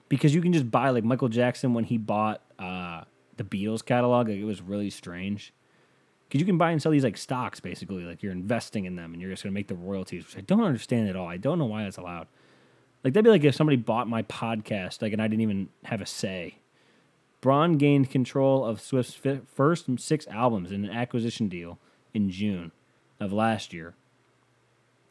because 0.09 0.33
you 0.35 0.41
can 0.41 0.53
just 0.53 0.69
buy 0.69 0.91
like 0.91 1.03
Michael 1.03 1.27
Jackson 1.27 1.73
when 1.73 1.83
he 1.83 1.97
bought 1.97 2.41
uh 2.59 3.01
the 3.35 3.43
Beatles 3.43 3.83
catalog. 3.83 4.29
Like 4.29 4.37
it 4.37 4.45
was 4.45 4.61
really 4.61 4.91
strange. 4.91 5.51
Because 6.33 6.41
you 6.41 6.47
can 6.47 6.57
buy 6.57 6.71
and 6.71 6.81
sell 6.81 6.91
these 6.91 7.03
like 7.03 7.15
stocks 7.15 7.59
basically, 7.59 8.05
like 8.05 8.23
you're 8.23 8.31
investing 8.31 8.85
in 8.85 8.95
them 8.95 9.13
and 9.13 9.21
you're 9.21 9.29
just 9.29 9.43
gonna 9.43 9.53
make 9.53 9.67
the 9.67 9.75
royalties, 9.75 10.25
which 10.25 10.35
I 10.35 10.41
don't 10.41 10.63
understand 10.63 11.07
at 11.07 11.15
all. 11.15 11.27
I 11.27 11.37
don't 11.37 11.59
know 11.59 11.65
why 11.65 11.83
that's 11.83 11.97
allowed. 11.97 12.25
Like 13.03 13.13
that'd 13.13 13.23
be 13.23 13.29
like 13.29 13.43
if 13.43 13.53
somebody 13.53 13.77
bought 13.77 14.09
my 14.09 14.23
podcast, 14.23 15.03
like, 15.03 15.13
and 15.13 15.21
I 15.21 15.27
didn't 15.27 15.41
even 15.41 15.69
have 15.83 16.01
a 16.01 16.07
say. 16.07 16.55
Braun 17.39 17.77
gained 17.77 18.09
control 18.09 18.65
of 18.65 18.81
Swift's 18.81 19.13
fi- 19.13 19.41
first 19.45 19.87
six 19.99 20.25
albums 20.25 20.71
in 20.71 20.83
an 20.83 20.89
acquisition 20.89 21.49
deal 21.49 21.77
in 22.15 22.31
June 22.31 22.71
of 23.19 23.31
last 23.31 23.71
year. 23.71 23.93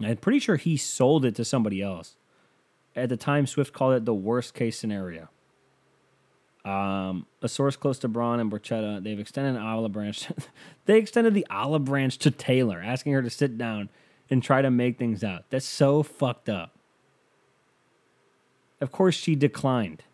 I'm 0.01 0.17
pretty 0.17 0.41
sure 0.41 0.57
he 0.57 0.77
sold 0.77 1.25
it 1.25 1.37
to 1.37 1.45
somebody 1.45 1.81
else. 1.81 2.17
At 2.97 3.11
the 3.11 3.17
time, 3.17 3.47
Swift 3.47 3.73
called 3.73 3.95
it 3.95 4.07
the 4.07 4.13
worst 4.13 4.55
case 4.55 4.77
scenario. 4.77 5.29
Um, 6.65 7.27
a 7.41 7.49
source 7.49 7.77
close 7.77 7.99
to 8.01 8.09
Braun 8.09 8.39
and 8.39 8.51
Borchetta, 8.51 9.03
they've 9.03 9.19
extended 9.19 9.57
an 9.57 9.63
olive 9.63 9.93
branch. 9.93 10.29
they 10.87 10.99
extended 10.99 11.35
the 11.35 11.47
olive 11.51 11.85
branch 11.85 12.19
to 12.19 12.31
Taylor, 12.31 12.81
asking 12.85 13.13
her 13.15 13.23
to 13.23 13.31
sit 13.31 13.59
down 13.59 13.89
and 14.31 14.43
try 14.43 14.63
to 14.63 14.71
make 14.71 14.99
things 14.99 15.25
out. 15.25 15.45
That's 15.51 15.67
so 15.67 16.03
fucked 16.03 16.49
up. 16.49 16.79
Of 18.81 18.93
course, 18.93 19.15
she 19.15 19.35
declined. 19.35 20.05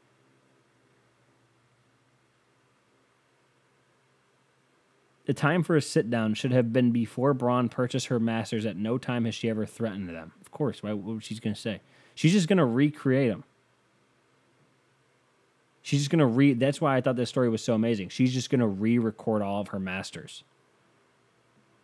The 5.28 5.34
time 5.34 5.62
for 5.62 5.76
a 5.76 5.82
sit 5.82 6.08
down 6.08 6.32
should 6.32 6.52
have 6.52 6.72
been 6.72 6.90
before 6.90 7.34
Braun 7.34 7.68
purchased 7.68 8.06
her 8.06 8.18
masters. 8.18 8.64
At 8.64 8.76
no 8.76 8.96
time 8.96 9.26
has 9.26 9.34
she 9.34 9.50
ever 9.50 9.66
threatened 9.66 10.08
them. 10.08 10.32
Of 10.40 10.50
course, 10.50 10.82
why, 10.82 10.94
what 10.94 11.16
was 11.16 11.24
she 11.24 11.34
going 11.34 11.54
to 11.54 11.60
say? 11.60 11.82
She's 12.14 12.32
just 12.32 12.48
going 12.48 12.56
to 12.56 12.64
recreate 12.64 13.30
them. 13.30 13.44
She's 15.88 16.00
just 16.00 16.10
going 16.10 16.18
to 16.18 16.26
re. 16.26 16.52
That's 16.52 16.82
why 16.82 16.98
I 16.98 17.00
thought 17.00 17.16
this 17.16 17.30
story 17.30 17.48
was 17.48 17.62
so 17.62 17.72
amazing. 17.72 18.10
She's 18.10 18.34
just 18.34 18.50
going 18.50 18.60
to 18.60 18.66
re 18.66 18.98
record 18.98 19.40
all 19.40 19.62
of 19.62 19.68
her 19.68 19.78
masters, 19.78 20.44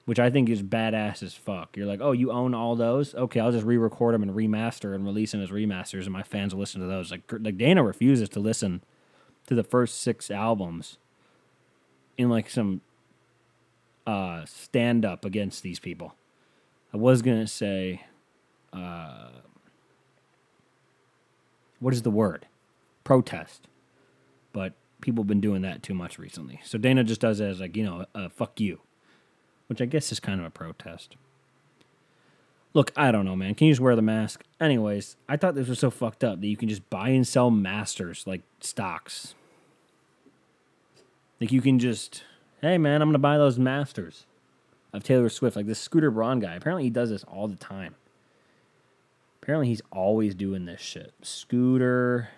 which 0.04 0.18
I 0.18 0.28
think 0.28 0.50
is 0.50 0.62
badass 0.62 1.22
as 1.22 1.32
fuck. 1.32 1.74
You're 1.74 1.86
like, 1.86 2.02
oh, 2.02 2.12
you 2.12 2.30
own 2.30 2.52
all 2.52 2.76
those? 2.76 3.14
Okay, 3.14 3.40
I'll 3.40 3.50
just 3.50 3.64
re 3.64 3.78
record 3.78 4.12
them 4.12 4.22
and 4.22 4.32
remaster 4.32 4.94
and 4.94 5.06
release 5.06 5.32
them 5.32 5.42
as 5.42 5.48
remasters, 5.48 6.02
and 6.02 6.12
my 6.12 6.22
fans 6.22 6.54
will 6.54 6.60
listen 6.60 6.82
to 6.82 6.86
those. 6.86 7.10
Like, 7.10 7.22
like 7.32 7.56
Dana 7.56 7.82
refuses 7.82 8.28
to 8.28 8.40
listen 8.40 8.82
to 9.46 9.54
the 9.54 9.64
first 9.64 10.02
six 10.02 10.30
albums 10.30 10.98
in 12.18 12.28
like 12.28 12.50
some 12.50 12.82
uh, 14.06 14.44
stand 14.44 15.06
up 15.06 15.24
against 15.24 15.62
these 15.62 15.80
people. 15.80 16.14
I 16.92 16.98
was 16.98 17.22
gonna 17.22 17.46
say, 17.46 18.02
uh, 18.70 19.28
what 21.80 21.94
is 21.94 22.02
the 22.02 22.10
word? 22.10 22.44
Protest, 23.02 23.66
but 24.54 24.72
people 25.02 25.22
have 25.22 25.28
been 25.28 25.40
doing 25.42 25.60
that 25.60 25.82
too 25.82 25.92
much 25.92 26.18
recently. 26.18 26.60
So 26.64 26.78
Dana 26.78 27.04
just 27.04 27.20
does 27.20 27.40
it 27.40 27.44
as 27.44 27.60
like 27.60 27.76
you 27.76 27.84
know, 27.84 28.06
uh, 28.14 28.30
fuck 28.30 28.58
you, 28.58 28.80
which 29.66 29.82
I 29.82 29.84
guess 29.84 30.10
is 30.10 30.20
kind 30.20 30.40
of 30.40 30.46
a 30.46 30.50
protest. 30.50 31.16
Look, 32.72 32.90
I 32.96 33.12
don't 33.12 33.26
know, 33.26 33.36
man. 33.36 33.54
Can 33.54 33.66
you 33.66 33.72
just 33.72 33.80
wear 33.80 33.94
the 33.94 34.02
mask? 34.02 34.42
Anyways, 34.58 35.16
I 35.28 35.36
thought 35.36 35.54
this 35.54 35.68
was 35.68 35.78
so 35.78 35.90
fucked 35.90 36.24
up 36.24 36.40
that 36.40 36.46
you 36.46 36.56
can 36.56 36.68
just 36.68 36.88
buy 36.88 37.10
and 37.10 37.26
sell 37.26 37.50
masters 37.50 38.26
like 38.26 38.40
stocks. 38.60 39.34
Like 41.40 41.52
you 41.52 41.60
can 41.60 41.78
just 41.78 42.22
hey 42.62 42.78
man, 42.78 43.02
I'm 43.02 43.08
gonna 43.08 43.18
buy 43.18 43.36
those 43.36 43.58
masters 43.58 44.24
of 44.94 45.02
Taylor 45.02 45.28
Swift, 45.28 45.56
like 45.56 45.66
this 45.66 45.80
Scooter 45.80 46.10
Braun 46.10 46.40
guy. 46.40 46.54
Apparently 46.54 46.84
he 46.84 46.90
does 46.90 47.10
this 47.10 47.24
all 47.24 47.48
the 47.48 47.56
time. 47.56 47.96
Apparently 49.42 49.68
he's 49.68 49.82
always 49.92 50.34
doing 50.34 50.64
this 50.64 50.80
shit. 50.80 51.12
Scooter 51.20 52.30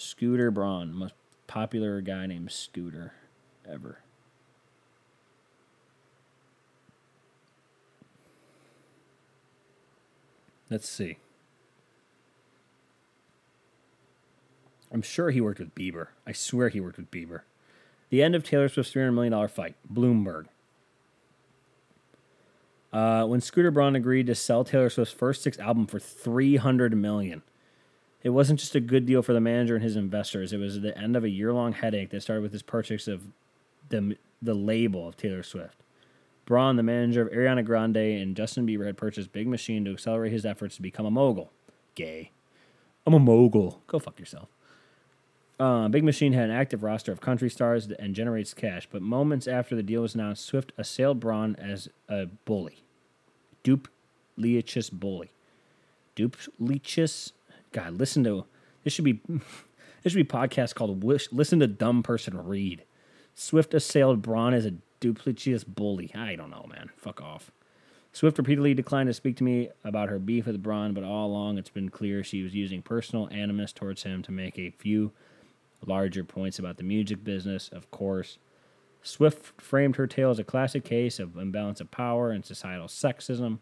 Scooter 0.00 0.50
Braun, 0.50 0.94
most 0.94 1.12
popular 1.46 2.00
guy 2.00 2.24
named 2.24 2.50
Scooter 2.50 3.12
ever. 3.70 3.98
Let's 10.70 10.88
see. 10.88 11.18
I'm 14.90 15.02
sure 15.02 15.30
he 15.30 15.40
worked 15.40 15.58
with 15.58 15.74
Bieber. 15.74 16.08
I 16.26 16.32
swear 16.32 16.70
he 16.70 16.80
worked 16.80 16.96
with 16.96 17.10
Bieber. 17.10 17.42
The 18.08 18.22
end 18.22 18.34
of 18.34 18.42
Taylor 18.42 18.70
Swift's 18.70 18.94
$300 18.94 19.12
million 19.12 19.48
fight. 19.48 19.74
Bloomberg. 19.92 20.46
Uh, 22.90 23.24
when 23.26 23.40
Scooter 23.40 23.70
Braun 23.70 23.94
agreed 23.94 24.26
to 24.28 24.34
sell 24.34 24.64
Taylor 24.64 24.88
Swift's 24.88 25.12
first 25.12 25.42
six 25.42 25.58
album 25.58 25.86
for 25.86 25.98
$300 25.98 26.92
million. 26.94 27.42
It 28.22 28.30
wasn't 28.30 28.60
just 28.60 28.74
a 28.74 28.80
good 28.80 29.06
deal 29.06 29.22
for 29.22 29.32
the 29.32 29.40
manager 29.40 29.74
and 29.74 29.84
his 29.84 29.96
investors. 29.96 30.52
It 30.52 30.58
was 30.58 30.80
the 30.80 30.96
end 30.96 31.16
of 31.16 31.24
a 31.24 31.30
year 31.30 31.52
long 31.52 31.72
headache 31.72 32.10
that 32.10 32.22
started 32.22 32.42
with 32.42 32.52
his 32.52 32.62
purchase 32.62 33.08
of 33.08 33.22
the, 33.88 34.16
the 34.42 34.54
label 34.54 35.08
of 35.08 35.16
Taylor 35.16 35.42
Swift. 35.42 35.76
Braun, 36.44 36.76
the 36.76 36.82
manager 36.82 37.22
of 37.22 37.32
Ariana 37.32 37.64
Grande 37.64 37.96
and 37.96 38.36
Justin 38.36 38.66
Bieber, 38.66 38.84
had 38.84 38.96
purchased 38.96 39.32
Big 39.32 39.46
Machine 39.46 39.84
to 39.84 39.92
accelerate 39.92 40.32
his 40.32 40.44
efforts 40.44 40.76
to 40.76 40.82
become 40.82 41.06
a 41.06 41.10
mogul. 41.10 41.52
Gay. 41.94 42.32
I'm 43.06 43.14
a 43.14 43.18
mogul. 43.18 43.80
Go 43.86 43.98
fuck 43.98 44.18
yourself. 44.18 44.48
Uh, 45.58 45.88
Big 45.88 46.02
Machine 46.04 46.32
had 46.32 46.50
an 46.50 46.56
active 46.56 46.82
roster 46.82 47.12
of 47.12 47.20
country 47.20 47.50
stars 47.50 47.86
and 47.98 48.14
generates 48.14 48.54
cash, 48.54 48.88
but 48.90 49.02
moments 49.02 49.46
after 49.46 49.76
the 49.76 49.82
deal 49.82 50.02
was 50.02 50.14
announced, 50.14 50.44
Swift 50.44 50.72
assailed 50.76 51.20
Braun 51.20 51.54
as 51.56 51.88
a 52.08 52.26
bully. 52.46 52.82
Dupe 53.62 53.88
Leachus 54.38 54.90
bully. 54.90 55.30
Dupe 56.14 56.36
Leachus. 56.60 57.32
God, 57.72 57.98
listen 57.98 58.24
to 58.24 58.44
this 58.84 58.92
should 58.92 59.04
be 59.04 59.20
this 60.02 60.12
should 60.12 60.14
be 60.14 60.24
podcast 60.24 60.74
called 60.74 61.04
Wish, 61.04 61.30
Listen 61.32 61.60
to 61.60 61.66
Dumb 61.66 62.02
Person 62.02 62.46
Read. 62.46 62.84
Swift 63.34 63.74
assailed 63.74 64.22
Braun 64.22 64.54
as 64.54 64.66
a 64.66 64.74
duplicious 65.00 65.64
bully. 65.64 66.12
I 66.14 66.34
don't 66.34 66.50
know, 66.50 66.66
man. 66.68 66.90
Fuck 66.96 67.22
off. 67.22 67.50
Swift 68.12 68.38
repeatedly 68.38 68.74
declined 68.74 69.08
to 69.08 69.14
speak 69.14 69.36
to 69.36 69.44
me 69.44 69.70
about 69.84 70.08
her 70.08 70.18
beef 70.18 70.46
with 70.46 70.62
Braun, 70.62 70.94
but 70.94 71.04
all 71.04 71.28
along 71.28 71.58
it's 71.58 71.70
been 71.70 71.88
clear 71.90 72.24
she 72.24 72.42
was 72.42 72.54
using 72.54 72.82
personal 72.82 73.28
animus 73.30 73.72
towards 73.72 74.02
him 74.02 74.22
to 74.24 74.32
make 74.32 74.58
a 74.58 74.70
few 74.70 75.12
larger 75.86 76.24
points 76.24 76.58
about 76.58 76.76
the 76.76 76.82
music 76.82 77.22
business, 77.22 77.68
of 77.68 77.90
course. 77.90 78.38
Swift 79.02 79.60
framed 79.60 79.96
her 79.96 80.06
tale 80.06 80.30
as 80.30 80.38
a 80.38 80.44
classic 80.44 80.84
case 80.84 81.18
of 81.18 81.36
imbalance 81.36 81.80
of 81.80 81.90
power 81.90 82.30
and 82.30 82.44
societal 82.44 82.88
sexism. 82.88 83.58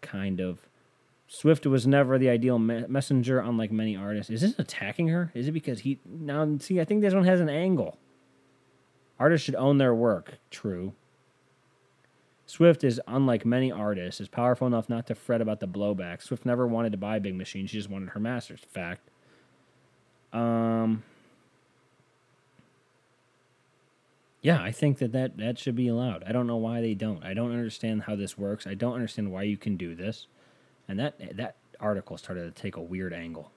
Kind 0.00 0.40
of. 0.40 0.60
Swift 1.28 1.66
was 1.66 1.86
never 1.86 2.18
the 2.18 2.28
ideal 2.28 2.58
me- 2.58 2.84
messenger, 2.88 3.40
unlike 3.40 3.72
many 3.72 3.96
artists. 3.96 4.30
Is 4.30 4.42
this 4.42 4.54
attacking 4.58 5.08
her? 5.08 5.32
Is 5.34 5.48
it 5.48 5.52
because 5.52 5.80
he. 5.80 5.98
Now, 6.04 6.56
see, 6.60 6.80
I 6.80 6.84
think 6.84 7.00
this 7.02 7.14
one 7.14 7.24
has 7.24 7.40
an 7.40 7.48
angle. 7.48 7.98
Artists 9.18 9.44
should 9.44 9.56
own 9.56 9.78
their 9.78 9.94
work. 9.94 10.38
True. 10.50 10.92
Swift 12.48 12.84
is, 12.84 13.00
unlike 13.08 13.44
many 13.44 13.72
artists, 13.72 14.20
is 14.20 14.28
powerful 14.28 14.68
enough 14.68 14.88
not 14.88 15.06
to 15.08 15.16
fret 15.16 15.40
about 15.40 15.58
the 15.58 15.66
blowback. 15.66 16.22
Swift 16.22 16.46
never 16.46 16.66
wanted 16.66 16.92
to 16.92 16.98
buy 16.98 17.18
Big 17.18 17.34
Machine. 17.34 17.66
She 17.66 17.76
just 17.76 17.90
wanted 17.90 18.10
her 18.10 18.20
masters. 18.20 18.60
Fact. 18.72 19.08
Um. 20.32 21.02
Yeah, 24.42 24.62
I 24.62 24.70
think 24.70 24.98
that, 24.98 25.10
that 25.10 25.38
that 25.38 25.58
should 25.58 25.74
be 25.74 25.88
allowed. 25.88 26.22
I 26.22 26.30
don't 26.30 26.46
know 26.46 26.56
why 26.56 26.80
they 26.80 26.94
don't. 26.94 27.24
I 27.24 27.34
don't 27.34 27.50
understand 27.50 28.02
how 28.04 28.14
this 28.14 28.38
works. 28.38 28.64
I 28.64 28.74
don't 28.74 28.94
understand 28.94 29.32
why 29.32 29.42
you 29.42 29.56
can 29.56 29.76
do 29.76 29.96
this. 29.96 30.28
And 30.88 30.98
that 30.98 31.36
that 31.36 31.56
article 31.80 32.16
started 32.16 32.54
to 32.54 32.62
take 32.62 32.76
a 32.76 32.80
weird 32.80 33.12
angle. 33.12 33.50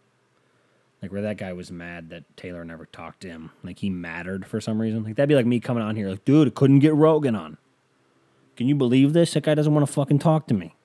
Like 1.02 1.12
where 1.12 1.22
that 1.22 1.38
guy 1.38 1.54
was 1.54 1.72
mad 1.72 2.10
that 2.10 2.36
Taylor 2.36 2.66
never 2.66 2.86
talked 2.86 3.22
to 3.22 3.30
him. 3.30 3.52
Like 3.64 3.80
he 3.80 3.90
mattered 3.90 4.46
for 4.46 4.60
some 4.60 4.82
reason. 4.82 5.04
Like 5.04 5.16
that'd 5.16 5.30
be 5.30 5.36
like 5.36 5.46
me 5.46 5.60
coming 5.60 5.84
on 5.84 5.96
here 5.96 6.10
like, 6.10 6.26
dude, 6.26 6.48
I 6.48 6.52
couldn't 6.52 6.80
get 6.80 6.94
Rogan 6.94 7.36
on. 7.36 7.58
Can 8.58 8.68
you 8.68 8.76
believe 8.76 9.14
this? 9.14 9.34
That 9.34 9.44
guy 9.44 9.56
doesn't 9.56 9.74
want 9.74 9.88
to 9.88 9.94
fucking 9.94 10.20
talk 10.20 10.48
to 10.48 10.54
me. 10.54 10.76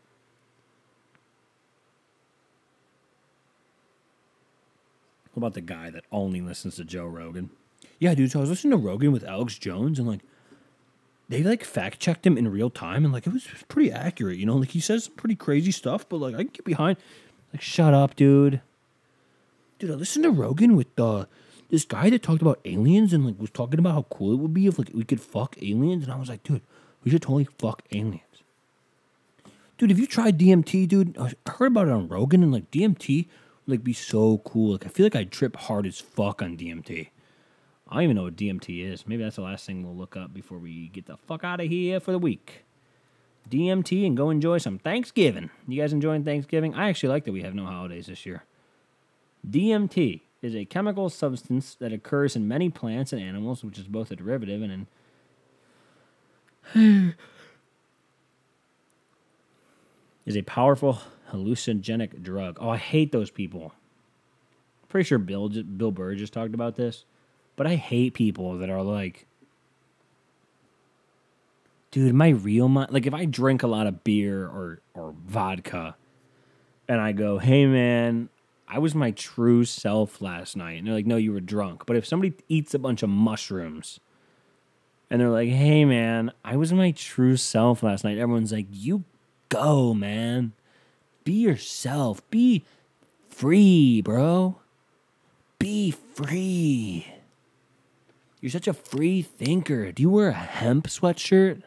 What 5.32 5.40
about 5.40 5.54
the 5.54 5.60
guy 5.60 5.90
that 5.90 6.04
only 6.12 6.40
listens 6.40 6.76
to 6.76 6.84
Joe 6.84 7.06
Rogan? 7.06 7.50
Yeah, 7.98 8.14
dude. 8.14 8.30
So 8.30 8.38
I 8.38 8.42
was 8.42 8.50
listening 8.50 8.70
to 8.70 8.76
Rogan 8.76 9.10
with 9.10 9.24
Alex 9.24 9.58
Jones, 9.58 9.98
and 9.98 10.06
like, 10.06 10.20
they 11.28 11.42
like 11.42 11.64
fact 11.64 12.00
checked 12.00 12.26
him 12.26 12.36
in 12.36 12.50
real 12.50 12.70
time, 12.70 13.04
and 13.04 13.12
like 13.12 13.26
it 13.26 13.32
was 13.32 13.46
pretty 13.68 13.90
accurate. 13.90 14.36
You 14.36 14.46
know, 14.46 14.56
like 14.56 14.70
he 14.70 14.80
says 14.80 15.04
some 15.04 15.14
pretty 15.14 15.36
crazy 15.36 15.72
stuff, 15.72 16.08
but 16.08 16.18
like 16.18 16.34
I 16.34 16.38
can 16.38 16.48
get 16.48 16.64
behind. 16.64 16.96
Like, 17.52 17.62
shut 17.62 17.94
up, 17.94 18.16
dude. 18.16 18.60
Dude, 19.78 19.90
I 19.90 19.94
listened 19.94 20.24
to 20.24 20.30
Rogan 20.30 20.76
with 20.76 20.98
uh, 20.98 21.26
this 21.70 21.84
guy 21.84 22.10
that 22.10 22.22
talked 22.22 22.42
about 22.42 22.60
aliens 22.64 23.12
and 23.12 23.24
like 23.24 23.40
was 23.40 23.50
talking 23.50 23.78
about 23.78 23.94
how 23.94 24.06
cool 24.10 24.32
it 24.32 24.36
would 24.36 24.54
be 24.54 24.66
if 24.66 24.78
like 24.78 24.90
we 24.92 25.04
could 25.04 25.20
fuck 25.20 25.56
aliens, 25.62 26.04
and 26.04 26.12
I 26.12 26.16
was 26.16 26.28
like, 26.28 26.42
dude, 26.42 26.62
we 27.02 27.10
should 27.10 27.22
totally 27.22 27.48
fuck 27.58 27.82
aliens. 27.92 28.20
Dude, 29.78 29.90
have 29.90 29.98
you 29.98 30.06
tried 30.06 30.38
DMT, 30.38 30.86
dude? 30.86 31.18
I 31.18 31.32
heard 31.48 31.66
about 31.66 31.88
it 31.88 31.92
on 31.92 32.08
Rogan, 32.08 32.42
and 32.42 32.52
like 32.52 32.70
DMT 32.70 33.26
would 33.66 33.72
like 33.72 33.84
be 33.84 33.92
so 33.92 34.38
cool. 34.38 34.72
Like 34.72 34.86
I 34.86 34.88
feel 34.88 35.06
like 35.06 35.16
I'd 35.16 35.32
trip 35.32 35.56
hard 35.56 35.86
as 35.86 36.00
fuck 36.00 36.42
on 36.42 36.56
DMT. 36.56 37.08
I 37.88 37.94
don't 37.94 38.04
even 38.04 38.16
know 38.16 38.22
what 38.24 38.36
DMT 38.36 38.90
is. 38.90 39.06
Maybe 39.06 39.22
that's 39.22 39.36
the 39.36 39.42
last 39.42 39.66
thing 39.66 39.84
we'll 39.84 39.96
look 39.96 40.16
up 40.16 40.32
before 40.32 40.58
we 40.58 40.88
get 40.88 41.06
the 41.06 41.16
fuck 41.16 41.44
out 41.44 41.60
of 41.60 41.68
here 41.68 42.00
for 42.00 42.12
the 42.12 42.18
week. 42.18 42.64
DMT 43.50 44.06
and 44.06 44.16
go 44.16 44.30
enjoy 44.30 44.58
some 44.58 44.78
Thanksgiving. 44.78 45.50
You 45.68 45.80
guys 45.80 45.92
enjoying 45.92 46.24
Thanksgiving? 46.24 46.74
I 46.74 46.88
actually 46.88 47.10
like 47.10 47.24
that 47.24 47.32
we 47.32 47.42
have 47.42 47.54
no 47.54 47.66
holidays 47.66 48.06
this 48.06 48.24
year. 48.24 48.44
DMT 49.48 50.22
is 50.40 50.54
a 50.54 50.64
chemical 50.64 51.10
substance 51.10 51.74
that 51.74 51.92
occurs 51.92 52.36
in 52.36 52.48
many 52.48 52.70
plants 52.70 53.12
and 53.12 53.20
animals, 53.20 53.62
which 53.62 53.78
is 53.78 53.86
both 53.86 54.10
a 54.10 54.16
derivative 54.16 54.62
and 54.62 54.86
an 56.74 57.14
is 60.24 60.36
a 60.36 60.42
powerful 60.42 61.00
hallucinogenic 61.30 62.22
drug. 62.22 62.58
Oh, 62.60 62.70
I 62.70 62.76
hate 62.78 63.12
those 63.12 63.30
people. 63.30 63.74
Pretty 64.88 65.06
sure 65.06 65.18
Bill 65.18 65.48
Bill 65.48 65.90
Burr 65.90 66.14
just 66.14 66.32
talked 66.32 66.54
about 66.54 66.76
this, 66.76 67.04
but 67.56 67.66
I 67.66 67.76
hate 67.76 68.14
people 68.14 68.58
that 68.58 68.70
are 68.70 68.82
like, 68.82 69.26
dude, 71.90 72.14
my 72.14 72.30
real 72.30 72.68
mind. 72.68 72.92
Like, 72.92 73.06
if 73.06 73.14
I 73.14 73.24
drink 73.24 73.62
a 73.62 73.66
lot 73.66 73.86
of 73.86 74.04
beer 74.04 74.44
or 74.44 74.80
or 74.94 75.14
vodka, 75.26 75.96
and 76.88 77.00
I 77.00 77.12
go, 77.12 77.38
hey 77.38 77.66
man, 77.66 78.28
I 78.68 78.78
was 78.78 78.94
my 78.94 79.10
true 79.12 79.64
self 79.64 80.20
last 80.20 80.56
night, 80.56 80.78
and 80.78 80.86
they're 80.86 80.94
like, 80.94 81.06
no, 81.06 81.16
you 81.16 81.32
were 81.32 81.40
drunk. 81.40 81.86
But 81.86 81.96
if 81.96 82.06
somebody 82.06 82.34
eats 82.48 82.74
a 82.74 82.78
bunch 82.78 83.02
of 83.02 83.10
mushrooms. 83.10 84.00
And 85.10 85.20
they're 85.20 85.28
like, 85.28 85.50
hey 85.50 85.84
man, 85.84 86.32
I 86.44 86.56
was 86.56 86.72
my 86.72 86.90
true 86.90 87.36
self 87.36 87.82
last 87.82 88.04
night. 88.04 88.18
Everyone's 88.18 88.52
like, 88.52 88.66
you 88.72 89.04
go, 89.48 89.94
man. 89.94 90.52
Be 91.22 91.34
yourself. 91.34 92.28
Be 92.30 92.64
free, 93.28 94.00
bro. 94.00 94.56
Be 95.58 95.90
free. 95.92 97.13
You're 98.44 98.50
such 98.50 98.68
a 98.68 98.74
free 98.74 99.22
thinker. 99.22 99.90
Do 99.90 100.02
you 100.02 100.10
wear 100.10 100.28
a 100.28 100.34
hemp 100.34 100.86
sweatshirt? 100.86 101.62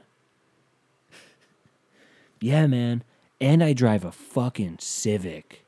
yeah, 2.40 2.68
man. 2.68 3.04
And 3.42 3.64
I 3.64 3.74
drive 3.74 4.06
a 4.06 4.12
fucking 4.12 4.78
Civic. 4.80 5.66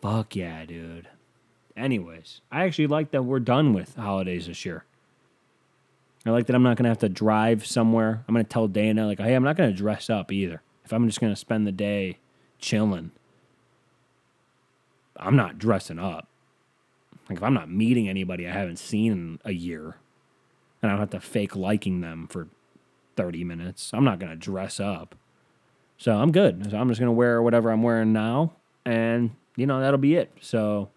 Fuck 0.00 0.34
yeah, 0.34 0.64
dude. 0.64 1.08
Anyways, 1.76 2.40
I 2.50 2.64
actually 2.64 2.86
like 2.86 3.10
that 3.10 3.24
we're 3.24 3.38
done 3.38 3.74
with 3.74 3.96
holidays 3.96 4.46
this 4.46 4.64
year. 4.64 4.86
I 6.24 6.30
like 6.30 6.46
that 6.46 6.56
I'm 6.56 6.62
not 6.62 6.78
gonna 6.78 6.88
have 6.88 7.00
to 7.00 7.10
drive 7.10 7.66
somewhere. 7.66 8.24
I'm 8.26 8.34
gonna 8.34 8.44
tell 8.44 8.66
Dana 8.66 9.06
like, 9.06 9.20
hey, 9.20 9.34
I'm 9.34 9.44
not 9.44 9.58
gonna 9.58 9.74
dress 9.74 10.08
up 10.08 10.32
either. 10.32 10.62
If 10.86 10.92
I'm 10.94 11.06
just 11.06 11.20
gonna 11.20 11.36
spend 11.36 11.66
the 11.66 11.70
day 11.70 12.16
chilling, 12.58 13.10
I'm 15.18 15.36
not 15.36 15.58
dressing 15.58 15.98
up. 15.98 16.28
Like 17.28 17.38
if 17.38 17.44
I'm 17.44 17.54
not 17.54 17.70
meeting 17.70 18.08
anybody 18.08 18.48
I 18.48 18.52
haven't 18.52 18.78
seen 18.78 19.12
in 19.12 19.38
a 19.44 19.52
year, 19.52 19.96
and 20.80 20.90
I 20.90 20.94
don't 20.94 21.00
have 21.00 21.10
to 21.10 21.20
fake 21.20 21.54
liking 21.54 22.00
them 22.00 22.26
for 22.26 22.48
30 23.16 23.44
minutes, 23.44 23.90
I'm 23.92 24.04
not 24.04 24.18
gonna 24.18 24.36
dress 24.36 24.80
up. 24.80 25.14
So 25.98 26.16
I'm 26.16 26.32
good. 26.32 26.70
So 26.70 26.78
I'm 26.78 26.88
just 26.88 27.00
gonna 27.00 27.12
wear 27.12 27.42
whatever 27.42 27.70
I'm 27.70 27.82
wearing 27.82 28.12
now, 28.12 28.52
and 28.84 29.32
you 29.56 29.66
know 29.66 29.80
that'll 29.80 29.98
be 29.98 30.14
it. 30.14 30.32
So 30.40 30.90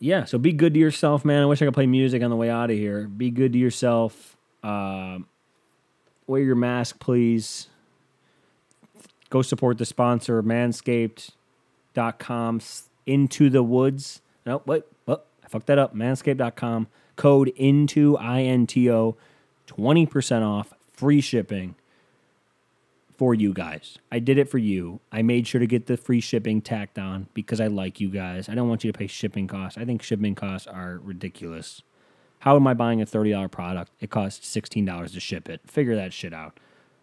yeah, 0.00 0.24
so 0.24 0.38
be 0.38 0.52
good 0.52 0.74
to 0.74 0.80
yourself, 0.80 1.24
man. 1.24 1.42
I 1.42 1.46
wish 1.46 1.62
I 1.62 1.66
could 1.66 1.74
play 1.74 1.86
music 1.86 2.22
on 2.22 2.30
the 2.30 2.36
way 2.36 2.50
out 2.50 2.70
of 2.70 2.76
here. 2.76 3.06
Be 3.06 3.30
good 3.30 3.52
to 3.52 3.58
yourself. 3.58 4.36
Uh, 4.62 5.18
wear 6.26 6.42
your 6.42 6.56
mask, 6.56 6.98
please. 6.98 7.68
Go 9.28 9.42
support 9.42 9.78
the 9.78 9.86
sponsor, 9.86 10.42
manscaped.com. 10.42 12.60
Into 13.06 13.50
the 13.50 13.62
woods. 13.62 14.20
No, 14.46 14.62
wait, 14.66 14.84
oh, 15.08 15.20
I 15.44 15.48
fucked 15.48 15.66
that 15.66 15.78
up. 15.78 15.94
Manscaped.com. 15.94 16.88
Code 17.16 17.48
into 17.48 18.16
INTO. 18.18 19.16
20% 19.66 20.42
off, 20.42 20.74
free 20.92 21.20
shipping 21.20 21.76
for 23.20 23.34
you 23.34 23.52
guys. 23.52 23.98
I 24.10 24.18
did 24.18 24.38
it 24.38 24.48
for 24.48 24.58
you. 24.58 25.00
I 25.12 25.20
made 25.22 25.46
sure 25.46 25.58
to 25.58 25.66
get 25.66 25.86
the 25.86 25.98
free 25.98 26.20
shipping 26.20 26.62
tacked 26.62 26.98
on 26.98 27.28
because 27.34 27.60
I 27.60 27.66
like 27.66 28.00
you 28.00 28.08
guys. 28.08 28.48
I 28.48 28.54
don't 28.54 28.68
want 28.68 28.82
you 28.82 28.90
to 28.90 28.98
pay 28.98 29.06
shipping 29.06 29.46
costs. 29.46 29.76
I 29.76 29.84
think 29.84 30.02
shipping 30.02 30.34
costs 30.34 30.66
are 30.66 30.98
ridiculous. 31.04 31.82
How 32.38 32.56
am 32.56 32.66
I 32.66 32.72
buying 32.72 33.02
a 33.02 33.04
$30 33.04 33.50
product? 33.50 33.92
It 34.00 34.08
costs 34.08 34.48
$16 34.56 35.12
to 35.12 35.20
ship 35.20 35.50
it. 35.50 35.60
Figure 35.66 35.94
that 35.96 36.14
shit 36.14 36.32
out. 36.32 36.58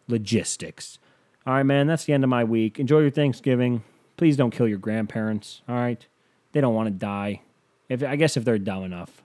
Logistics. 0.08 0.98
All 1.46 1.54
right, 1.54 1.64
man, 1.64 1.86
that's 1.86 2.06
the 2.06 2.14
end 2.14 2.24
of 2.24 2.30
my 2.32 2.44
week. 2.44 2.80
Enjoy 2.80 3.00
your 3.00 3.12
Thanksgiving. 3.12 3.84
Please 4.18 4.36
don't 4.36 4.52
kill 4.52 4.68
your 4.68 4.80
grandparents, 4.80 5.62
all 5.70 5.76
right? 5.76 6.06
They 6.52 6.62
don't 6.62 6.74
want 6.74 6.88
to 6.88 6.94
die. 6.94 7.42
If 7.88 8.04
I 8.04 8.16
guess 8.16 8.36
if 8.36 8.44
they're 8.44 8.58
dumb 8.58 8.84
enough. 8.84 9.22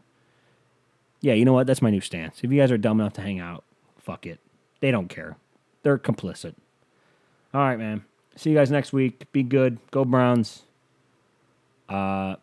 Yeah, 1.21 1.35
you 1.35 1.45
know 1.45 1.53
what? 1.53 1.67
That's 1.67 1.83
my 1.83 1.91
new 1.91 2.01
stance. 2.01 2.41
If 2.43 2.53
you 2.53 2.61
guys 2.61 2.71
are 2.71 2.79
dumb 2.79 3.01
enough 3.01 3.15
to 3.15 3.23
hang 3.23 3.41
out, 3.41 3.65
fuck 3.99 4.27
it. 4.27 4.39
They 4.81 4.91
don't 4.91 5.09
care. 5.09 5.37
They're 5.83 5.99
complicit. 5.99 6.55
All 7.55 7.61
right, 7.61 7.79
man. 7.79 8.05
See 8.37 8.51
you 8.51 8.57
guys 8.57 8.71
next 8.71 8.93
week. 8.93 9.31
Be 9.33 9.43
good. 9.43 9.79
Go 9.91 10.05
Browns. 10.05 10.63
Uh 11.89 12.37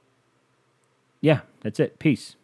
yeah, 1.22 1.42
that's 1.62 1.80
it. 1.80 2.00
Peace. 2.00 2.36